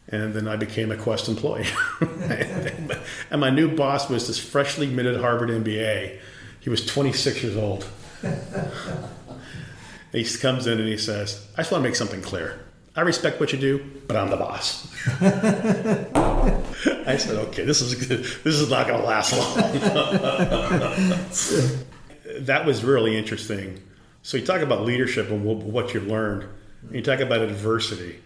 and 0.08 0.34
then 0.34 0.46
I 0.46 0.56
became 0.56 0.92
a 0.92 0.96
Qwest 0.96 1.28
employee. 1.28 1.66
and 3.30 3.40
my 3.40 3.48
new 3.48 3.74
boss 3.74 4.10
was 4.10 4.26
this 4.26 4.38
freshly 4.38 4.86
minted 4.86 5.18
Harvard 5.20 5.48
MBA. 5.48 6.18
He 6.60 6.68
was 6.70 6.84
26 6.84 7.42
years 7.42 7.56
old. 7.56 7.86
he 10.12 10.24
comes 10.24 10.66
in 10.66 10.78
and 10.78 10.88
he 10.88 10.98
says, 10.98 11.46
"I 11.54 11.58
just 11.62 11.72
want 11.72 11.82
to 11.82 11.88
make 11.88 11.96
something 11.96 12.22
clear. 12.22 12.63
I 12.96 13.00
respect 13.00 13.40
what 13.40 13.52
you 13.52 13.58
do, 13.58 13.84
but 14.06 14.16
I'm 14.16 14.30
the 14.30 14.36
boss." 14.36 14.86
I 17.06 17.16
said, 17.16 17.36
"Okay, 17.48 17.64
this 17.64 17.80
is 17.80 17.94
good. 18.06 18.20
this 18.20 18.60
is 18.60 18.70
not 18.70 18.86
going 18.86 19.00
to 19.00 19.06
last 19.06 19.32
long." 19.32 19.54
that 22.40 22.66
was 22.66 22.84
really 22.84 23.16
interesting. 23.16 23.80
So 24.22 24.36
you 24.36 24.46
talk 24.46 24.60
about 24.62 24.82
leadership 24.82 25.30
and 25.30 25.44
what 25.44 25.94
you 25.94 26.00
learned. 26.00 26.44
And 26.82 26.94
You 26.94 27.02
talk 27.02 27.20
about 27.20 27.40
adversity. 27.40 28.20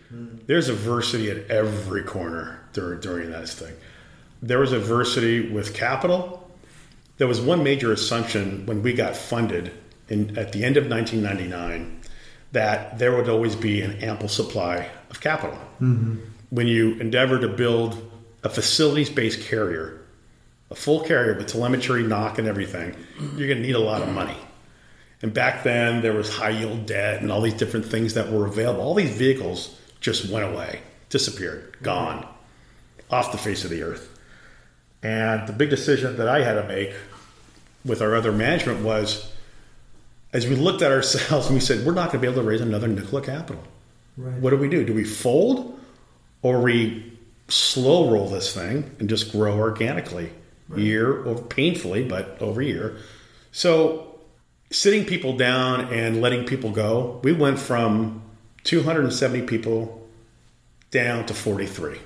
There's 0.47 0.69
adversity 0.69 1.31
at 1.31 1.51
every 1.51 2.03
corner 2.03 2.61
during, 2.73 3.01
during 3.01 3.31
that 3.31 3.49
thing. 3.49 3.75
There 4.43 4.59
was 4.61 4.73
adversity 4.73 5.51
with 5.51 5.75
capital. 5.75 6.49
There 7.19 7.27
was 7.27 7.41
one 7.41 7.65
major 7.65 7.93
assumption 7.93 8.65
when 8.67 8.83
we 8.83 8.93
got 8.93 9.17
funded 9.17 9.73
in, 10.09 10.39
at 10.39 10.53
the 10.53 10.65
end 10.65 10.77
of 10.77 10.89
1999 10.89 11.98
that 12.53 12.99
there 12.99 13.17
would 13.17 13.29
always 13.29 13.55
be 13.55 13.83
an 13.83 13.99
ample 13.99 14.29
supply 14.29 14.89
of 15.11 15.21
capital. 15.21 15.59
Mm-hmm. 15.81 16.17
When 16.51 16.67
you 16.67 16.95
endeavor 16.95 17.39
to 17.39 17.49
build 17.49 18.11
a 18.43 18.49
facilities 18.49 19.11
based 19.11 19.43
carrier, 19.43 20.01
a 20.71 20.75
full 20.75 21.01
carrier 21.01 21.37
with 21.37 21.47
telemetry, 21.47 22.03
NOC, 22.03 22.39
and 22.39 22.49
everything, 22.49 22.95
you're 23.37 23.49
going 23.49 23.61
to 23.61 23.67
need 23.67 23.75
a 23.75 23.81
lot 23.81 24.03
of 24.03 24.09
money. 24.09 24.37
And 25.21 25.35
back 25.35 25.65
then, 25.65 26.01
there 26.01 26.13
was 26.13 26.33
high 26.33 26.51
yield 26.51 26.87
debt 26.87 27.23
and 27.23 27.33
all 27.33 27.41
these 27.41 27.55
different 27.55 27.87
things 27.87 28.15
that 28.15 28.31
were 28.31 28.47
available. 28.47 28.83
All 28.83 28.95
these 28.95 29.17
vehicles 29.17 29.77
just 30.01 30.31
went 30.31 30.47
away, 30.47 30.81
disappeared, 31.11 31.77
gone, 31.83 32.27
off 33.11 33.33
the 33.33 33.39
face 33.39 33.65
of 33.65 33.71
the 33.71 33.83
earth. 33.83 34.17
And 35.03 35.47
the 35.49 35.53
big 35.53 35.71
decision 35.71 36.17
that 36.17 36.29
I 36.29 36.43
had 36.43 36.55
to 36.55 36.69
make 36.69 36.95
with 37.85 38.01
our 38.01 38.15
other 38.15 38.33
management 38.33 38.85
was 38.85 39.33
as 40.33 40.47
we 40.47 40.55
looked 40.57 40.83
at 40.83 40.93
ourselves 40.93 41.47
and 41.47 41.55
we 41.55 41.61
said, 41.61 41.87
we're 41.87 41.93
not 41.95 42.13
going 42.13 42.21
to 42.21 42.27
be 42.27 42.31
able 42.33 42.43
to 42.43 42.49
raise 42.49 42.61
another 42.61 42.89
nickel 42.89 43.19
of 43.19 43.25
capital. 43.25 43.63
Right. 44.17 44.41
What 44.41 44.51
do 44.51 44.57
we 44.57 44.69
do? 44.69 44.85
Do 44.85 44.93
we 44.95 45.05
fold 45.05 45.79
or 46.43 46.61
we 46.61 47.13
slow 47.49 48.11
roll 48.11 48.29
this 48.29 48.53
thing 48.55 48.91
and 48.99 49.09
just 49.09 49.33
grow 49.33 49.57
organically 49.59 50.31
year 50.77 51.25
over 51.25 51.43
painfully, 51.43 52.05
but 52.05 52.37
over 52.41 52.61
year? 52.61 52.99
So 53.53 54.19
sitting 54.71 55.05
people 55.07 55.37
down 55.37 55.93
and 55.93 56.21
letting 56.21 56.45
people 56.45 56.71
go, 56.71 57.21
we 57.23 57.33
went 57.33 57.59
from 57.59 58.23
270 58.65 59.43
people 59.43 60.07
down 60.91 61.25
to 61.27 61.35
43 61.35 61.99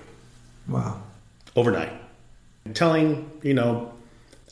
Wow. 0.68 1.02
overnight. 1.56 1.92
Telling, 2.74 3.28
you 3.42 3.54
know, 3.54 3.92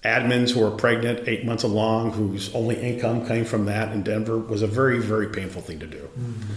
admins 0.05 0.51
who 0.51 0.65
are 0.65 0.71
pregnant 0.71 1.29
eight 1.29 1.45
months 1.45 1.63
along, 1.63 2.13
whose 2.13 2.55
only 2.55 2.81
income 2.81 3.27
came 3.27 3.45
from 3.45 3.67
that 3.67 3.93
in 3.93 4.03
Denver, 4.03 4.39
was 4.39 4.63
a 4.63 4.67
very, 4.67 4.99
very 4.99 5.29
painful 5.29 5.63
thing 5.63 5.79
to 5.81 5.87
do. 5.87 5.99
Mm-hmm. 6.19 6.53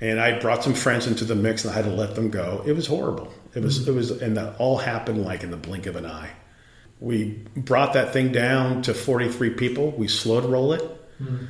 And 0.00 0.20
I 0.20 0.38
brought 0.38 0.62
some 0.62 0.74
friends 0.74 1.06
into 1.06 1.24
the 1.24 1.34
mix 1.34 1.64
and 1.64 1.72
I 1.72 1.76
had 1.76 1.86
to 1.86 1.90
let 1.92 2.14
them 2.14 2.30
go. 2.30 2.62
It 2.66 2.72
was 2.72 2.86
horrible. 2.86 3.32
It 3.54 3.62
was, 3.62 3.80
mm-hmm. 3.80 3.90
it 3.90 3.94
was, 3.94 4.10
and 4.10 4.36
that 4.36 4.56
all 4.58 4.76
happened 4.76 5.24
like 5.24 5.42
in 5.42 5.50
the 5.50 5.56
blink 5.56 5.86
of 5.86 5.96
an 5.96 6.04
eye. 6.04 6.30
We 7.00 7.42
brought 7.56 7.94
that 7.94 8.12
thing 8.12 8.32
down 8.32 8.82
to 8.82 8.94
43 8.94 9.50
people. 9.50 9.90
We 9.92 10.08
slowed 10.08 10.44
roll 10.44 10.72
it 10.72 10.82
mm-hmm. 11.22 11.46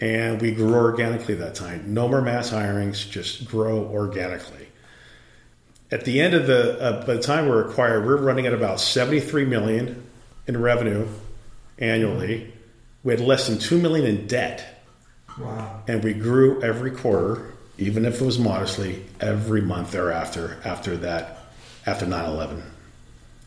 and 0.00 0.40
we 0.40 0.52
grew 0.52 0.74
organically 0.74 1.34
that 1.36 1.54
time. 1.54 1.94
No 1.94 2.08
more 2.08 2.20
mass 2.20 2.50
hirings, 2.50 3.08
just 3.08 3.46
grow 3.48 3.84
organically 3.84 4.66
at 5.90 6.04
the 6.04 6.20
end 6.20 6.34
of 6.34 6.46
the 6.46 6.80
uh, 6.80 7.06
by 7.06 7.14
the 7.14 7.22
time 7.22 7.48
we're 7.48 7.68
acquired, 7.68 8.04
we're 8.04 8.16
running 8.16 8.46
at 8.46 8.52
about 8.52 8.80
73 8.80 9.44
million 9.44 10.04
in 10.46 10.60
revenue 10.60 11.06
annually. 11.78 12.52
We 13.02 13.12
had 13.12 13.20
less 13.20 13.46
than 13.46 13.58
2 13.58 13.78
million 13.80 14.06
in 14.06 14.26
debt, 14.26 14.82
Wow. 15.38 15.82
and 15.86 16.02
we 16.02 16.14
grew 16.14 16.62
every 16.62 16.90
quarter, 16.90 17.52
even 17.78 18.04
if 18.04 18.20
it 18.20 18.24
was 18.24 18.38
modestly, 18.38 19.04
every 19.20 19.60
month 19.60 19.92
thereafter 19.92 20.58
after 20.64 20.96
that 20.98 21.44
after 21.84 22.06
9/11. 22.06 22.62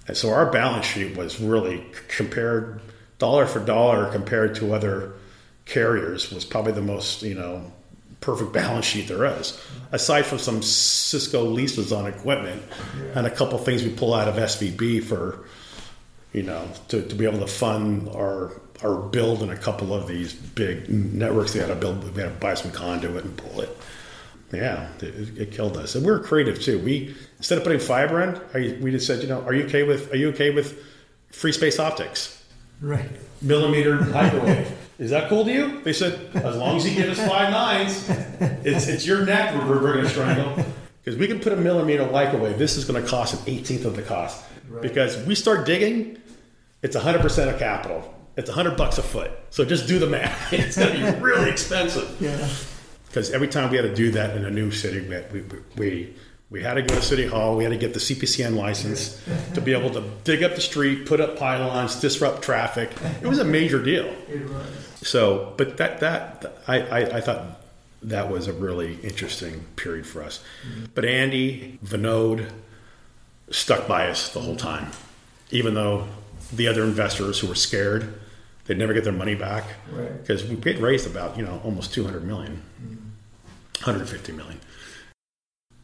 And 0.07 0.15
so 0.15 0.29
our 0.31 0.45
balance 0.51 0.85
sheet 0.85 1.17
was 1.17 1.39
really 1.39 1.83
compared 2.07 2.79
dollar 3.17 3.45
for 3.45 3.59
dollar 3.59 4.09
compared 4.11 4.55
to 4.55 4.73
other 4.73 5.11
carriers 5.65 6.31
was 6.31 6.45
probably 6.45 6.71
the 6.71 6.81
most, 6.81 7.21
you 7.21 7.35
know, 7.35 7.71
perfect 8.21 8.51
balance 8.53 8.85
sheet 8.85 9.07
there 9.07 9.25
is. 9.25 9.59
Aside 9.91 10.25
from 10.25 10.39
some 10.39 10.61
Cisco 10.63 11.43
leases 11.43 11.91
on 11.91 12.07
equipment 12.07 12.61
and 13.13 13.27
a 13.27 13.29
couple 13.29 13.57
things 13.59 13.83
we 13.83 13.89
pull 13.89 14.13
out 14.13 14.27
of 14.27 14.35
SVB 14.35 15.03
for, 15.03 15.39
you 16.33 16.43
know, 16.43 16.67
to, 16.89 17.01
to 17.01 17.15
be 17.15 17.25
able 17.25 17.39
to 17.39 17.47
fund 17.47 18.09
our 18.09 18.51
our 18.83 18.95
build 18.95 19.43
in 19.43 19.49
a 19.49 19.57
couple 19.57 19.93
of 19.93 20.07
these 20.07 20.33
big 20.33 20.89
networks 20.89 21.53
they 21.53 21.59
had 21.59 21.67
to 21.67 21.75
build. 21.75 22.03
We 22.15 22.21
had 22.21 22.29
to 22.29 22.39
buy 22.39 22.53
some 22.53 22.71
conduit 22.71 23.25
and 23.25 23.35
pull 23.35 23.61
it. 23.61 23.77
Yeah, 24.53 24.89
it, 25.01 25.37
it 25.37 25.51
killed 25.51 25.77
us. 25.77 25.95
And 25.95 26.05
we 26.05 26.11
were 26.11 26.19
creative 26.19 26.61
too. 26.61 26.79
We 26.79 27.15
instead 27.37 27.57
of 27.57 27.63
putting 27.63 27.79
fiber 27.79 28.21
in, 28.21 28.41
I, 28.53 28.77
we 28.81 28.91
just 28.91 29.05
said, 29.05 29.21
you 29.21 29.27
know, 29.27 29.41
are 29.41 29.53
you 29.53 29.65
okay 29.65 29.83
with 29.83 30.11
are 30.13 30.15
you 30.15 30.29
okay 30.29 30.51
with 30.51 30.81
free 31.31 31.51
space 31.51 31.79
optics? 31.79 32.35
Right. 32.81 33.09
millimeter 33.41 33.95
microwave. 34.05 34.77
Is 34.99 35.11
that 35.11 35.29
cool 35.29 35.45
to 35.45 35.51
you? 35.51 35.81
They 35.81 35.93
said, 35.93 36.35
as 36.35 36.55
long 36.57 36.77
as 36.77 36.89
you 36.89 36.95
give 36.95 37.09
us 37.09 37.25
five 37.25 37.51
nines, 37.51 38.09
it's, 38.65 38.87
it's 38.87 39.05
your 39.05 39.25
neck 39.25 39.53
we're, 39.55 39.81
we're 39.81 39.93
going 39.93 40.03
to 40.03 40.09
strangle. 40.09 40.55
Because 40.55 40.65
because 41.03 41.17
we 41.17 41.27
can 41.27 41.39
put 41.39 41.53
a 41.53 41.55
millimeter 41.55 42.05
microwave. 42.11 42.57
This 42.57 42.77
is 42.77 42.85
going 42.85 43.01
to 43.01 43.09
cost 43.09 43.33
an 43.33 43.39
18th 43.53 43.85
of 43.85 43.95
the 43.95 44.01
cost 44.01 44.45
because 44.81 45.17
we 45.25 45.35
start 45.35 45.65
digging, 45.65 46.17
it's 46.81 46.95
100% 46.95 47.53
of 47.53 47.59
capital. 47.59 48.13
It's 48.37 48.49
100 48.49 48.77
bucks 48.77 48.97
a 48.97 49.03
foot. 49.03 49.31
So 49.49 49.65
just 49.65 49.87
do 49.87 49.99
the 49.99 50.07
math. 50.07 50.53
It's 50.53 50.77
going 50.77 50.99
to 50.99 51.11
be 51.11 51.19
really 51.19 51.49
expensive. 51.49 52.15
Yeah. 52.21 52.47
Because 53.07 53.31
every 53.31 53.47
time 53.47 53.71
we 53.71 53.77
had 53.77 53.83
to 53.83 53.95
do 53.95 54.11
that 54.11 54.37
in 54.37 54.45
a 54.45 54.51
new 54.51 54.71
city, 54.71 55.01
we, 55.01 55.41
we, 55.41 55.59
we, 55.75 56.15
we 56.49 56.63
had 56.63 56.75
to 56.75 56.83
go 56.83 56.95
to 56.95 57.01
City 57.01 57.27
Hall. 57.27 57.57
We 57.57 57.63
had 57.63 57.71
to 57.71 57.77
get 57.77 57.93
the 57.93 57.99
CPCN 57.99 58.55
license 58.55 59.21
to 59.55 59.61
be 59.61 59.73
able 59.73 59.89
to 59.91 60.03
dig 60.23 60.43
up 60.43 60.55
the 60.55 60.61
street, 60.61 61.05
put 61.05 61.19
up 61.19 61.37
pylons, 61.37 61.99
disrupt 61.99 62.43
traffic. 62.43 62.91
It 63.21 63.27
was 63.27 63.39
a 63.39 63.43
major 63.43 63.83
deal. 63.83 64.13
So, 65.01 65.53
but 65.57 65.77
that 65.77 65.99
that 65.99 66.57
I, 66.67 66.81
I, 66.81 67.17
I 67.17 67.21
thought 67.21 67.61
that 68.03 68.31
was 68.31 68.47
a 68.47 68.53
really 68.53 68.99
interesting 69.01 69.65
period 69.75 70.07
for 70.07 70.23
us. 70.23 70.43
Mm-hmm. 70.67 70.85
But 70.95 71.05
Andy 71.05 71.79
Vinod 71.83 72.49
stuck 73.51 73.87
by 73.87 74.09
us 74.09 74.29
the 74.33 74.39
whole 74.39 74.55
time, 74.55 74.91
even 75.51 75.73
though 75.73 76.07
the 76.53 76.67
other 76.67 76.83
investors 76.83 77.39
who 77.39 77.47
were 77.47 77.55
scared 77.55 78.19
they'd 78.69 78.77
never 78.77 78.93
get 78.93 79.03
their 79.03 79.11
money 79.11 79.33
back 79.33 79.63
Right. 79.91 80.21
because 80.21 80.45
we 80.45 80.55
had 80.71 80.79
raised 80.79 81.07
about 81.07 81.35
you 81.37 81.43
know 81.43 81.59
almost 81.63 81.91
200 81.91 82.23
million, 82.23 82.61
mm-hmm. 82.79 83.09
150 83.83 84.31
million. 84.33 84.59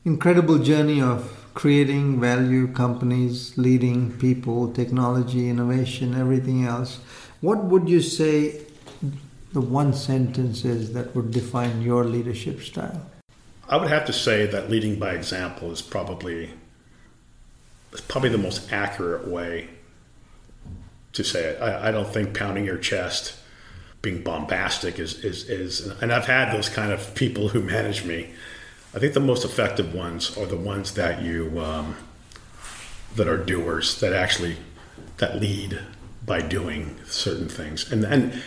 Incredible 0.05 0.59
journey 0.59 1.01
of 1.01 1.19
creating 1.55 2.21
value 2.21 2.67
companies, 2.67 3.57
leading 3.57 4.11
people, 4.19 4.71
technology, 4.71 5.49
innovation, 5.49 6.13
everything 6.13 6.63
else. 6.65 6.99
What 7.41 7.63
would 7.63 7.89
you 7.89 8.01
say 8.01 8.61
the 9.53 9.61
one 9.61 9.93
sentence 9.93 10.63
is 10.63 10.93
that 10.93 11.15
would 11.15 11.31
define 11.31 11.81
your 11.81 12.03
leadership 12.03 12.61
style? 12.61 13.01
I 13.67 13.77
would 13.77 13.89
have 13.89 14.05
to 14.05 14.13
say 14.13 14.45
that 14.45 14.69
leading 14.69 14.99
by 14.99 15.13
example 15.13 15.71
is 15.71 15.81
probably 15.81 16.51
is 17.95 18.01
probably 18.01 18.29
the 18.29 18.37
most 18.37 18.71
accurate 18.71 19.27
way 19.27 19.69
to 21.13 21.23
say 21.23 21.45
it. 21.45 21.61
I, 21.61 21.87
I 21.87 21.91
don't 21.91 22.07
think 22.07 22.37
pounding 22.37 22.65
your 22.65 22.77
chest, 22.77 23.35
being 24.01 24.21
bombastic 24.21 24.99
is, 24.99 25.23
is 25.23 25.49
is 25.49 25.87
and 26.01 26.13
I've 26.13 26.27
had 26.27 26.53
those 26.53 26.69
kind 26.69 26.91
of 26.91 27.15
people 27.15 27.49
who 27.49 27.61
manage 27.61 28.05
me. 28.05 28.29
I 28.93 28.99
think 28.99 29.13
the 29.13 29.19
most 29.19 29.43
effective 29.43 29.93
ones 29.93 30.37
are 30.37 30.45
the 30.45 30.57
ones 30.57 30.93
that 30.93 31.21
you 31.21 31.59
um, 31.59 31.95
that 33.15 33.27
are 33.27 33.37
doers 33.37 33.99
that 33.99 34.13
actually 34.13 34.57
that 35.17 35.39
lead 35.39 35.79
by 36.25 36.41
doing 36.41 36.97
certain 37.05 37.47
things 37.47 37.91
and 37.91 38.03
and 38.03 38.41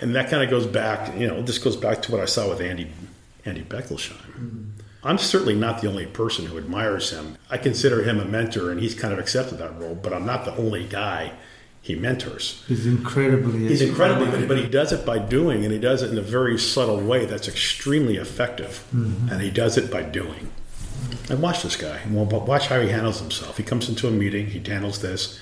and 0.00 0.14
that 0.14 0.28
kind 0.28 0.42
of 0.42 0.50
goes 0.50 0.66
back 0.66 1.16
you 1.18 1.26
know 1.26 1.40
this 1.40 1.58
goes 1.58 1.76
back 1.76 2.02
to 2.02 2.12
what 2.12 2.20
I 2.20 2.24
saw 2.24 2.48
with 2.48 2.60
Andy 2.60 2.90
Andy 3.44 3.62
Bechtolsheim. 3.62 4.70
I'm 5.02 5.18
certainly 5.18 5.54
not 5.54 5.80
the 5.80 5.88
only 5.88 6.06
person 6.06 6.46
who 6.46 6.58
admires 6.58 7.10
him. 7.10 7.36
I 7.48 7.56
consider 7.56 8.02
him 8.02 8.20
a 8.20 8.24
mentor, 8.24 8.70
and 8.70 8.80
he's 8.80 8.94
kind 8.94 9.12
of 9.12 9.18
accepted 9.18 9.58
that 9.58 9.78
role. 9.78 9.94
But 9.94 10.12
I'm 10.12 10.26
not 10.26 10.44
the 10.44 10.54
only 10.56 10.86
guy 10.86 11.32
he 11.80 11.94
mentors. 11.94 12.62
He's 12.68 12.86
incredibly. 12.86 13.60
He's 13.60 13.80
incredibly 13.80 14.46
but 14.46 14.58
he 14.58 14.68
does 14.68 14.92
it 14.92 15.06
by 15.06 15.18
doing, 15.18 15.64
and 15.64 15.72
he 15.72 15.78
does 15.78 16.02
it 16.02 16.10
in 16.10 16.18
a 16.18 16.22
very 16.22 16.58
subtle 16.58 17.00
way 17.00 17.24
that's 17.24 17.48
extremely 17.48 18.16
effective. 18.16 18.84
Mm-hmm. 18.94 19.30
And 19.30 19.40
he 19.40 19.50
does 19.50 19.78
it 19.78 19.90
by 19.90 20.02
doing. 20.02 20.52
And 21.30 21.40
watch 21.40 21.62
this 21.62 21.76
guy. 21.76 22.00
Well, 22.10 22.26
but 22.26 22.46
watch 22.46 22.66
how 22.66 22.80
he 22.80 22.88
handles 22.88 23.20
himself. 23.20 23.56
He 23.56 23.62
comes 23.62 23.88
into 23.88 24.06
a 24.06 24.10
meeting. 24.10 24.46
He 24.46 24.58
handles 24.58 25.00
this. 25.00 25.38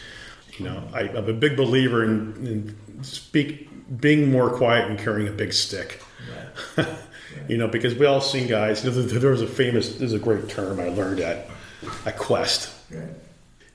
You 0.57 0.67
know, 0.67 0.85
I, 0.93 1.01
I'm 1.01 1.29
a 1.29 1.33
big 1.33 1.57
believer 1.57 2.05
in, 2.05 2.77
in 2.97 3.05
speak 3.05 3.69
being 4.01 4.31
more 4.31 4.51
quiet 4.51 4.91
and 4.91 4.99
carrying 4.99 5.29
a 5.29 5.33
big 5.33 5.53
stick. 5.53 6.03
you 7.49 7.57
know, 7.57 7.69
because 7.69 7.95
we 7.95 8.07
all 8.07 8.21
seen 8.21 8.49
guys. 8.49 8.85
You 8.85 8.91
know, 8.91 9.03
there 9.03 9.31
was 9.31 9.43
a 9.43 9.47
famous. 9.47 9.97
There's 9.97 10.13
a 10.13 10.19
great 10.19 10.49
term 10.49 10.81
I 10.81 10.89
learned 10.89 11.21
at 11.21 11.49
at 12.07 12.17
Qwest. 12.17 12.75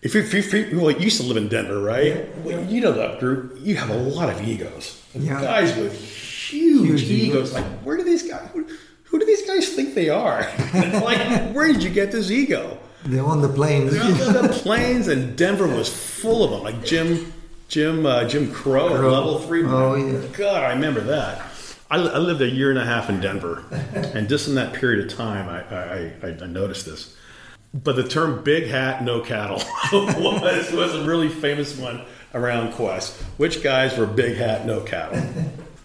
If 0.02 0.16
you, 0.16 0.22
if 0.22 0.34
you, 0.34 0.40
if 0.40 0.54
you 0.54 0.80
well, 0.82 0.92
you 0.92 1.00
used 1.00 1.22
to 1.22 1.28
live 1.28 1.38
in 1.38 1.48
Denver, 1.48 1.80
right? 1.82 2.28
Well, 2.40 2.64
you 2.66 2.82
know 2.82 2.92
that 2.92 3.20
group. 3.20 3.58
You 3.62 3.76
have 3.78 3.90
a 3.90 3.96
lot 3.98 4.30
of 4.30 4.42
egos. 4.46 5.02
Yeah. 5.16 5.40
Guys 5.42 5.76
with 5.78 5.94
huge, 5.98 7.02
Huge 7.02 7.04
egos. 7.04 7.52
egos. 7.52 7.54
Like, 7.54 7.66
where 7.84 7.96
do 7.98 8.04
these 8.04 8.24
guys? 8.30 8.50
Who, 8.52 8.68
who 9.04 9.20
do 9.20 9.26
these 9.26 9.48
guys 9.48 9.70
think 9.70 9.94
they 9.96 10.10
are? 10.10 10.42
like, 10.74 11.52
where 11.54 11.68
did 11.72 11.82
you 11.84 11.90
get 11.90 12.12
this 12.12 12.30
ego? 12.32 12.78
They're 13.06 13.24
on 13.26 13.42
the 13.42 13.48
planes. 13.50 13.92
They're 13.94 14.04
on 14.04 14.48
the 14.48 14.50
planes, 14.64 15.08
and 15.08 15.38
Denver 15.38 15.68
was 15.68 15.88
full 15.88 16.44
of 16.44 16.52
them. 16.52 16.64
Like 16.64 16.84
Jim, 16.84 17.32
Jim, 17.70 18.06
uh, 18.06 18.26
Jim 18.26 18.52
Crowe, 18.52 18.90
Crowe. 18.90 19.10
level 19.12 19.40
three. 19.40 19.64
Oh, 19.66 19.96
yeah. 19.96 20.28
God, 20.34 20.64
I 20.64 20.74
remember 20.74 21.02
that. 21.02 21.42
I, 21.94 21.98
I 21.98 22.18
lived 22.18 22.42
a 22.42 22.50
year 22.50 22.72
and 22.72 22.80
a 22.80 22.86
half 22.86 23.08
in 23.08 23.22
Denver, 23.22 23.64
and 24.16 24.28
just 24.28 24.48
in 24.48 24.56
that 24.56 24.74
period 24.74 25.06
of 25.06 25.16
time, 25.16 25.48
I, 25.48 26.28
I, 26.28 26.30
I, 26.42 26.48
noticed 26.48 26.88
this. 26.88 27.16
But 27.72 27.96
the 27.96 28.08
term 28.08 28.44
"big 28.44 28.66
hat, 28.66 29.04
no 29.04 29.22
cattle" 29.22 29.62
was 29.94 30.72
was 30.72 30.96
a 30.96 31.06
really 31.06 31.30
famous 31.30 31.78
one 31.78 32.04
around 32.34 32.74
Qwest. 32.74 33.22
Which 33.38 33.62
guys 33.62 33.96
were 33.96 34.08
big 34.08 34.38
hat, 34.38 34.66
no 34.66 34.82
cattle? 34.82 35.24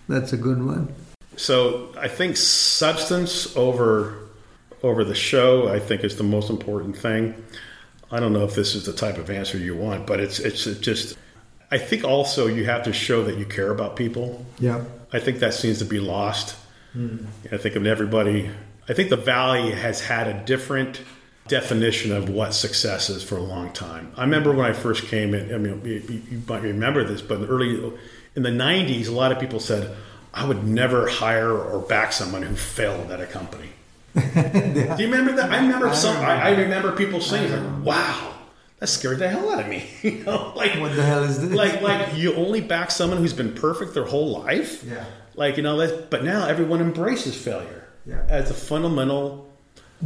That's 0.08 0.32
a 0.32 0.38
good 0.38 0.64
one. 0.64 0.94
So 1.36 1.92
I 1.98 2.08
think 2.08 2.38
substance 2.38 3.54
over 3.54 4.30
over 4.82 5.04
the 5.04 5.14
show, 5.14 5.68
I 5.68 5.78
think, 5.78 6.04
is 6.04 6.16
the 6.16 6.24
most 6.24 6.48
important 6.48 6.96
thing. 6.96 7.34
I 8.10 8.18
don't 8.18 8.32
know 8.32 8.44
if 8.44 8.54
this 8.54 8.74
is 8.74 8.86
the 8.86 8.94
type 8.94 9.18
of 9.18 9.28
answer 9.28 9.58
you 9.58 9.76
want, 9.76 10.06
but 10.06 10.20
it's 10.20 10.38
it's 10.38 10.64
just. 10.64 11.18
I 11.70 11.76
think 11.76 12.02
also 12.02 12.46
you 12.46 12.64
have 12.64 12.84
to 12.84 12.94
show 12.94 13.22
that 13.24 13.36
you 13.36 13.44
care 13.44 13.70
about 13.70 13.94
people. 13.94 14.46
Yeah. 14.58 14.82
I 15.12 15.18
think 15.18 15.38
that 15.40 15.54
seems 15.54 15.78
to 15.78 15.84
be 15.84 16.00
lost. 16.00 16.56
I 17.52 17.56
think 17.56 17.76
of 17.76 17.86
everybody. 17.86 18.50
I 18.88 18.92
think 18.92 19.10
the 19.10 19.16
valley 19.16 19.72
has 19.72 20.00
had 20.00 20.26
a 20.26 20.44
different 20.44 21.00
definition 21.48 22.12
of 22.12 22.28
what 22.28 22.54
success 22.54 23.08
is 23.08 23.22
for 23.22 23.36
a 23.36 23.42
long 23.42 23.72
time. 23.72 24.12
I 24.16 24.22
remember 24.22 24.52
when 24.52 24.66
I 24.66 24.72
first 24.72 25.04
came 25.06 25.34
in. 25.34 25.54
I 25.54 25.58
mean, 25.58 25.82
you, 25.84 26.42
might 26.46 26.62
remember 26.62 27.04
this, 27.04 27.22
but 27.22 27.40
early 27.48 27.92
in 28.36 28.42
the 28.42 28.50
'90s, 28.50 29.08
a 29.08 29.12
lot 29.12 29.32
of 29.32 29.38
people 29.38 29.60
said, 29.60 29.96
"I 30.32 30.46
would 30.46 30.64
never 30.64 31.08
hire 31.08 31.52
or 31.52 31.80
back 31.80 32.12
someone 32.12 32.42
who 32.42 32.54
failed 32.54 33.10
at 33.10 33.20
a 33.20 33.26
company." 33.26 33.70
Do 34.14 34.22
you 34.98 35.10
remember 35.10 35.32
that? 35.36 35.50
I 35.50 35.58
remember 35.58 35.94
some. 35.94 36.16
I, 36.16 36.48
I 36.48 36.50
remember 36.50 36.92
people 36.92 37.20
saying, 37.20 37.50
like, 37.50 37.84
"Wow." 37.84 38.34
That 38.78 38.86
scared 38.86 39.18
the 39.18 39.28
hell 39.28 39.50
out 39.50 39.60
of 39.60 39.68
me. 39.68 39.88
you 40.02 40.24
know, 40.24 40.52
like 40.54 40.78
What 40.80 40.94
the 40.94 41.02
hell 41.02 41.24
is 41.24 41.40
this? 41.40 41.50
Like, 41.50 41.80
like 41.82 42.16
you 42.16 42.34
only 42.34 42.60
back 42.60 42.90
someone 42.90 43.18
who's 43.18 43.32
been 43.32 43.54
perfect 43.54 43.94
their 43.94 44.04
whole 44.04 44.28
life. 44.40 44.84
Yeah. 44.84 45.04
Like 45.34 45.56
you 45.56 45.62
know, 45.62 45.76
that, 45.78 46.10
but 46.10 46.24
now 46.24 46.46
everyone 46.46 46.80
embraces 46.80 47.36
failure 47.36 47.88
Yeah. 48.06 48.24
as 48.28 48.50
a 48.50 48.54
fundamental 48.54 49.48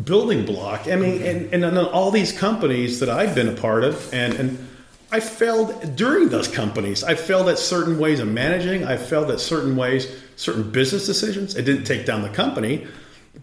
building 0.04 0.46
block. 0.46 0.88
I 0.88 0.96
mean, 0.96 1.22
and, 1.22 1.52
and 1.52 1.64
in 1.64 1.76
all 1.76 2.10
these 2.10 2.32
companies 2.32 3.00
that 3.00 3.08
I've 3.10 3.34
been 3.34 3.48
a 3.48 3.54
part 3.54 3.84
of, 3.84 4.12
and 4.14 4.34
and 4.34 4.68
I 5.10 5.20
failed 5.20 5.94
during 5.94 6.30
those 6.30 6.48
companies. 6.48 7.04
I 7.04 7.14
failed 7.14 7.50
at 7.50 7.58
certain 7.58 7.98
ways 7.98 8.18
of 8.20 8.28
managing. 8.28 8.84
I 8.84 8.96
failed 8.96 9.30
at 9.30 9.40
certain 9.40 9.76
ways, 9.76 10.08
certain 10.36 10.70
business 10.70 11.04
decisions. 11.04 11.54
It 11.54 11.64
didn't 11.64 11.84
take 11.84 12.06
down 12.06 12.22
the 12.22 12.30
company, 12.30 12.86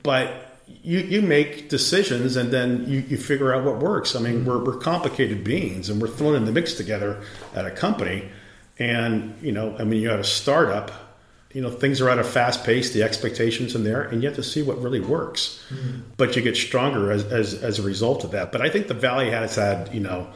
but 0.02 0.49
you, 0.84 1.00
you 1.00 1.22
make 1.22 1.70
decisions 1.70 2.36
and 2.36 2.52
then 2.52 2.86
you, 2.88 3.00
you 3.02 3.18
figure 3.18 3.54
out 3.54 3.64
what 3.64 3.78
works. 3.78 4.16
I 4.16 4.20
mean, 4.20 4.40
mm-hmm. 4.40 4.50
we're, 4.50 4.64
we're 4.64 4.78
complicated 4.78 5.44
beings 5.44 5.90
and 5.90 6.02
we're 6.02 6.08
thrown 6.08 6.36
in 6.36 6.46
the 6.46 6.52
mix 6.52 6.74
together 6.74 7.22
at 7.54 7.66
a 7.66 7.72
company. 7.72 8.30
And, 8.78 9.38
you 9.42 9.52
know, 9.52 9.76
I 9.78 9.84
mean, 9.84 10.02
you 10.02 10.10
have 10.10 10.20
a 10.20 10.26
startup, 10.26 10.92
you 11.54 11.62
know, 11.62 11.70
things 11.70 12.00
are 12.00 12.10
at 12.10 12.20
a 12.20 12.24
fast 12.24 12.64
pace, 12.64 12.94
the 12.94 13.04
expectations 13.04 13.76
in 13.76 13.84
there, 13.84 14.04
and 14.04 14.22
you 14.22 14.30
have 14.30 14.38
to 14.38 14.44
see 14.44 14.62
what 14.62 14.82
really 14.82 15.02
works. 15.02 15.64
Mm-hmm. 15.70 16.02
But 16.16 16.36
you 16.36 16.42
get 16.42 16.56
stronger 16.56 17.12
as, 17.12 17.26
as, 17.26 17.56
as 17.56 17.80
a 17.80 17.82
result 17.82 18.24
of 18.24 18.32
that. 18.32 18.52
But 18.52 18.62
I 18.62 18.70
think 18.70 18.88
the 18.88 18.94
Valley 18.94 19.32
has 19.32 19.56
had, 19.56 19.94
you 19.94 20.00
know, 20.00 20.28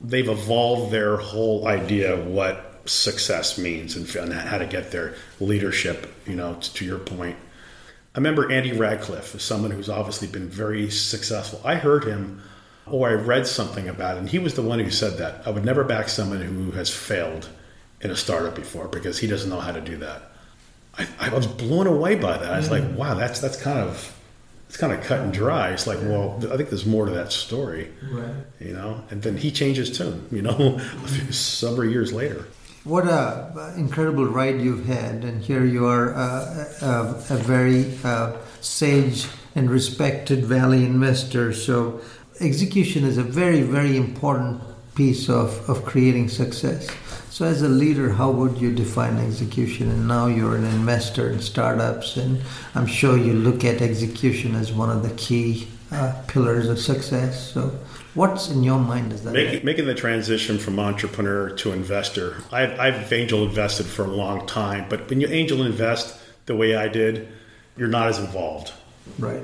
they've 0.00 0.28
evolved 0.28 0.92
their 0.92 1.16
whole 1.16 1.68
idea 1.68 2.14
of 2.14 2.26
what 2.26 2.80
success 2.86 3.58
means 3.58 3.94
and, 3.94 4.12
and 4.16 4.32
how 4.32 4.58
to 4.58 4.66
get 4.66 4.90
there. 4.90 5.14
Leadership, 5.38 6.12
you 6.26 6.34
know, 6.34 6.54
to 6.60 6.84
your 6.84 6.98
point. 6.98 7.36
I 8.14 8.18
remember 8.18 8.50
Andy 8.52 8.72
Radcliffe, 8.72 9.40
someone 9.40 9.70
who's 9.70 9.88
obviously 9.88 10.28
been 10.28 10.48
very 10.48 10.90
successful. 10.90 11.60
I 11.64 11.76
heard 11.76 12.04
him, 12.04 12.42
or 12.86 13.08
I 13.08 13.14
read 13.14 13.46
something 13.46 13.88
about 13.88 14.16
it, 14.16 14.20
and 14.20 14.28
he 14.28 14.38
was 14.38 14.54
the 14.54 14.62
one 14.62 14.80
who 14.80 14.90
said 14.90 15.16
that. 15.18 15.46
I 15.46 15.50
would 15.50 15.64
never 15.64 15.82
back 15.82 16.08
someone 16.08 16.42
who 16.42 16.72
has 16.72 16.90
failed 16.90 17.48
in 18.02 18.10
a 18.10 18.16
startup 18.16 18.54
before 18.54 18.88
because 18.88 19.18
he 19.18 19.26
doesn't 19.26 19.48
know 19.48 19.60
how 19.60 19.72
to 19.72 19.80
do 19.80 19.96
that. 19.98 20.30
I, 20.98 21.06
I 21.20 21.28
was 21.30 21.46
blown 21.46 21.86
away 21.86 22.16
by 22.16 22.36
that. 22.36 22.52
I 22.52 22.58
was 22.58 22.70
like, 22.70 22.82
mm. 22.82 22.96
wow, 22.96 23.14
that's 23.14 23.40
that's 23.40 23.56
kind 23.56 23.78
of 23.78 24.14
it's 24.68 24.76
kind 24.76 24.92
of 24.92 25.02
cut 25.02 25.20
and 25.20 25.32
dry. 25.32 25.70
It's 25.70 25.86
like, 25.86 25.98
well, 26.02 26.38
I 26.52 26.56
think 26.56 26.68
there's 26.68 26.84
more 26.86 27.06
to 27.06 27.12
that 27.12 27.32
story, 27.32 27.90
Right. 28.10 28.34
you 28.60 28.72
know. 28.74 29.04
And 29.10 29.22
then 29.22 29.36
he 29.36 29.50
changed 29.50 29.78
his 29.78 29.96
tune, 29.96 30.26
you 30.30 30.42
know, 30.42 30.50
a 31.04 31.08
few 31.08 31.32
several 31.32 31.88
years 31.88 32.12
later. 32.12 32.46
What 32.84 33.06
a 33.06 33.74
incredible 33.76 34.26
ride 34.26 34.60
you've 34.60 34.86
had, 34.86 35.22
and 35.22 35.40
here 35.40 35.64
you 35.64 35.86
are, 35.86 36.12
uh, 36.16 36.64
a, 36.82 37.34
a 37.34 37.36
very 37.36 37.96
uh, 38.02 38.36
sage 38.60 39.28
and 39.54 39.70
respected 39.70 40.44
Valley 40.44 40.84
investor. 40.84 41.52
So, 41.52 42.00
execution 42.40 43.04
is 43.04 43.18
a 43.18 43.22
very, 43.22 43.62
very 43.62 43.96
important 43.96 44.62
piece 44.96 45.28
of, 45.28 45.70
of 45.70 45.84
creating 45.84 46.28
success. 46.28 46.90
So, 47.30 47.46
as 47.46 47.62
a 47.62 47.68
leader, 47.68 48.10
how 48.10 48.32
would 48.32 48.58
you 48.58 48.74
define 48.74 49.16
execution? 49.18 49.88
And 49.88 50.08
now 50.08 50.26
you're 50.26 50.56
an 50.56 50.64
investor 50.64 51.30
in 51.30 51.40
startups, 51.40 52.16
and 52.16 52.42
I'm 52.74 52.86
sure 52.86 53.16
you 53.16 53.34
look 53.34 53.64
at 53.64 53.80
execution 53.80 54.56
as 54.56 54.72
one 54.72 54.90
of 54.90 55.04
the 55.04 55.14
key 55.14 55.68
uh, 55.92 56.22
pillars 56.26 56.68
of 56.68 56.78
success. 56.78 57.52
So, 57.52 57.78
what's 58.14 58.50
in 58.50 58.62
your 58.62 58.78
mind 58.78 59.12
is 59.12 59.22
that? 59.24 59.32
Making, 59.32 59.64
making 59.64 59.86
the 59.86 59.94
transition 59.94 60.58
from 60.58 60.78
entrepreneur 60.78 61.50
to 61.50 61.72
investor. 61.72 62.42
I've, 62.50 62.78
I've 62.78 63.12
angel 63.12 63.44
invested 63.44 63.86
for 63.86 64.04
a 64.04 64.08
long 64.08 64.46
time, 64.46 64.86
but 64.88 65.08
when 65.08 65.20
you 65.20 65.28
angel 65.28 65.62
invest 65.62 66.18
the 66.46 66.56
way 66.56 66.74
I 66.74 66.88
did, 66.88 67.28
you're 67.76 67.88
not 67.88 68.08
as 68.08 68.18
involved. 68.18 68.72
Right. 69.18 69.42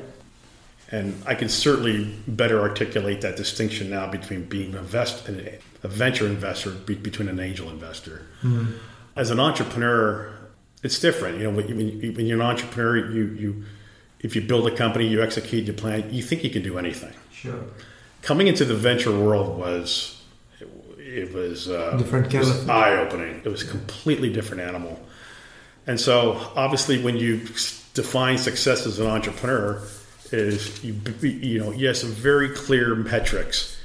And 0.90 1.20
I 1.26 1.34
can 1.34 1.48
certainly 1.48 2.14
better 2.26 2.60
articulate 2.60 3.20
that 3.20 3.36
distinction 3.36 3.90
now 3.90 4.10
between 4.10 4.44
being 4.44 4.72
invest, 4.74 5.28
a 5.28 5.88
venture 5.88 6.26
investor 6.26 6.70
be, 6.70 6.94
between 6.94 7.28
an 7.28 7.40
angel 7.40 7.68
investor. 7.68 8.26
Mm-hmm. 8.42 8.72
As 9.14 9.30
an 9.30 9.38
entrepreneur, 9.38 10.32
it's 10.82 10.98
different. 10.98 11.38
You 11.38 11.50
know, 11.50 11.56
when, 11.56 11.68
you, 11.68 12.12
when 12.12 12.26
you're 12.26 12.40
an 12.40 12.46
entrepreneur, 12.46 13.10
you, 13.10 13.24
you 13.24 13.64
if 14.20 14.34
you 14.34 14.42
build 14.42 14.66
a 14.66 14.74
company, 14.74 15.06
you 15.06 15.22
execute 15.22 15.64
your 15.64 15.74
plan, 15.74 16.12
you 16.12 16.22
think 16.22 16.44
you 16.44 16.50
can 16.50 16.62
do 16.62 16.78
anything. 16.78 17.12
Sure. 17.32 17.64
Coming 18.22 18.48
into 18.48 18.64
the 18.64 18.74
venture 18.74 19.16
world 19.16 19.58
was 19.58 20.22
it, 20.60 20.68
it 20.98 21.32
was 21.32 21.68
uh, 21.68 21.96
different 21.96 22.34
eye 22.68 22.96
opening. 22.98 23.40
It 23.44 23.48
was 23.48 23.62
a 23.62 23.66
completely 23.66 24.32
different 24.32 24.62
animal. 24.62 25.00
And 25.86 25.98
so, 25.98 26.32
obviously, 26.54 27.02
when 27.02 27.16
you 27.16 27.38
define 27.94 28.36
success 28.38 28.86
as 28.86 28.98
an 28.98 29.06
entrepreneur, 29.06 29.82
is 30.32 30.84
you 30.84 30.94
you 31.22 31.58
know 31.58 31.70
you 31.70 31.86
have 31.86 31.96
some 31.96 32.10
very 32.10 32.50
clear 32.50 32.94
metrics. 32.94 33.78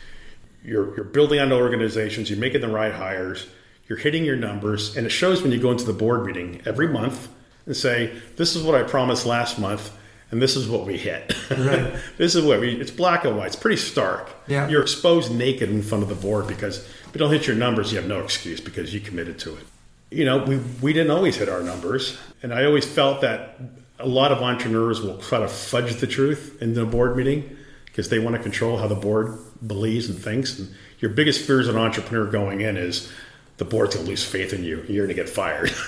You're 0.63 0.95
you're 0.95 1.05
building 1.05 1.39
on 1.39 1.51
organizations. 1.51 2.29
You're 2.29 2.39
making 2.39 2.61
the 2.61 2.67
right 2.67 2.93
hires. 2.93 3.47
You're 3.87 3.97
hitting 3.97 4.25
your 4.25 4.35
numbers, 4.35 4.95
and 4.97 5.05
it 5.05 5.09
shows 5.09 5.41
when 5.41 5.51
you 5.51 5.59
go 5.59 5.71
into 5.71 5.85
the 5.85 5.93
board 5.93 6.25
meeting 6.25 6.61
every 6.65 6.87
month 6.87 7.29
and 7.65 7.75
say, 7.75 8.13
"This 8.35 8.55
is 8.55 8.63
what 8.63 8.75
I 8.75 8.83
promised 8.83 9.25
last 9.25 9.59
month." 9.59 9.91
And 10.33 10.41
this 10.41 10.55
is 10.55 10.67
what 10.67 10.87
we 10.87 10.97
hit. 10.97 11.31
Right. 11.51 11.93
this 12.17 12.33
is 12.33 12.43
what 12.43 12.59
we. 12.59 12.71
It's 12.71 12.89
black 12.89 13.23
and 13.23 13.37
white. 13.37 13.47
It's 13.47 13.55
pretty 13.55 13.77
stark. 13.77 14.31
Yeah. 14.47 14.67
You're 14.67 14.81
exposed 14.81 15.31
naked 15.31 15.69
in 15.69 15.83
front 15.83 16.01
of 16.01 16.09
the 16.09 16.15
board 16.15 16.47
because 16.47 16.79
if 16.79 17.11
you 17.13 17.19
don't 17.19 17.31
hit 17.31 17.45
your 17.45 17.55
numbers, 17.55 17.91
you 17.91 17.99
have 17.99 18.07
no 18.07 18.19
excuse 18.19 18.59
because 18.59 18.95
you 18.95 18.99
committed 18.99 19.37
to 19.39 19.55
it. 19.55 19.63
You 20.09 20.25
know, 20.25 20.43
we 20.43 20.57
we 20.81 20.91
didn't 20.91 21.11
always 21.11 21.35
hit 21.35 21.49
our 21.49 21.61
numbers, 21.61 22.17
and 22.41 22.51
I 22.51 22.65
always 22.65 22.83
felt 22.83 23.21
that 23.21 23.59
a 23.99 24.07
lot 24.07 24.31
of 24.31 24.41
entrepreneurs 24.41 25.01
will 25.01 25.19
try 25.19 25.37
to 25.37 25.47
fudge 25.47 25.93
the 26.01 26.07
truth 26.07 26.57
in 26.61 26.73
the 26.73 26.83
board 26.83 27.15
meeting 27.15 27.55
because 27.85 28.09
they 28.09 28.17
want 28.17 28.35
to 28.35 28.41
control 28.41 28.77
how 28.77 28.87
the 28.87 28.95
board 28.95 29.37
believes 29.65 30.09
and 30.09 30.17
thinks. 30.17 30.57
And 30.57 30.73
your 30.99 31.11
biggest 31.11 31.45
fear 31.45 31.59
as 31.59 31.67
an 31.67 31.77
entrepreneur 31.77 32.25
going 32.25 32.61
in 32.61 32.75
is 32.75 33.11
the 33.57 33.65
board's 33.65 33.93
going 33.93 34.05
to 34.05 34.09
lose 34.09 34.25
faith 34.25 34.51
in 34.51 34.63
you. 34.63 34.83
You're 34.87 35.05
going 35.05 35.15
to 35.15 35.23
get 35.23 35.29
fired. 35.29 35.71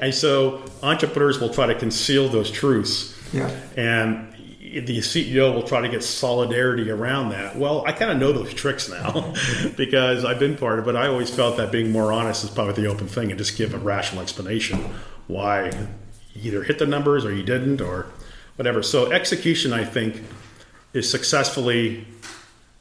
and 0.00 0.14
so 0.14 0.64
entrepreneurs 0.82 1.38
will 1.38 1.52
try 1.52 1.66
to 1.66 1.74
conceal 1.74 2.30
those 2.30 2.50
truths. 2.50 3.15
Yeah. 3.32 3.50
And 3.76 4.32
the 4.84 4.98
CEO 4.98 5.54
will 5.54 5.62
try 5.62 5.80
to 5.80 5.88
get 5.88 6.02
solidarity 6.02 6.90
around 6.90 7.30
that. 7.30 7.56
Well, 7.56 7.84
I 7.86 7.92
kind 7.92 8.10
of 8.10 8.18
know 8.18 8.32
those 8.32 8.52
tricks 8.52 8.88
now 8.88 9.34
because 9.76 10.24
I've 10.24 10.38
been 10.38 10.56
part 10.56 10.78
of 10.78 10.88
it. 10.88 10.96
I 10.96 11.06
always 11.06 11.30
felt 11.30 11.56
that 11.58 11.70
being 11.70 11.92
more 11.92 12.12
honest 12.12 12.44
is 12.44 12.50
probably 12.50 12.74
the 12.74 12.86
open 12.88 13.06
thing 13.06 13.30
and 13.30 13.38
just 13.38 13.56
give 13.56 13.74
a 13.74 13.78
rational 13.78 14.22
explanation 14.22 14.78
why 15.28 15.70
you 16.34 16.50
either 16.50 16.62
hit 16.62 16.78
the 16.78 16.86
numbers 16.86 17.24
or 17.24 17.32
you 17.32 17.42
didn't 17.42 17.80
or 17.80 18.06
whatever. 18.56 18.82
So 18.82 19.12
execution, 19.12 19.72
I 19.72 19.84
think, 19.84 20.22
is 20.92 21.10
successfully 21.10 22.06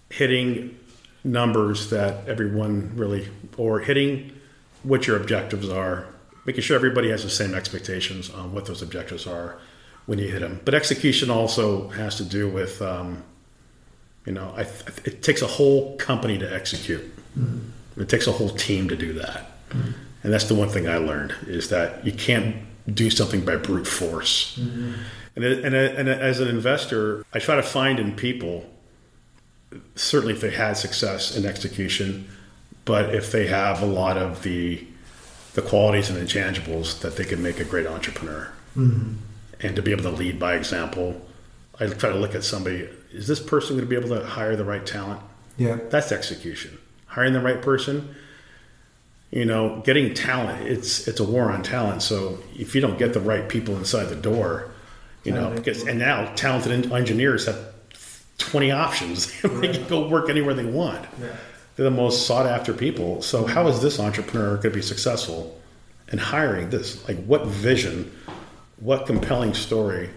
hitting 0.10 0.78
numbers 1.24 1.90
that 1.90 2.28
everyone 2.28 2.92
really, 2.96 3.28
or 3.58 3.80
hitting 3.80 4.32
what 4.84 5.08
your 5.08 5.18
objectives 5.18 5.70
are, 5.70 6.08
making 6.46 6.62
sure 6.62 6.76
everybody 6.76 7.10
has 7.10 7.24
the 7.24 7.30
same 7.30 7.54
expectations 7.54 8.30
on 8.30 8.54
what 8.54 8.66
those 8.66 8.82
objectives 8.82 9.26
are 9.26 9.58
when 10.06 10.20
you 10.20 10.28
hit 10.28 10.42
them. 10.42 10.60
But 10.66 10.74
execution 10.74 11.30
also 11.30 11.90
has 11.90 12.16
to 12.18 12.24
do 12.24 12.48
with, 12.48 12.82
um, 12.82 13.24
you 14.26 14.34
know, 14.34 14.54
I, 14.56 14.62
it 15.04 15.24
takes 15.24 15.42
a 15.42 15.48
whole 15.48 15.96
company 15.98 16.38
to 16.38 16.54
execute. 16.54 17.04
Mm-hmm. 17.38 18.02
It 18.02 18.10
takes 18.10 18.28
a 18.28 18.32
whole 18.32 18.50
team 18.50 18.90
to 18.90 18.96
do 18.96 19.14
that. 19.14 19.52
Mm-hmm. 19.70 19.92
And 20.24 20.34
that's 20.34 20.46
the 20.46 20.56
one 20.56 20.70
thing 20.70 20.88
I 20.88 20.98
learned 20.98 21.36
is 21.48 21.70
that 21.70 22.06
you 22.06 22.12
can't 22.12 22.56
do 22.92 23.10
something 23.10 23.46
by 23.46 23.56
brute 23.56 23.88
force. 23.88 24.58
Mm-hmm. 24.60 24.94
And, 25.36 25.44
and, 25.44 25.76
and 25.76 26.10
as 26.10 26.40
an 26.40 26.48
investor, 26.48 27.26
I 27.34 27.40
try 27.40 27.56
to 27.56 27.64
find 27.64 28.00
in 28.00 28.16
people, 28.16 28.70
certainly 29.96 30.34
if 30.34 30.42
they 30.42 30.52
had 30.52 30.78
success 30.78 31.36
in 31.36 31.46
execution, 31.46 32.30
but 32.86 33.14
if 33.14 33.32
they 33.32 33.48
have 33.48 33.82
a 33.82 33.86
lot 33.86 34.18
of 34.18 34.44
the 34.44 34.86
the 35.56 35.62
qualities 35.62 36.10
and 36.10 36.20
intangibles 36.20 37.00
that 37.00 37.16
they 37.16 37.24
can 37.24 37.42
make 37.42 37.62
a 37.62 37.64
great 37.64 37.88
entrepreneur. 37.88 38.52
Mm-hmm. 38.76 39.14
And 39.62 39.76
to 39.76 39.82
be 39.82 39.92
able 39.92 40.04
to 40.04 40.12
lead 40.12 40.40
by 40.40 40.56
example, 40.56 41.22
I 41.80 41.88
try 41.88 42.10
to 42.10 42.18
look 42.18 42.36
at 42.36 42.44
somebody, 42.44 42.90
is 43.12 43.28
this 43.28 43.40
person 43.40 43.78
going 43.78 43.88
to 43.88 43.90
be 43.90 43.96
able 43.96 44.16
to 44.18 44.26
hire 44.26 44.56
the 44.56 44.66
right 44.66 44.86
talent? 44.86 45.22
Yeah. 45.58 45.78
That's 45.90 46.12
execution. 46.12 46.78
Hiring 47.08 47.34
the 47.34 47.42
right 47.42 47.62
person, 47.62 48.16
you 49.32 49.46
know, 49.46 49.82
getting 49.86 50.14
talent, 50.14 50.68
it's 50.68 51.08
it's 51.08 51.20
a 51.20 51.24
war 51.24 51.52
on 51.52 51.64
talent. 51.64 52.02
So 52.02 52.40
if 52.56 52.76
you 52.76 52.82
don't 52.82 52.98
get 52.98 53.14
the 53.14 53.20
right 53.20 53.48
people 53.48 53.78
inside 53.78 54.06
the 54.06 54.16
door, 54.16 54.72
you 55.24 55.32
know, 55.32 55.50
because 55.50 55.88
and 55.88 55.98
now 55.98 56.32
talented 56.36 56.92
engineers 56.92 57.46
have 57.46 57.74
20 58.38 58.72
options. 58.72 59.42
they 59.42 59.74
can 59.74 59.88
go 59.88 60.08
work 60.08 60.30
anywhere 60.30 60.54
they 60.54 60.66
want. 60.66 61.06
Yeah. 61.20 61.36
They're 61.76 61.84
the 61.84 61.92
most 61.92 62.26
sought 62.26 62.46
after 62.46 62.74
people. 62.74 63.22
So 63.22 63.46
how 63.46 63.68
is 63.68 63.82
this 63.82 64.00
entrepreneur 64.00 64.56
going 64.56 64.62
to 64.62 64.70
be 64.72 64.82
successful 64.82 65.60
in 66.12 66.18
hiring 66.18 66.70
this? 66.70 67.06
Like 67.08 67.24
what 67.26 67.48
vision, 67.48 68.12
what 68.80 69.06
compelling 69.06 69.54
story 69.54 70.10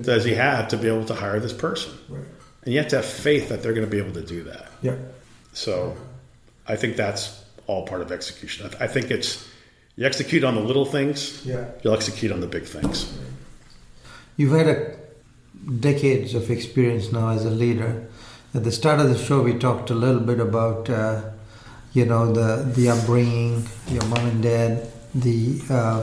does 0.00 0.24
he 0.24 0.34
have 0.34 0.68
to 0.68 0.76
be 0.76 0.88
able 0.88 1.04
to 1.06 1.14
hire 1.14 1.40
this 1.40 1.52
person? 1.52 1.92
Right. 2.08 2.24
And 2.64 2.72
you 2.72 2.80
have 2.80 2.88
to 2.88 2.96
have 2.96 3.04
faith 3.04 3.48
that 3.48 3.62
they're 3.62 3.74
going 3.74 3.86
to 3.86 3.90
be 3.90 3.98
able 3.98 4.12
to 4.12 4.24
do 4.24 4.44
that. 4.44 4.70
Yeah. 4.80 4.96
So 5.52 5.96
I 6.66 6.76
think 6.76 6.96
that's 6.96 7.44
all 7.66 7.86
part 7.86 8.00
of 8.00 8.12
execution. 8.12 8.70
I 8.80 8.86
think 8.86 9.10
it's 9.10 9.48
you 9.96 10.06
execute 10.06 10.44
on 10.44 10.54
the 10.54 10.62
little 10.62 10.86
things, 10.86 11.44
yeah. 11.44 11.66
you'll 11.82 11.94
execute 11.94 12.32
on 12.32 12.40
the 12.40 12.46
big 12.46 12.64
things. 12.64 13.12
You've 14.36 14.52
had 14.52 14.68
a, 14.68 14.96
decades 15.80 16.34
of 16.34 16.50
experience 16.50 17.12
now 17.12 17.28
as 17.28 17.44
a 17.44 17.50
leader. 17.50 18.08
At 18.54 18.64
the 18.64 18.72
start 18.72 19.00
of 19.00 19.08
the 19.08 19.18
show, 19.18 19.42
we 19.42 19.58
talked 19.58 19.90
a 19.90 19.94
little 19.94 20.20
bit 20.20 20.40
about, 20.40 20.88
uh, 20.88 21.22
you 21.92 22.06
know, 22.06 22.32
the 22.32 22.64
the 22.64 22.88
upbringing, 22.88 23.66
your 23.88 24.04
mom 24.06 24.26
and 24.26 24.42
dad, 24.42 24.90
the 25.14 25.60
uh, 25.68 26.02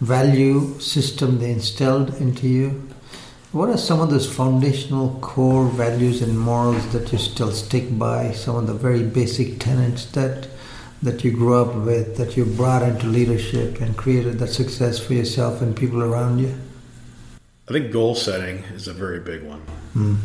value 0.00 0.78
system 0.80 1.38
they 1.38 1.50
instilled 1.50 2.14
into 2.20 2.48
you. 2.48 2.88
What 3.52 3.70
are 3.70 3.78
some 3.78 4.00
of 4.00 4.10
those 4.10 4.30
foundational 4.30 5.18
core 5.20 5.66
values 5.66 6.22
and 6.22 6.38
morals 6.38 6.86
that 6.92 7.10
you 7.12 7.18
still 7.18 7.50
stick 7.50 7.98
by? 7.98 8.32
Some 8.32 8.56
of 8.56 8.66
the 8.66 8.74
very 8.74 9.02
basic 9.02 9.58
tenets 9.58 10.04
that 10.12 10.48
that 11.02 11.24
you 11.24 11.30
grew 11.30 11.54
up 11.54 11.74
with, 11.76 12.16
that 12.16 12.36
you 12.36 12.44
brought 12.44 12.82
into 12.82 13.06
leadership 13.06 13.80
and 13.80 13.96
created 13.96 14.38
that 14.40 14.48
success 14.48 14.98
for 14.98 15.14
yourself 15.14 15.62
and 15.62 15.76
people 15.76 16.02
around 16.02 16.40
you? 16.40 16.54
I 17.68 17.72
think 17.72 17.92
goal 17.92 18.14
setting 18.14 18.64
is 18.74 18.88
a 18.88 18.92
very 18.92 19.20
big 19.20 19.44
one. 19.44 19.62
Mm. 19.94 20.16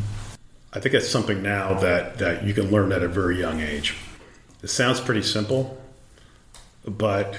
I 0.74 0.80
think 0.80 0.96
it's 0.96 1.10
something 1.10 1.44
now 1.44 1.76
that, 1.80 2.18
that 2.18 2.44
you 2.44 2.54
can 2.54 2.72
learn 2.72 2.92
at 2.92 3.04
a 3.04 3.08
very 3.08 3.40
young 3.40 3.62
age. 3.62 3.96
It 4.64 4.70
sounds 4.70 5.00
pretty 5.00 5.22
simple, 5.22 5.80
but 6.86 7.38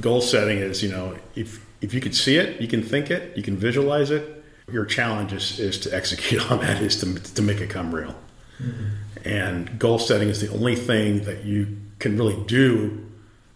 goal 0.00 0.20
setting 0.20 0.58
is, 0.58 0.82
you 0.82 0.90
know, 0.90 1.16
if, 1.34 1.64
if 1.80 1.94
you 1.94 2.00
can 2.00 2.12
see 2.12 2.36
it, 2.36 2.60
you 2.60 2.68
can 2.68 2.82
think 2.82 3.10
it, 3.10 3.36
you 3.36 3.42
can 3.42 3.56
visualize 3.56 4.10
it, 4.10 4.44
your 4.70 4.84
challenge 4.84 5.32
is, 5.32 5.58
is 5.58 5.78
to 5.80 5.94
execute 5.94 6.50
on 6.50 6.60
that, 6.60 6.82
is 6.82 6.96
to, 7.00 7.14
to 7.34 7.42
make 7.42 7.60
it 7.60 7.70
come 7.70 7.94
real. 7.94 8.14
Mm-hmm. 8.58 9.28
And 9.28 9.78
goal 9.78 9.98
setting 9.98 10.28
is 10.28 10.40
the 10.40 10.52
only 10.52 10.76
thing 10.76 11.24
that 11.24 11.44
you 11.44 11.78
can 11.98 12.16
really 12.16 12.42
do, 12.44 13.06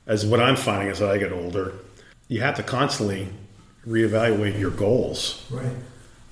as 0.06 0.24
what 0.24 0.40
I'm 0.40 0.56
finding 0.56 0.88
as 0.88 1.02
I 1.02 1.18
get 1.18 1.32
older. 1.32 1.74
You 2.28 2.40
have 2.40 2.56
to 2.56 2.62
constantly 2.62 3.28
reevaluate 3.86 4.58
your 4.58 4.70
goals. 4.70 5.44
Right. 5.50 5.72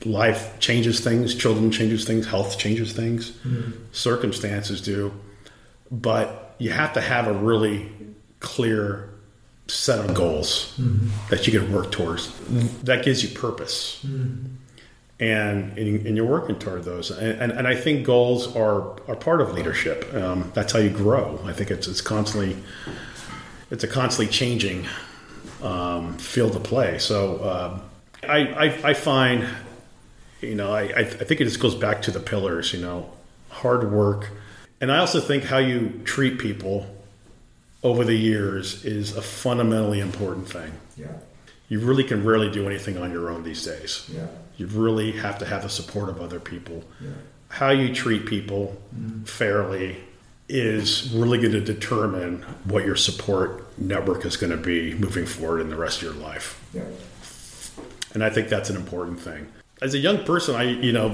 Life 0.04 0.58
changes 0.60 1.00
things, 1.00 1.34
children 1.34 1.70
changes 1.70 2.04
things, 2.04 2.26
health 2.26 2.58
changes 2.58 2.92
things, 2.92 3.32
mm-hmm. 3.32 3.72
circumstances 3.92 4.80
do. 4.80 5.12
But 5.90 6.54
you 6.58 6.70
have 6.70 6.92
to 6.94 7.00
have 7.00 7.26
a 7.26 7.32
really 7.32 7.90
clear 8.40 9.10
set 9.68 9.98
of 9.98 10.14
goals 10.14 10.74
mm-hmm. 10.78 11.08
that 11.30 11.46
you 11.46 11.58
can 11.58 11.72
work 11.72 11.90
towards. 11.90 12.32
That 12.82 13.04
gives 13.04 13.22
you 13.22 13.36
purpose. 13.36 14.02
Mm-hmm. 14.06 14.54
And, 15.18 15.78
and, 15.78 16.14
you're 16.14 16.26
working 16.26 16.58
toward 16.58 16.84
those. 16.84 17.10
And, 17.10 17.40
and, 17.40 17.50
and, 17.50 17.66
I 17.66 17.74
think 17.74 18.04
goals 18.04 18.54
are, 18.54 19.00
are 19.08 19.16
part 19.16 19.40
of 19.40 19.54
leadership. 19.54 20.12
Um, 20.12 20.50
that's 20.52 20.74
how 20.74 20.78
you 20.78 20.90
grow. 20.90 21.40
I 21.46 21.54
think 21.54 21.70
it's, 21.70 21.88
it's 21.88 22.02
constantly, 22.02 22.54
it's 23.70 23.82
a 23.82 23.88
constantly 23.88 24.30
changing 24.30 24.86
um, 25.62 26.18
field 26.18 26.52
to 26.52 26.60
play. 26.60 26.98
So 26.98 27.42
um, 27.48 27.82
I, 28.28 28.66
I, 28.66 28.90
I, 28.90 28.92
find, 28.92 29.48
you 30.42 30.54
know, 30.54 30.74
I, 30.74 30.82
I 30.82 31.04
think 31.04 31.40
it 31.40 31.44
just 31.44 31.60
goes 31.60 31.74
back 31.74 32.02
to 32.02 32.10
the 32.10 32.20
pillars, 32.20 32.74
you 32.74 32.80
know, 32.82 33.10
hard 33.48 33.90
work. 33.90 34.28
And 34.82 34.92
I 34.92 34.98
also 34.98 35.18
think 35.18 35.44
how 35.44 35.58
you 35.58 36.02
treat 36.04 36.38
people 36.38 36.86
over 37.86 38.04
the 38.04 38.16
years 38.16 38.84
is 38.84 39.16
a 39.16 39.22
fundamentally 39.22 40.00
important 40.00 40.48
thing. 40.48 40.72
Yeah. 40.96 41.12
you 41.68 41.78
really 41.80 42.04
can 42.04 42.24
rarely 42.24 42.50
do 42.50 42.66
anything 42.66 42.96
on 42.96 43.12
your 43.12 43.30
own 43.30 43.42
these 43.44 43.64
days. 43.64 44.08
Yeah. 44.12 44.26
You 44.56 44.66
really 44.66 45.12
have 45.12 45.38
to 45.38 45.44
have 45.46 45.62
the 45.62 45.68
support 45.68 46.08
of 46.08 46.20
other 46.20 46.40
people. 46.40 46.82
Yeah. 47.00 47.10
How 47.48 47.70
you 47.70 47.94
treat 47.94 48.26
people 48.26 48.76
mm-hmm. 48.94 49.24
fairly 49.24 49.98
is 50.48 51.12
really 51.12 51.38
going 51.38 51.52
to 51.52 51.60
determine 51.60 52.42
what 52.64 52.84
your 52.84 52.96
support 52.96 53.78
network 53.78 54.24
is 54.24 54.36
going 54.36 54.52
to 54.52 54.56
be 54.56 54.94
moving 54.94 55.26
forward 55.26 55.60
in 55.60 55.68
the 55.70 55.76
rest 55.76 55.98
of 55.98 56.02
your 56.04 56.14
life. 56.14 56.60
Yeah. 56.72 56.84
And 58.14 58.24
I 58.24 58.30
think 58.30 58.48
that's 58.48 58.70
an 58.70 58.76
important 58.76 59.20
thing. 59.20 59.46
As 59.82 59.92
a 59.94 59.98
young 59.98 60.24
person, 60.24 60.54
I 60.54 60.62
you 60.62 60.92
know 60.92 61.10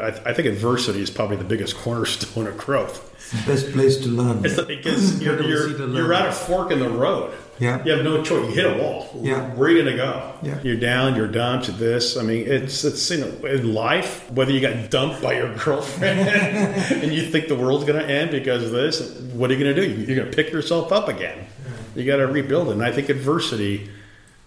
I, 0.00 0.30
I 0.30 0.32
think 0.32 0.48
adversity 0.48 1.02
is 1.02 1.10
probably 1.10 1.36
the 1.36 1.44
biggest 1.44 1.76
cornerstone 1.84 2.46
of 2.46 2.56
growth. 2.56 3.07
Best 3.46 3.72
place 3.72 3.98
to 3.98 4.08
learn. 4.08 4.44
It's 4.44 4.60
because 4.62 5.20
you're, 5.22 5.42
you're, 5.42 5.88
you're 5.88 6.12
at 6.14 6.28
a 6.28 6.32
fork 6.32 6.70
in 6.70 6.80
the 6.80 6.88
road. 6.88 7.34
Yeah. 7.58 7.84
You 7.84 7.92
have 7.92 8.04
no 8.04 8.22
choice. 8.22 8.48
You 8.48 8.54
hit 8.54 8.78
a 8.78 8.82
wall. 8.82 9.10
Yeah. 9.20 9.52
Where 9.54 9.68
are 9.68 9.72
you 9.72 9.82
going 9.82 9.96
to 9.96 10.02
go? 10.02 10.34
Yeah. 10.42 10.60
You're 10.62 10.76
down, 10.76 11.16
you're 11.16 11.28
dumped, 11.28 11.76
this. 11.78 12.16
I 12.16 12.22
mean, 12.22 12.46
it's, 12.46 12.84
it's 12.84 13.10
you 13.10 13.18
know, 13.18 13.46
in 13.46 13.74
life, 13.74 14.30
whether 14.30 14.52
you 14.52 14.60
got 14.60 14.90
dumped 14.90 15.20
by 15.22 15.34
your 15.34 15.54
girlfriend 15.64 16.20
and 17.02 17.12
you 17.12 17.22
think 17.22 17.48
the 17.48 17.56
world's 17.56 17.84
going 17.84 17.98
to 17.98 18.08
end 18.08 18.30
because 18.30 18.64
of 18.64 18.70
this, 18.70 19.18
what 19.32 19.50
are 19.50 19.54
you 19.54 19.64
going 19.64 19.74
to 19.74 19.86
do? 19.86 19.90
You're 19.90 20.16
going 20.16 20.30
to 20.30 20.36
pick 20.36 20.52
yourself 20.52 20.92
up 20.92 21.08
again. 21.08 21.46
You 21.94 22.06
got 22.06 22.16
to 22.16 22.26
rebuild 22.26 22.68
it. 22.68 22.72
And 22.72 22.82
I 22.82 22.92
think 22.92 23.08
adversity 23.08 23.90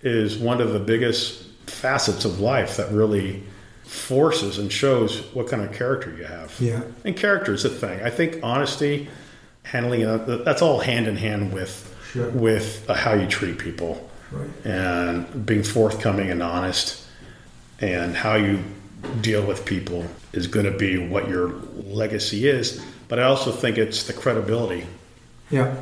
is 0.02 0.38
one 0.38 0.62
of 0.62 0.72
the 0.72 0.80
biggest 0.80 1.44
facets 1.68 2.26
of 2.26 2.40
life 2.40 2.78
that 2.78 2.92
really 2.92 3.44
forces 3.92 4.58
and 4.58 4.72
shows 4.72 5.20
what 5.34 5.48
kind 5.50 5.62
of 5.62 5.74
character 5.74 6.16
you 6.18 6.24
have. 6.24 6.56
Yeah. 6.62 6.82
And 7.04 7.16
character 7.16 7.54
is 7.54 7.66
a 7.66 7.70
thing. 7.70 8.02
I 8.02 8.10
think 8.10 8.40
honesty, 8.42 9.10
handling 9.64 10.02
it, 10.02 10.46
that's 10.46 10.62
all 10.62 10.80
hand 10.80 11.08
in 11.08 11.18
hand 11.18 11.52
with 11.54 11.88
Sure. 12.14 12.30
with 12.30 12.90
uh, 12.90 12.94
how 12.94 13.14
you 13.14 13.28
treat 13.28 13.58
people 13.58 14.10
Right. 14.32 14.50
and 14.66 15.46
being 15.46 15.64
forthcoming 15.64 16.30
and 16.30 16.42
honest 16.42 17.04
and 17.82 18.16
how 18.16 18.36
you 18.36 18.60
deal 19.22 19.46
with 19.46 19.66
people 19.66 20.06
is 20.32 20.48
going 20.48 20.66
to 20.66 20.78
be 20.78 20.98
what 20.98 21.28
your 21.28 21.50
legacy 21.84 22.48
is. 22.48 22.82
But 23.10 23.20
I 23.20 23.24
also 23.24 23.52
think 23.52 23.78
it's 23.78 24.04
the 24.04 24.14
credibility. 24.14 24.86
Yeah. 25.50 25.76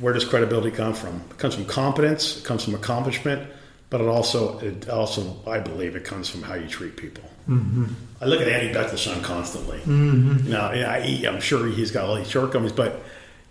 Where 0.00 0.14
does 0.14 0.24
credibility 0.24 0.70
come 0.70 0.94
from? 0.94 1.20
It 1.30 1.36
comes 1.36 1.54
from 1.54 1.66
competence. 1.66 2.38
It 2.38 2.44
comes 2.44 2.64
from 2.64 2.74
accomplishment. 2.74 3.50
But 3.90 4.00
it 4.00 4.06
also, 4.06 4.58
it 4.60 4.88
also, 4.88 5.36
I 5.46 5.58
believe, 5.58 5.96
it 5.96 6.04
comes 6.04 6.28
from 6.28 6.42
how 6.42 6.54
you 6.54 6.68
treat 6.68 6.96
people. 6.96 7.24
Mm-hmm. 7.48 7.86
I 8.20 8.26
look 8.26 8.40
at 8.40 8.48
Andy 8.48 8.72
Bechtolsheim 8.72 9.22
constantly. 9.22 9.78
Mm-hmm. 9.80 10.48
Now, 10.48 10.72
yeah, 10.72 10.90
I, 10.90 11.24
I'm 11.26 11.40
sure 11.40 11.66
he's 11.66 11.90
got 11.90 12.04
all 12.04 12.14
these 12.14 12.30
shortcomings, 12.30 12.72
but 12.72 13.02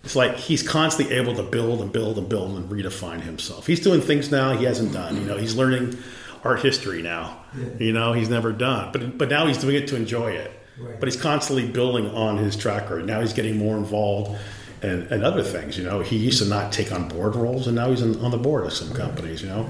it's 0.02 0.16
like 0.16 0.36
he's 0.36 0.66
constantly 0.66 1.14
able 1.14 1.34
to 1.34 1.42
build 1.42 1.82
and 1.82 1.92
build 1.92 2.16
and 2.16 2.28
build 2.28 2.56
and 2.56 2.70
redefine 2.70 3.20
himself. 3.20 3.66
He's 3.66 3.80
doing 3.80 4.00
things 4.00 4.30
now 4.30 4.56
he 4.56 4.64
hasn't 4.64 4.92
done. 4.92 5.16
You 5.16 5.24
know, 5.24 5.36
he's 5.36 5.54
learning 5.54 5.98
art 6.42 6.60
history 6.60 7.02
now. 7.02 7.44
You 7.78 7.92
know, 7.92 8.14
he's 8.14 8.30
never 8.30 8.52
done, 8.52 8.92
but 8.92 9.18
but 9.18 9.28
now 9.28 9.46
he's 9.46 9.58
doing 9.58 9.76
it 9.76 9.88
to 9.88 9.96
enjoy 9.96 10.30
it. 10.30 10.50
Right. 10.78 10.98
But 10.98 11.08
he's 11.08 11.20
constantly 11.20 11.68
building 11.68 12.08
on 12.10 12.38
his 12.38 12.56
track 12.56 12.84
record. 12.84 13.06
Now 13.06 13.20
he's 13.20 13.34
getting 13.34 13.58
more 13.58 13.76
involved 13.76 14.38
and, 14.82 15.02
and 15.12 15.22
other 15.22 15.42
things. 15.42 15.76
You 15.76 15.84
know, 15.84 16.00
he 16.00 16.16
used 16.16 16.42
to 16.42 16.48
not 16.48 16.72
take 16.72 16.92
on 16.92 17.08
board 17.08 17.36
roles, 17.36 17.66
and 17.66 17.76
now 17.76 17.90
he's 17.90 18.00
in, 18.00 18.18
on 18.24 18.30
the 18.30 18.38
board 18.38 18.64
of 18.64 18.72
some 18.72 18.94
companies. 18.94 19.42
You 19.42 19.48
know, 19.48 19.68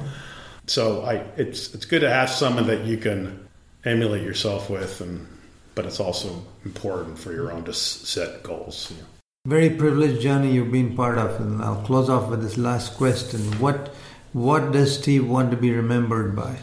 so 0.67 1.03
I 1.03 1.15
it's 1.37 1.75
it's 1.75 1.85
good 1.85 2.01
to 2.01 2.11
have 2.11 2.31
someone 2.31 2.67
that 2.67 2.85
you 2.85 2.97
can 2.97 3.47
emulate 3.85 4.23
yourself 4.23 4.71
with, 4.71 5.01
and 5.01 5.27
but 5.75 5.87
it's 5.87 6.01
also 6.01 6.43
important 6.65 7.19
for 7.19 7.33
your 7.33 7.53
own 7.53 7.65
to 7.65 7.73
set 7.73 8.43
goals. 8.43 8.91
You 8.91 8.97
know. 8.99 9.09
Very 9.47 9.71
privileged 9.71 10.21
journey 10.21 10.53
you've 10.53 10.73
been 10.73 10.95
part 10.97 11.17
of, 11.19 11.41
and 11.41 11.63
I'll 11.63 11.83
close 11.83 12.09
off 12.11 12.29
with 12.31 12.43
this 12.43 12.59
last 12.59 12.97
question: 12.97 13.41
What 13.59 13.95
what 14.33 14.73
does 14.73 14.99
Steve 14.99 15.27
want 15.29 15.51
to 15.51 15.57
be 15.57 15.71
remembered 15.73 16.37
by? 16.37 16.59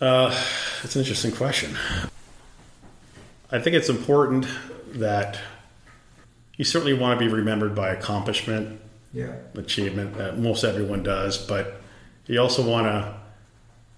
Uh, 0.00 0.30
that's 0.82 0.94
an 0.94 1.00
interesting 1.02 1.32
question. 1.32 1.76
I 3.50 3.58
think 3.58 3.74
it's 3.76 3.88
important 3.88 4.46
that 4.94 5.38
you 6.56 6.64
certainly 6.64 6.94
want 6.94 7.18
to 7.18 7.26
be 7.26 7.32
remembered 7.32 7.74
by 7.74 7.90
accomplishment, 7.90 8.80
Yeah. 9.12 9.32
achievement 9.54 10.16
that 10.18 10.38
most 10.38 10.64
everyone 10.64 11.02
does, 11.02 11.38
but 11.38 11.77
you 12.28 12.40
also 12.40 12.62
want 12.68 12.86
to 12.86 13.14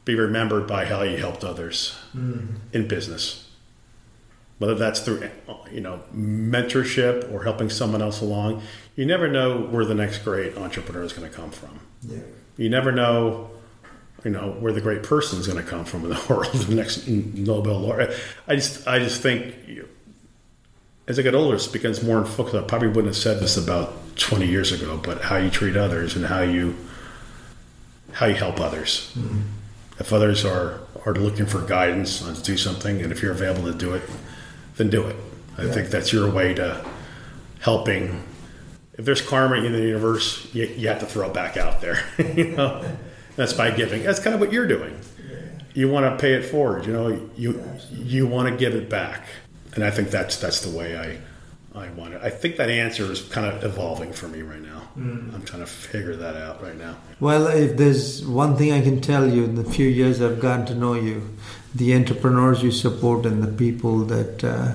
be 0.05 0.15
remembered 0.15 0.67
by 0.67 0.87
how 0.87 1.03
you 1.03 1.19
helped 1.19 1.45
others 1.45 1.99
mm-hmm. 2.17 2.57
in 2.73 2.89
business. 2.89 3.49
Whether 4.59 4.75
that's 4.75 5.01
through 5.01 5.29
you 5.71 5.81
know 5.81 6.03
mentorship 6.15 7.33
or 7.33 7.45
helping 7.45 7.71
someone 7.71 8.03
else 8.03 8.21
along, 8.21 8.63
you 8.97 9.07
never 9.07 9.29
know 9.29 9.61
where 9.61 9.85
the 9.85 9.95
next 9.95 10.19
great 10.19 10.57
entrepreneur 10.59 11.03
is 11.03 11.13
going 11.15 11.31
to 11.31 11.35
come 11.35 11.51
from 11.51 11.81
Yeah. 12.03 12.19
you 12.59 12.69
never 12.69 12.93
know 12.93 13.51
you 14.25 14.31
know 14.31 14.51
where 14.61 14.75
the 14.75 14.81
great 14.83 15.03
person 15.03 15.39
is 15.41 15.47
going 15.47 15.63
to 15.63 15.69
come 15.69 15.87
from 15.87 16.05
in 16.05 16.11
the 16.11 16.23
world 16.29 16.53
the 16.53 16.75
next 16.75 17.09
nobel 17.09 17.81
laureate 17.81 18.15
i 18.47 18.55
just 18.55 18.87
i 18.87 18.99
just 18.99 19.23
think 19.23 19.55
you, 19.67 19.89
as 21.09 21.19
i 21.19 21.23
get 21.23 21.35
older 21.35 21.57
it 21.57 21.69
becomes 21.73 22.03
more 22.03 22.25
focused 22.27 22.55
i 22.55 22.61
probably 22.61 22.89
wouldn't 22.89 23.07
have 23.07 23.17
said 23.17 23.41
this 23.41 23.57
about 23.57 23.95
20 24.17 24.47
years 24.47 24.71
ago 24.73 25.01
but 25.03 25.23
how 25.23 25.37
you 25.37 25.49
treat 25.49 25.77
others 25.79 26.15
and 26.15 26.27
how 26.27 26.43
you 26.43 26.77
how 28.13 28.27
you 28.27 28.35
help 28.35 28.61
others 28.61 29.13
mm-hmm. 29.17 29.41
if 29.99 30.13
others 30.13 30.45
are 30.45 30.81
are 31.07 31.15
looking 31.15 31.47
for 31.47 31.61
guidance 31.63 32.23
on 32.23 32.35
to 32.35 32.43
do 32.43 32.57
something 32.57 33.01
and 33.03 33.13
if 33.13 33.23
you're 33.23 33.33
available 33.33 33.71
to 33.71 33.77
do 33.77 33.95
it 33.95 34.03
then 34.77 34.91
do 34.91 35.07
it 35.07 35.17
i 35.59 35.67
think 35.67 35.89
that's 35.89 36.13
your 36.13 36.31
way 36.31 36.55
to 36.55 36.85
helping 37.61 38.23
if 39.01 39.07
there's 39.07 39.23
karma 39.23 39.57
in 39.57 39.73
the 39.73 39.81
universe, 39.81 40.47
you, 40.53 40.67
you 40.67 40.89
have 40.89 41.01
to 41.01 41.07
throw 41.07 41.29
it 41.29 41.33
back 41.33 41.57
out 41.57 41.81
there. 41.81 42.05
you 42.37 42.49
know, 42.49 42.85
that's 43.35 43.55
by 43.55 43.71
giving. 43.71 44.03
That's 44.03 44.21
kind 44.21 44.35
of 44.35 44.41
what 44.41 44.53
you're 44.53 44.67
doing. 44.67 45.01
You 45.73 45.89
want 45.89 46.05
to 46.05 46.21
pay 46.21 46.35
it 46.35 46.43
forward. 46.43 46.85
You 46.85 46.93
know, 46.93 47.31
you 47.35 47.65
you 47.91 48.27
want 48.27 48.51
to 48.51 48.57
give 48.57 48.75
it 48.75 48.91
back, 48.91 49.25
and 49.75 49.83
I 49.83 49.91
think 49.91 50.11
that's 50.11 50.37
that's 50.37 50.61
the 50.61 50.77
way 50.77 50.99
I 50.99 51.79
I 51.79 51.89
want 51.93 52.13
it. 52.13 52.21
I 52.23 52.29
think 52.29 52.57
that 52.57 52.69
answer 52.69 53.11
is 53.11 53.23
kind 53.23 53.47
of 53.47 53.65
evolving 53.65 54.13
for 54.13 54.29
me 54.29 54.43
right 54.43 54.61
now. 54.61 54.80
I'm 54.97 55.43
trying 55.45 55.63
to 55.63 55.67
figure 55.67 56.17
that 56.17 56.37
out 56.37 56.63
right 56.63 56.77
now. 56.77 56.97
Well, 57.21 57.47
if 57.47 57.77
there's 57.77 58.27
one 58.27 58.57
thing 58.57 58.73
I 58.73 58.81
can 58.81 59.01
tell 59.01 59.29
you 59.31 59.45
in 59.45 59.55
the 59.55 59.65
few 59.65 59.87
years 59.87 60.21
I've 60.21 60.41
gotten 60.41 60.67
to 60.67 60.75
know 60.75 60.95
you, 60.95 61.37
the 61.75 61.95
entrepreneurs 61.95 62.63
you 62.63 62.73
support 62.73 63.25
and 63.25 63.43
the 63.43 63.53
people 63.53 63.99
that 64.07 64.45
uh, 64.45 64.73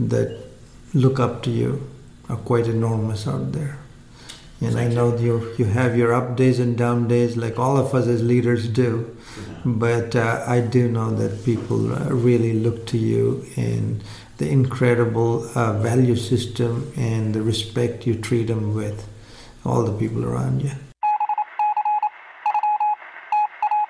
that 0.00 0.44
look 0.94 1.20
up 1.20 1.42
to 1.44 1.50
you 1.50 1.88
are 2.28 2.36
quite 2.36 2.66
enormous 2.66 3.26
out 3.28 3.52
there. 3.52 3.78
And 4.60 4.78
I 4.78 4.88
know 4.88 5.16
you 5.16 5.54
you 5.58 5.66
have 5.66 5.96
your 5.96 6.12
up 6.12 6.36
days 6.36 6.58
and 6.58 6.76
down 6.76 7.06
days 7.08 7.36
like 7.36 7.58
all 7.58 7.76
of 7.76 7.94
us 7.94 8.06
as 8.06 8.22
leaders 8.22 8.68
do. 8.68 9.16
But 9.64 10.14
uh, 10.14 10.44
I 10.46 10.60
do 10.60 10.88
know 10.88 11.10
that 11.14 11.44
people 11.44 11.92
uh, 11.92 12.08
really 12.10 12.52
look 12.54 12.86
to 12.86 12.98
you 12.98 13.44
and 13.56 14.02
the 14.38 14.48
incredible 14.48 15.48
uh, 15.54 15.72
value 15.74 16.16
system 16.16 16.92
and 16.96 17.34
the 17.34 17.42
respect 17.42 18.06
you 18.06 18.14
treat 18.14 18.46
them 18.46 18.74
with, 18.74 19.06
all 19.66 19.82
the 19.82 19.92
people 19.98 20.24
around 20.24 20.62
you. 20.62 20.70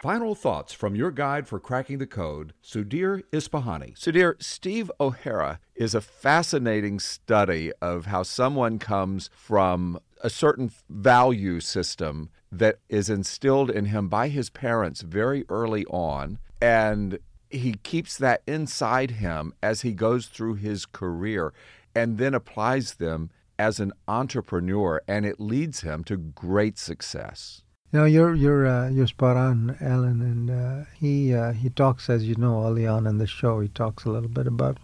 Final 0.03 0.35
thoughts 0.35 0.73
from 0.73 0.95
your 0.95 1.11
guide 1.11 1.49
for 1.49 1.59
cracking 1.59 1.99
the 1.99 2.07
code, 2.07 2.53
Sudhir 2.63 3.23
Ispahani. 3.33 3.99
Sudhir, 3.99 4.41
Steve 4.41 4.91
O'Hara 5.01 5.59
is 5.75 5.95
a 5.95 6.01
fascinating 6.01 7.01
study 7.01 7.73
of 7.83 8.07
how 8.07 8.23
someone 8.23 8.79
comes 8.79 9.31
from 9.35 9.99
a 10.23 10.31
certain 10.31 10.71
value 10.89 11.61
system 11.61 12.31
that 12.53 12.79
is 12.89 13.11
instilled 13.11 13.71
in 13.71 13.87
him 13.87 14.09
by 14.09 14.29
his 14.29 14.49
parents 14.49 15.03
very 15.03 15.45
early 15.49 15.85
on. 15.87 16.39
And 16.63 17.19
he 17.51 17.75
keeps 17.83 18.17
that 18.19 18.43
inside 18.47 19.13
him 19.13 19.55
as 19.63 19.81
he 19.81 19.93
goes 19.93 20.27
through 20.27 20.55
his 20.55 20.87
career 20.87 21.53
and 21.95 22.19
then 22.19 22.35
applies 22.35 22.95
them 22.95 23.31
as 23.59 23.81
an 23.81 23.93
entrepreneur, 24.07 25.01
and 25.09 25.25
it 25.25 25.41
leads 25.41 25.81
him 25.81 26.05
to 26.05 26.17
great 26.17 26.79
success. 26.79 27.63
No, 27.93 28.05
you're 28.05 28.35
you're 28.35 28.67
uh, 28.67 28.89
you're 28.91 29.07
spot 29.07 29.37
on, 29.37 29.77
Alan. 29.81 30.21
And 30.21 30.51
uh, 30.51 30.85
he 30.99 31.33
uh, 31.33 31.53
he 31.53 31.71
talks, 31.71 32.11
as 32.11 32.25
you 32.29 32.35
know, 32.35 32.67
early 32.67 32.87
on 32.87 33.07
in 33.07 33.19
the 33.19 33.27
show. 33.27 33.61
He 33.61 33.69
talks 33.69 34.05
a 34.05 34.11
little 34.11 34.29
bit 34.29 34.47
about 34.47 34.79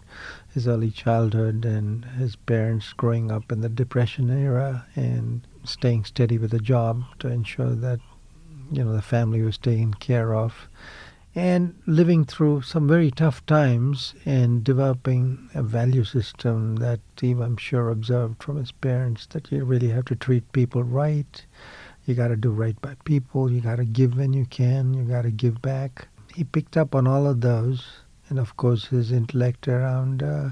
his 0.55 0.69
early 0.69 0.91
childhood 0.91 1.65
and 1.65 2.05
his 2.05 2.37
parents 2.37 2.93
growing 2.93 3.31
up 3.31 3.51
in 3.51 3.61
the 3.61 3.69
Depression 3.69 4.31
era 4.31 4.87
and 4.95 5.47
staying 5.65 6.05
steady 6.05 6.39
with 6.39 6.55
a 6.55 6.59
job 6.59 7.05
to 7.19 7.29
ensure 7.29 7.75
that 7.75 8.01
you 8.71 8.85
know 8.85 8.93
the 8.93 9.03
family 9.03 9.43
was 9.43 9.59
taken 9.59 9.95
care 9.95 10.35
of, 10.35 10.69
and 11.35 11.75
living 11.87 12.25
through 12.25 12.61
some 12.63 12.87
very 12.87 13.11
tough 13.11 13.45
times 13.47 14.15
and 14.25 14.63
developing 14.63 15.49
a 15.55 15.63
value 15.63 16.05
system 16.05 16.77
that 16.77 17.01
Steve, 17.17 17.41
I'm 17.41 17.57
sure, 17.57 17.89
observed 17.89 18.43
from 18.43 18.57
his 18.57 18.73
parents 18.73 19.27
that 19.31 19.51
you 19.51 19.65
really 19.65 19.89
have 19.89 20.05
to 20.07 20.17
treat 20.17 20.53
people 20.53 20.83
right. 20.83 21.45
You 22.05 22.15
got 22.15 22.29
to 22.29 22.37
do 22.37 22.51
right 22.51 22.79
by 22.83 22.97
people. 23.05 23.51
You 23.51 23.61
got 23.61 23.77
to 23.77 23.85
give 23.85 24.17
when 24.17 24.33
you 24.33 24.45
can. 24.45 24.93
You 24.93 25.05
got 25.05 25.23
to 25.23 25.31
give 25.31 25.63
back. 25.63 26.09
He 26.35 26.45
picked 26.45 26.77
up 26.77 26.95
on 26.95 27.07
all 27.07 27.27
of 27.27 27.41
those, 27.41 27.87
and 28.29 28.39
of 28.39 28.57
course 28.57 28.87
his 28.87 29.13
intellect 29.13 29.69
around 29.69 30.23
uh, 30.23 30.51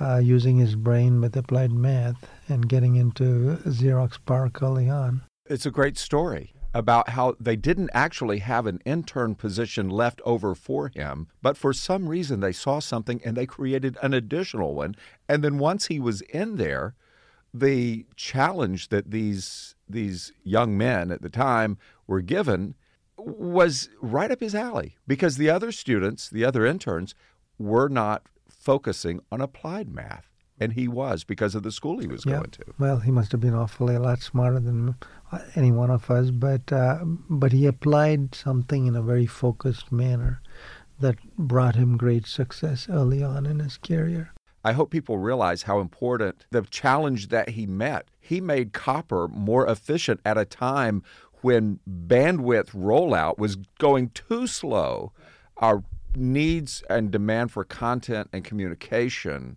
uh, 0.00 0.18
using 0.18 0.58
his 0.58 0.74
brain 0.74 1.20
with 1.20 1.36
applied 1.36 1.72
math 1.72 2.28
and 2.48 2.68
getting 2.68 2.96
into 2.96 3.58
Xerox 3.66 4.18
PARC 4.24 4.62
early 4.62 4.88
on. 4.88 5.22
It's 5.46 5.66
a 5.66 5.70
great 5.70 5.98
story. 5.98 6.54
About 6.74 7.10
how 7.10 7.36
they 7.38 7.56
didn't 7.56 7.90
actually 7.92 8.38
have 8.38 8.66
an 8.66 8.80
intern 8.84 9.34
position 9.34 9.90
left 9.90 10.20
over 10.24 10.54
for 10.54 10.88
him, 10.88 11.28
but 11.42 11.56
for 11.56 11.72
some 11.72 12.08
reason 12.08 12.40
they 12.40 12.52
saw 12.52 12.78
something 12.78 13.20
and 13.24 13.36
they 13.36 13.46
created 13.46 13.96
an 14.02 14.14
additional 14.14 14.74
one. 14.74 14.94
And 15.28 15.44
then 15.44 15.58
once 15.58 15.86
he 15.86 16.00
was 16.00 16.22
in 16.22 16.56
there, 16.56 16.94
the 17.54 18.06
challenge 18.16 18.88
that 18.88 19.10
these 19.10 19.74
these 19.88 20.32
young 20.42 20.78
men 20.78 21.10
at 21.10 21.20
the 21.20 21.28
time 21.28 21.76
were 22.06 22.22
given 22.22 22.74
was 23.18 23.90
right 24.00 24.30
up 24.30 24.40
his 24.40 24.54
alley 24.54 24.96
because 25.06 25.36
the 25.36 25.50
other 25.50 25.70
students, 25.70 26.30
the 26.30 26.44
other 26.44 26.64
interns, 26.64 27.14
were 27.58 27.88
not 27.88 28.22
focusing 28.48 29.20
on 29.30 29.40
applied 29.40 29.92
math. 29.92 30.31
And 30.60 30.74
he 30.74 30.86
was 30.86 31.24
because 31.24 31.54
of 31.54 31.62
the 31.62 31.72
school 31.72 31.98
he 31.98 32.06
was 32.06 32.24
Yeah. 32.24 32.38
going 32.38 32.50
to. 32.50 32.64
Well, 32.78 32.98
he 33.00 33.10
must 33.10 33.32
have 33.32 33.40
been 33.40 33.54
awfully 33.54 33.94
a 33.94 34.00
lot 34.00 34.20
smarter 34.20 34.60
than 34.60 34.94
any 35.56 35.72
one 35.72 35.90
of 35.90 36.10
us, 36.10 36.30
but 36.30 36.72
uh, 36.72 37.04
but 37.28 37.52
he 37.52 37.66
applied 37.66 38.34
something 38.34 38.86
in 38.86 38.94
a 38.94 39.02
very 39.02 39.26
focused 39.26 39.90
manner 39.90 40.40
that 41.00 41.16
brought 41.36 41.74
him 41.74 41.96
great 41.96 42.26
success 42.26 42.88
early 42.88 43.22
on 43.22 43.46
in 43.46 43.58
his 43.58 43.76
career. 43.76 44.32
I 44.64 44.72
hope 44.72 44.90
people 44.90 45.18
realize 45.18 45.62
how 45.62 45.80
important 45.80 46.46
the 46.50 46.62
challenge 46.62 47.28
that 47.28 47.50
he 47.50 47.66
met. 47.66 48.06
He 48.20 48.40
made 48.40 48.72
copper 48.72 49.26
more 49.26 49.66
efficient 49.66 50.20
at 50.24 50.38
a 50.38 50.44
time 50.44 51.02
when 51.40 51.80
bandwidth 51.90 52.70
rollout 52.70 53.38
was 53.38 53.56
going 53.78 54.10
too 54.10 54.46
slow. 54.46 55.12
Our 55.56 55.82
needs 56.14 56.84
and 56.88 57.10
demand 57.10 57.50
for 57.50 57.64
content 57.64 58.28
and 58.32 58.44
communication 58.44 59.56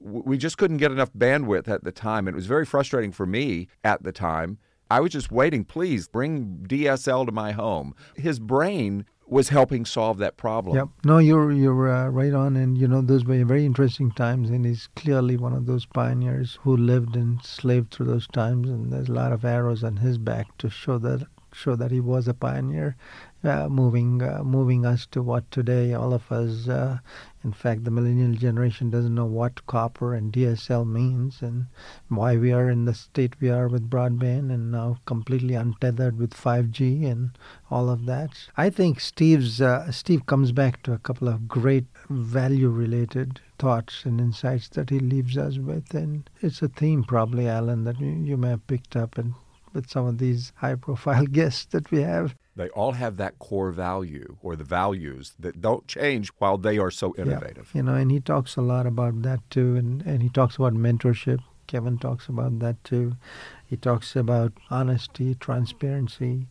we 0.00 0.38
just 0.38 0.58
couldn't 0.58 0.78
get 0.78 0.92
enough 0.92 1.12
bandwidth 1.12 1.68
at 1.68 1.84
the 1.84 1.92
time. 1.92 2.26
And 2.26 2.34
it 2.34 2.36
was 2.36 2.46
very 2.46 2.64
frustrating 2.64 3.12
for 3.12 3.26
me 3.26 3.68
at 3.84 4.02
the 4.02 4.12
time. 4.12 4.58
I 4.90 5.00
was 5.00 5.12
just 5.12 5.30
waiting, 5.30 5.64
please 5.64 6.08
bring 6.08 6.64
DSL 6.66 7.26
to 7.26 7.32
my 7.32 7.52
home. 7.52 7.94
His 8.16 8.38
brain 8.38 9.04
was 9.26 9.50
helping 9.50 9.84
solve 9.84 10.18
that 10.18 10.36
problem. 10.36 10.76
Yep. 10.76 10.88
No, 11.04 11.18
you're 11.18 11.52
you're 11.52 11.90
uh, 11.90 12.08
right 12.08 12.32
on, 12.32 12.56
and 12.56 12.78
you 12.78 12.88
know 12.88 13.02
those 13.02 13.24
were 13.24 13.44
very 13.44 13.66
interesting 13.66 14.10
times, 14.10 14.48
and 14.48 14.64
he's 14.64 14.88
clearly 14.96 15.36
one 15.36 15.52
of 15.52 15.66
those 15.66 15.84
pioneers 15.84 16.58
who 16.62 16.76
lived 16.76 17.14
and 17.14 17.44
slaved 17.44 17.92
through 17.92 18.06
those 18.06 18.26
times, 18.28 18.68
and 18.68 18.90
there's 18.90 19.10
a 19.10 19.12
lot 19.12 19.32
of 19.32 19.44
arrows 19.44 19.84
on 19.84 19.96
his 19.98 20.16
back 20.16 20.56
to 20.58 20.70
show 20.70 20.96
that 20.98 21.26
show 21.52 21.76
that 21.76 21.90
he 21.90 22.00
was 22.00 22.28
a 22.28 22.34
pioneer, 22.34 22.96
moving 23.42 24.20
uh, 24.20 24.42
moving 24.42 24.84
us 24.84 25.06
to 25.06 25.22
what 25.22 25.48
today 25.50 25.94
all 25.94 26.12
of 26.12 26.30
us, 26.32 26.68
uh, 26.68 26.98
in 27.44 27.52
fact, 27.52 27.84
the 27.84 27.90
millennial 27.90 28.34
generation 28.34 28.90
doesn't 28.90 29.14
know 29.14 29.26
what 29.26 29.64
copper 29.66 30.12
and 30.12 30.32
DSL 30.32 30.84
means, 30.84 31.40
and 31.40 31.66
why 32.08 32.36
we 32.36 32.52
are 32.52 32.68
in 32.68 32.84
the 32.84 32.94
state 32.94 33.40
we 33.40 33.48
are 33.48 33.68
with 33.68 33.88
broadband, 33.88 34.52
and 34.52 34.72
now 34.72 34.98
completely 35.06 35.54
untethered 35.54 36.18
with 36.18 36.34
5G 36.34 37.08
and 37.08 37.30
all 37.70 37.88
of 37.88 38.06
that. 38.06 38.30
I 38.56 38.70
think 38.70 38.98
Steve's 38.98 39.60
uh, 39.60 39.92
Steve 39.92 40.26
comes 40.26 40.50
back 40.50 40.82
to 40.82 40.92
a 40.92 40.98
couple 40.98 41.28
of 41.28 41.46
great 41.46 41.86
value-related 42.10 43.40
thoughts 43.58 44.04
and 44.04 44.20
insights 44.20 44.68
that 44.70 44.90
he 44.90 44.98
leaves 44.98 45.38
us 45.38 45.58
with, 45.58 45.94
and 45.94 46.28
it's 46.40 46.60
a 46.60 46.68
theme 46.68 47.04
probably, 47.04 47.46
Alan, 47.46 47.84
that 47.84 48.00
you, 48.00 48.08
you 48.08 48.36
may 48.36 48.50
have 48.50 48.66
picked 48.66 48.96
up 48.96 49.16
and 49.16 49.34
with 49.72 49.90
some 49.90 50.06
of 50.06 50.18
these 50.18 50.52
high-profile 50.56 51.26
guests 51.38 51.66
that 51.66 51.90
we 51.90 52.02
have. 52.02 52.34
They 52.56 52.68
all 52.70 52.92
have 52.92 53.16
that 53.18 53.38
core 53.38 53.70
value 53.70 54.36
or 54.42 54.56
the 54.56 54.64
values 54.64 55.34
that 55.38 55.60
don't 55.60 55.86
change 55.86 56.30
while 56.38 56.58
they 56.58 56.78
are 56.78 56.90
so 56.90 57.14
innovative. 57.16 57.70
You 57.72 57.82
know, 57.84 57.94
and 57.94 58.10
he 58.10 58.20
talks 58.20 58.56
a 58.56 58.62
lot 58.62 58.86
about 58.86 59.22
that 59.22 59.48
too, 59.50 59.76
and, 59.76 60.02
and 60.02 60.22
he 60.22 60.28
talks 60.28 60.56
about 60.56 60.74
mentorship. 60.74 61.38
Kevin 61.68 61.98
talks 61.98 62.28
about 62.28 62.58
that 62.58 62.82
too. 62.82 63.16
He 63.64 63.76
talks 63.76 64.16
about 64.16 64.52
honesty, 64.70 65.34
transparency, 65.34 66.48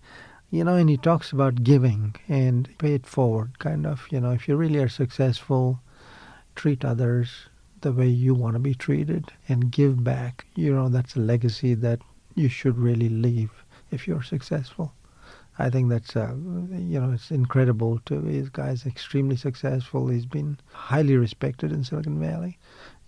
you 0.49 0.63
know, 0.63 0.75
and 0.75 0.89
he 0.89 0.97
talks 0.97 1.31
about 1.31 1.63
giving 1.63 2.15
and 2.29 2.69
pay 2.77 2.93
it 2.93 3.05
forward, 3.05 3.59
kind 3.59 3.85
of. 3.85 4.07
You 4.11 4.21
know, 4.21 4.31
if 4.31 4.47
you 4.47 4.55
really 4.55 4.79
are 4.79 4.87
successful, 4.89 5.81
treat 6.55 6.85
others 6.85 7.49
the 7.81 7.91
way 7.91 8.07
you 8.07 8.33
want 8.33 8.53
to 8.55 8.59
be 8.59 8.73
treated 8.73 9.31
and 9.47 9.71
give 9.71 10.03
back. 10.03 10.45
You 10.55 10.73
know, 10.73 10.89
that's 10.89 11.15
a 11.15 11.19
legacy 11.19 11.73
that 11.75 11.99
you 12.37 12.49
should 12.49 12.77
really 12.77 13.09
leave 13.09 13.51
if 13.91 14.07
you're 14.07 14.23
successful. 14.23 14.93
I 15.59 15.71
think 15.71 15.89
that's 15.89 16.15
uh, 16.15 16.35
you 16.71 16.99
know 16.99 17.11
it's 17.13 17.31
incredible 17.31 17.99
to 18.05 18.21
this 18.21 18.49
guy's 18.49 18.85
extremely 18.85 19.35
successful. 19.35 20.07
He's 20.07 20.27
been 20.27 20.59
highly 20.71 21.17
respected 21.17 21.71
in 21.71 21.83
Silicon 21.83 22.19
Valley, 22.19 22.59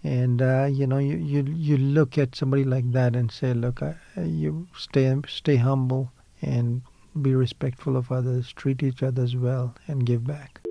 and 0.04 0.42
uh, 0.42 0.68
you 0.70 0.88
know 0.88 0.98
you, 0.98 1.18
you 1.18 1.44
you 1.44 1.78
look 1.78 2.18
at 2.18 2.36
somebody 2.36 2.64
like 2.64 2.92
that 2.94 3.16
and 3.16 3.32
say, 3.32 3.54
look, 3.54 3.82
you 4.18 4.68
stay 4.76 5.16
stay 5.28 5.58
humble 5.58 6.12
and 6.42 6.82
be 7.22 7.36
respectful 7.36 7.96
of 7.96 8.12
others, 8.12 8.52
treat 8.54 8.82
each 8.82 9.04
other 9.04 9.28
well, 9.36 9.76
and 9.88 10.06
give 10.06 10.26
back. 10.26 10.62